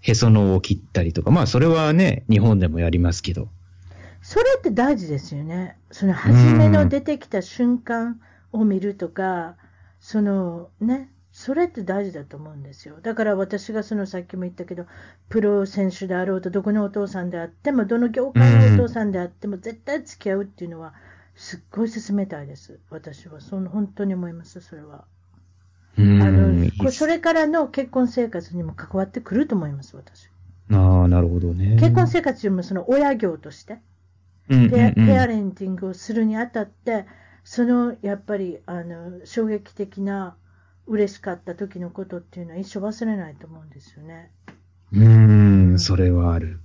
[0.00, 3.48] へその緒を切ったりとか、まあそれはね、日本でもやりますけど。
[4.22, 5.76] それって大事ですよね。
[5.90, 8.22] その初めの出てきた瞬間
[8.52, 9.56] を見るとか、
[10.00, 11.10] そのね、
[11.40, 13.00] それって大事だと思うんですよ。
[13.02, 14.86] だから私がそのさっきも言ったけど、
[15.30, 20.94] プロ選手であろうと、どこのお父さんであっても、どの業界のお父さんであっても、絶対付き合うっていうのは、
[21.34, 22.78] すっごい勧めたいです。
[22.90, 23.40] 私は。
[23.40, 25.04] その本当に思います、それは。
[25.98, 26.70] うあん。
[26.84, 30.28] のそれからの結婚生活にも関わってくると思います、私。
[30.72, 31.76] ああ、なるほどね。
[31.80, 33.78] 結婚生活よりもその親業として、
[34.48, 37.06] ペアレンティングをするにあたって、
[37.44, 40.36] そのやっぱりあの衝撃的な
[40.90, 44.32] 嬉しかった時のことっていうのは一生忘れないと思うんですよね。
[44.92, 46.58] うーん、それはある。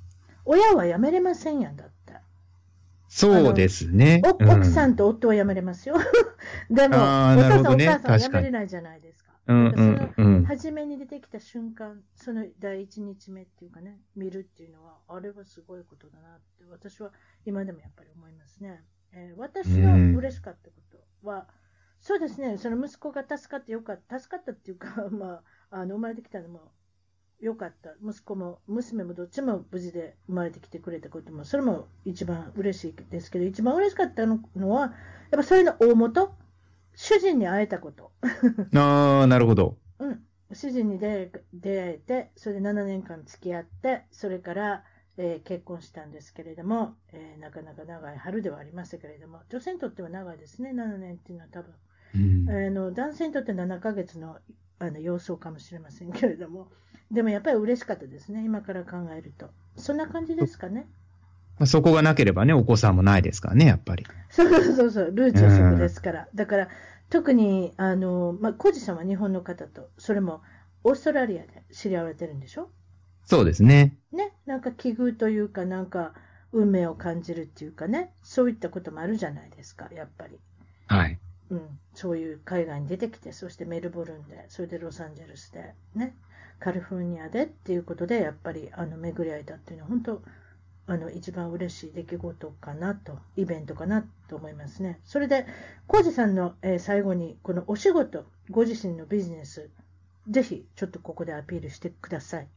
[0.45, 1.95] 親は辞めれませんやんだって。
[3.07, 4.21] そうですね。
[4.23, 5.95] 奥さんと夫は辞めれますよ。
[6.71, 9.31] でも、おあーなる父さん、お母さんは辞めれないじゃないですか。
[9.47, 10.45] うんだからうんうん。
[10.45, 17.11] 初めに出てきた瞬間、その第一日目っていうかね、見るっていうのは、あれはすごいことだなって、私は
[17.45, 18.83] 今でもやっぱり思いますね。
[19.11, 20.97] えー私の嬉しかったこと
[21.27, 21.47] は、
[22.05, 25.41] そうですね、その息子が助かってよかった、助かったっていうか、 ま
[25.71, 26.71] あ、あの生まれてきたのも
[27.39, 34.91] よかった、息子も娘もどっちも無事で生まれてきてくれたことも、それも一番嬉しいですけど、一番嬉しかったのは、やっ
[35.31, 36.31] ぱそれの大元、
[36.93, 38.11] 主人に会えたこと。
[38.77, 39.75] ああ、なるほど。
[39.97, 40.23] うん、
[40.53, 44.83] 主人に出出会えて、それで7年間付き合って、それから、
[45.17, 51.73] えー結婚したんですけれども、えーなかなか長い春ではありましたけれども、女性にとっては長いですね、7年っていうのは多分。
[52.15, 54.37] うんあの男性にとって7ヶ月の
[54.79, 56.67] あの様相かもしれませんけれども、
[57.11, 59.49] でもやっぱり嬉しかったですね、今から考えると。
[59.77, 60.87] そんな感じですかね。
[61.57, 64.05] まあそこがなければね、お子さんもないですからね、やっぱり。
[64.29, 66.27] そうそうそうそう、ルーツはそこですから。
[66.35, 66.69] だから、
[67.09, 70.41] 特に、あの、まあ、コジさんは日本の方と、それも
[70.83, 72.69] オーストラリアで知り合われてるんでしょ？
[73.23, 73.97] そうですね。
[74.11, 76.13] ね、なんか奇遇というか、なんか
[76.51, 80.39] 運命を感じるっていうかね、そういったこともあるじゃないですか、やっぱり。
[80.87, 81.17] はい。
[81.49, 86.15] うん、そういう海外に出てきて、そしてメルボルンで、それでロサンゼルスで、ね、
[86.59, 90.21] カリフォルニアでっていうことで、やっぱりあの巡り合えたっていうのは、本当、
[90.87, 94.99] あの一番嬉しい出来事かなと、イベントかなと思いますね。
[95.03, 95.45] それで、
[95.87, 99.69] コウジさんの、えー最後に、このお仕事、ご自身のビジネス、
[100.29, 102.47] ぜひちょっとここでアピールしてください。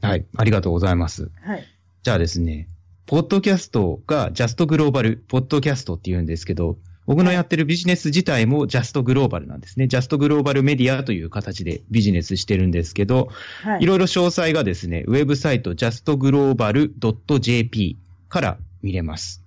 [0.00, 0.26] はい。
[0.36, 1.30] ありがとうございます。
[1.42, 1.64] はい。
[2.02, 2.68] じゃあですね、
[3.06, 9.88] ポッドキャストがジャストグローバルポッドキャストって言うんですけど、僕のやってるビジネス自体もジャストグローバルなんですね。
[9.88, 13.30] ジャストグローバルメディアという形でビジネスしてるんですけど、
[13.62, 17.96] はいいろいろ詳細がですね、ウェブサイト justglobal.jp
[18.28, 19.42] から見れます。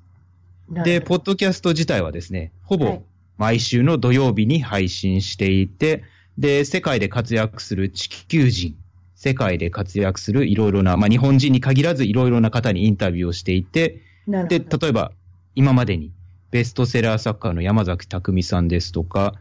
[0.70, 3.02] で、ポッドキャスト自体はですね、ほぼはい
[3.38, 6.04] 毎週の土曜日に配信していて、
[6.38, 8.76] で、世界で活躍する地球人、
[9.16, 14.60] 世界で活躍するいろいろな、まあ、日本人に限らずいろいろな方にインタビューをしていて、で。
[14.60, 15.12] 例えば、
[15.56, 16.12] 今までに、
[16.56, 19.34] ベストセラー作家の山崎匠さんですとか、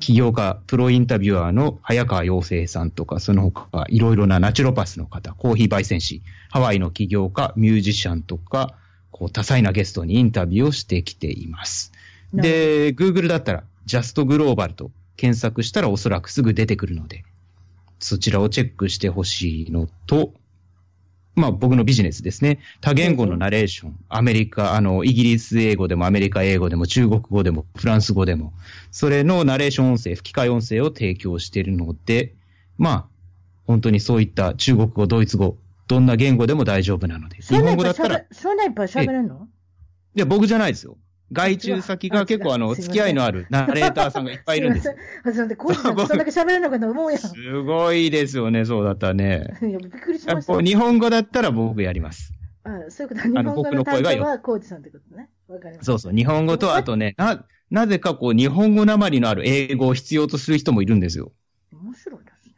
[0.00, 6.20] 起業家、プロインタビュアーの早川洋生さんとか、その他、いろいろなナチュロパスの方、コーヒー焙煎士、
[6.50, 8.74] ハワイの起業家、ミュージシャンとか、
[9.12, 11.90] こう、多彩なゲストにインタビューをしてきています。
[12.34, 17.24] で、Google だったら、ジャストグローバルと検索したらおそらくすぐ出てくるので、
[17.98, 20.34] そちらをチェックしてほしいのと、
[21.38, 22.58] まあ僕のビジネスですね。
[22.80, 28.52] 多言語のナレーション、アメリカ、あの、イギリス英語でもアメリカ英語でも中国語でもフランス語でも、
[28.90, 32.34] それのナレーション音声、吹き替え音声を提供しているので、
[32.76, 33.06] まあ、
[33.66, 35.56] 本当にそういった中国語、ドイツ語、
[35.86, 37.36] どんな言語でも大丈夫なので。
[37.40, 39.48] 日本語だったら、そんないっぱい喋れんの
[40.14, 40.96] や僕じゃないですよ。
[41.30, 44.94] 外注先が結構あの、付き合いのあるナレーターさんがいっぱいいるんですよ。
[44.94, 45.34] すいません。
[45.34, 47.20] そんで、コージさそんだけ喋れるのかと思うやん。
[47.20, 49.58] すごいですよね、そうだったらね。
[49.62, 50.60] いや、びっくりしました。
[50.60, 52.32] 日本語だったら僕やります。
[52.64, 53.28] あそういうこと。
[53.28, 55.28] 日本語僕の担当はコージさんってことね。
[55.48, 55.92] わかりました。
[55.92, 61.32] そうそう、日本語とあとね、な、なぜかこう、日本語なまりのある英語を必要とする人もいるんですよ。
[61.72, 62.54] 面白いですね。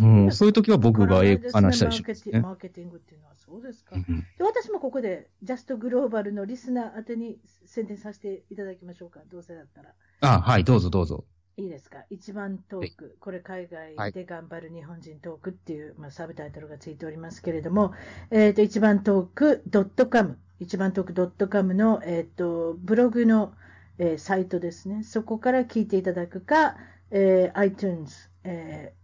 [0.00, 2.40] うん、そういう時は僕が英語話したりしますね。
[2.40, 3.96] マーケティングっていうのはそうですか。
[3.96, 4.04] うん
[4.38, 9.20] で私もここで、ジャストグローバルのリスナー宛てに宣伝させていただきましょうか。
[9.30, 9.94] どうせだったら。
[10.20, 11.24] あ、はい、どうぞどうぞ。
[11.56, 12.04] いいですか？
[12.10, 17.92] 一番トーク、これ海外で頑張る日本人トークっていう、まあ、サブタイトルがついておりますけれども、
[18.30, 19.62] えっ、と、一番トーク
[20.10, 23.52] .com、一番トーク .com の、えっ、と、ブログの、
[23.98, 25.02] えーサイトですね。
[25.02, 26.76] そこから聞いていただくか、
[27.10, 28.99] えー iTunes、えー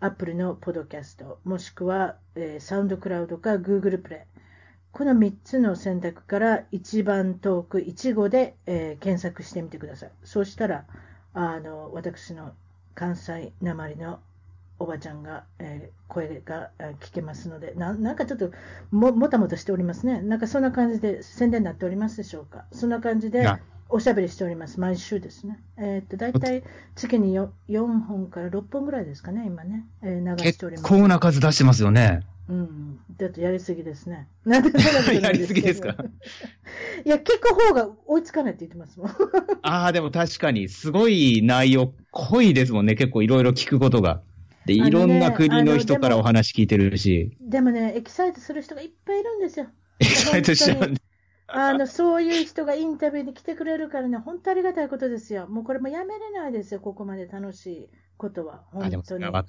[0.00, 4.38] Apple のポドキャスト、もしくは、えー、サウンドクラウドか Google プレイ。
[4.92, 10.10] この3つの選択から一番トーク1語で、えー検索してみてください。
[10.22, 10.84] そうしたら、
[11.34, 12.52] あの、私の
[12.94, 14.20] 関西なまりの
[14.78, 16.70] おばちゃんが、えー声が
[17.00, 18.50] 聞けますのでな、なんかちょっと
[18.90, 20.22] ももたもたしておりますね。
[20.22, 22.64] なんかそんな感じで宣伝になっておりますでしょうか。
[22.72, 23.46] そんな感じで
[23.90, 24.78] おしゃべりしております。
[24.80, 25.58] 毎週ですね。
[25.78, 26.62] えーっと、大体
[26.94, 29.86] 月に 4, 4本から6本ぐらいですかね、今ね。
[30.02, 30.88] えー流しております。
[30.88, 32.20] 結構な数出してますよね。
[32.48, 32.98] うん。
[33.18, 34.28] だってやりすぎですね。
[34.44, 34.70] なんで
[35.22, 35.96] やりすぎですか？
[37.04, 39.08] いや、聞く方が追いつかないって言ってますもん。
[39.62, 42.94] ああ、でも確かに、すごい内容濃いですもんね。
[42.94, 44.22] 結構いろいろ聞くことが。
[44.66, 49.66] で、いろんな国の人からお話聞いてるし、でもね、エキサイトする人がいっぱいいるんですよ。
[50.00, 51.00] エキサイトしちゃうんで。
[51.48, 55.46] あの、そういう人がインタビューに来てくれるからね、本当ありがたいことですよ。
[55.48, 57.88] もうこれもやめれないですよ、ここまで楽しい
[58.18, 58.64] ことは。
[58.70, 59.04] 本当に。
[59.04, 59.46] それはわ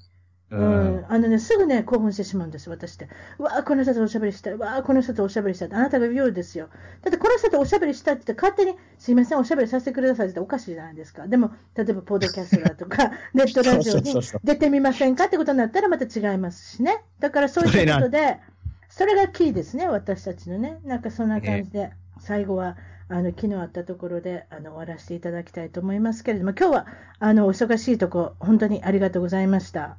[0.50, 3.08] ううんん、あのね、すぐね、興奮してしまうんです、私って。
[3.38, 4.54] うわあ、この人とおしゃべりしたい。
[4.54, 5.68] うわあ、この人とおしゃべりしたい。
[5.72, 6.68] あなたが言うんですよ。
[7.02, 11.28] だって、この人とおしゃべりしたいって言って、勝手に、すいません、おしゃべりさせてくださいって言っておかしいじゃないですか。
[11.28, 14.12] でも、例えば、ポッドキャストだとか、 ネットラジオに
[14.42, 17.04] 出てみませんかってことになったら、また違いますしね。
[17.20, 18.40] だから、そういったことで、
[18.90, 20.80] それがキーですね、私たちのね。
[20.84, 22.76] なんか、そんな感じで、最後は、
[23.08, 26.86] あの、昨日あったところで、あの、終わらせていただきたいと思いますけれども、今日は、
[27.20, 29.96] あの、お忙しいとこ、本当にありがとうございました。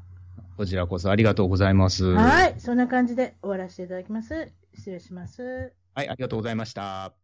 [0.58, 2.04] こちらこそありがとうございます。
[2.06, 4.52] はい、そんな感じで終わらせていただきます。
[4.76, 5.72] 失礼します。
[5.96, 7.21] はい、ありがとうございました。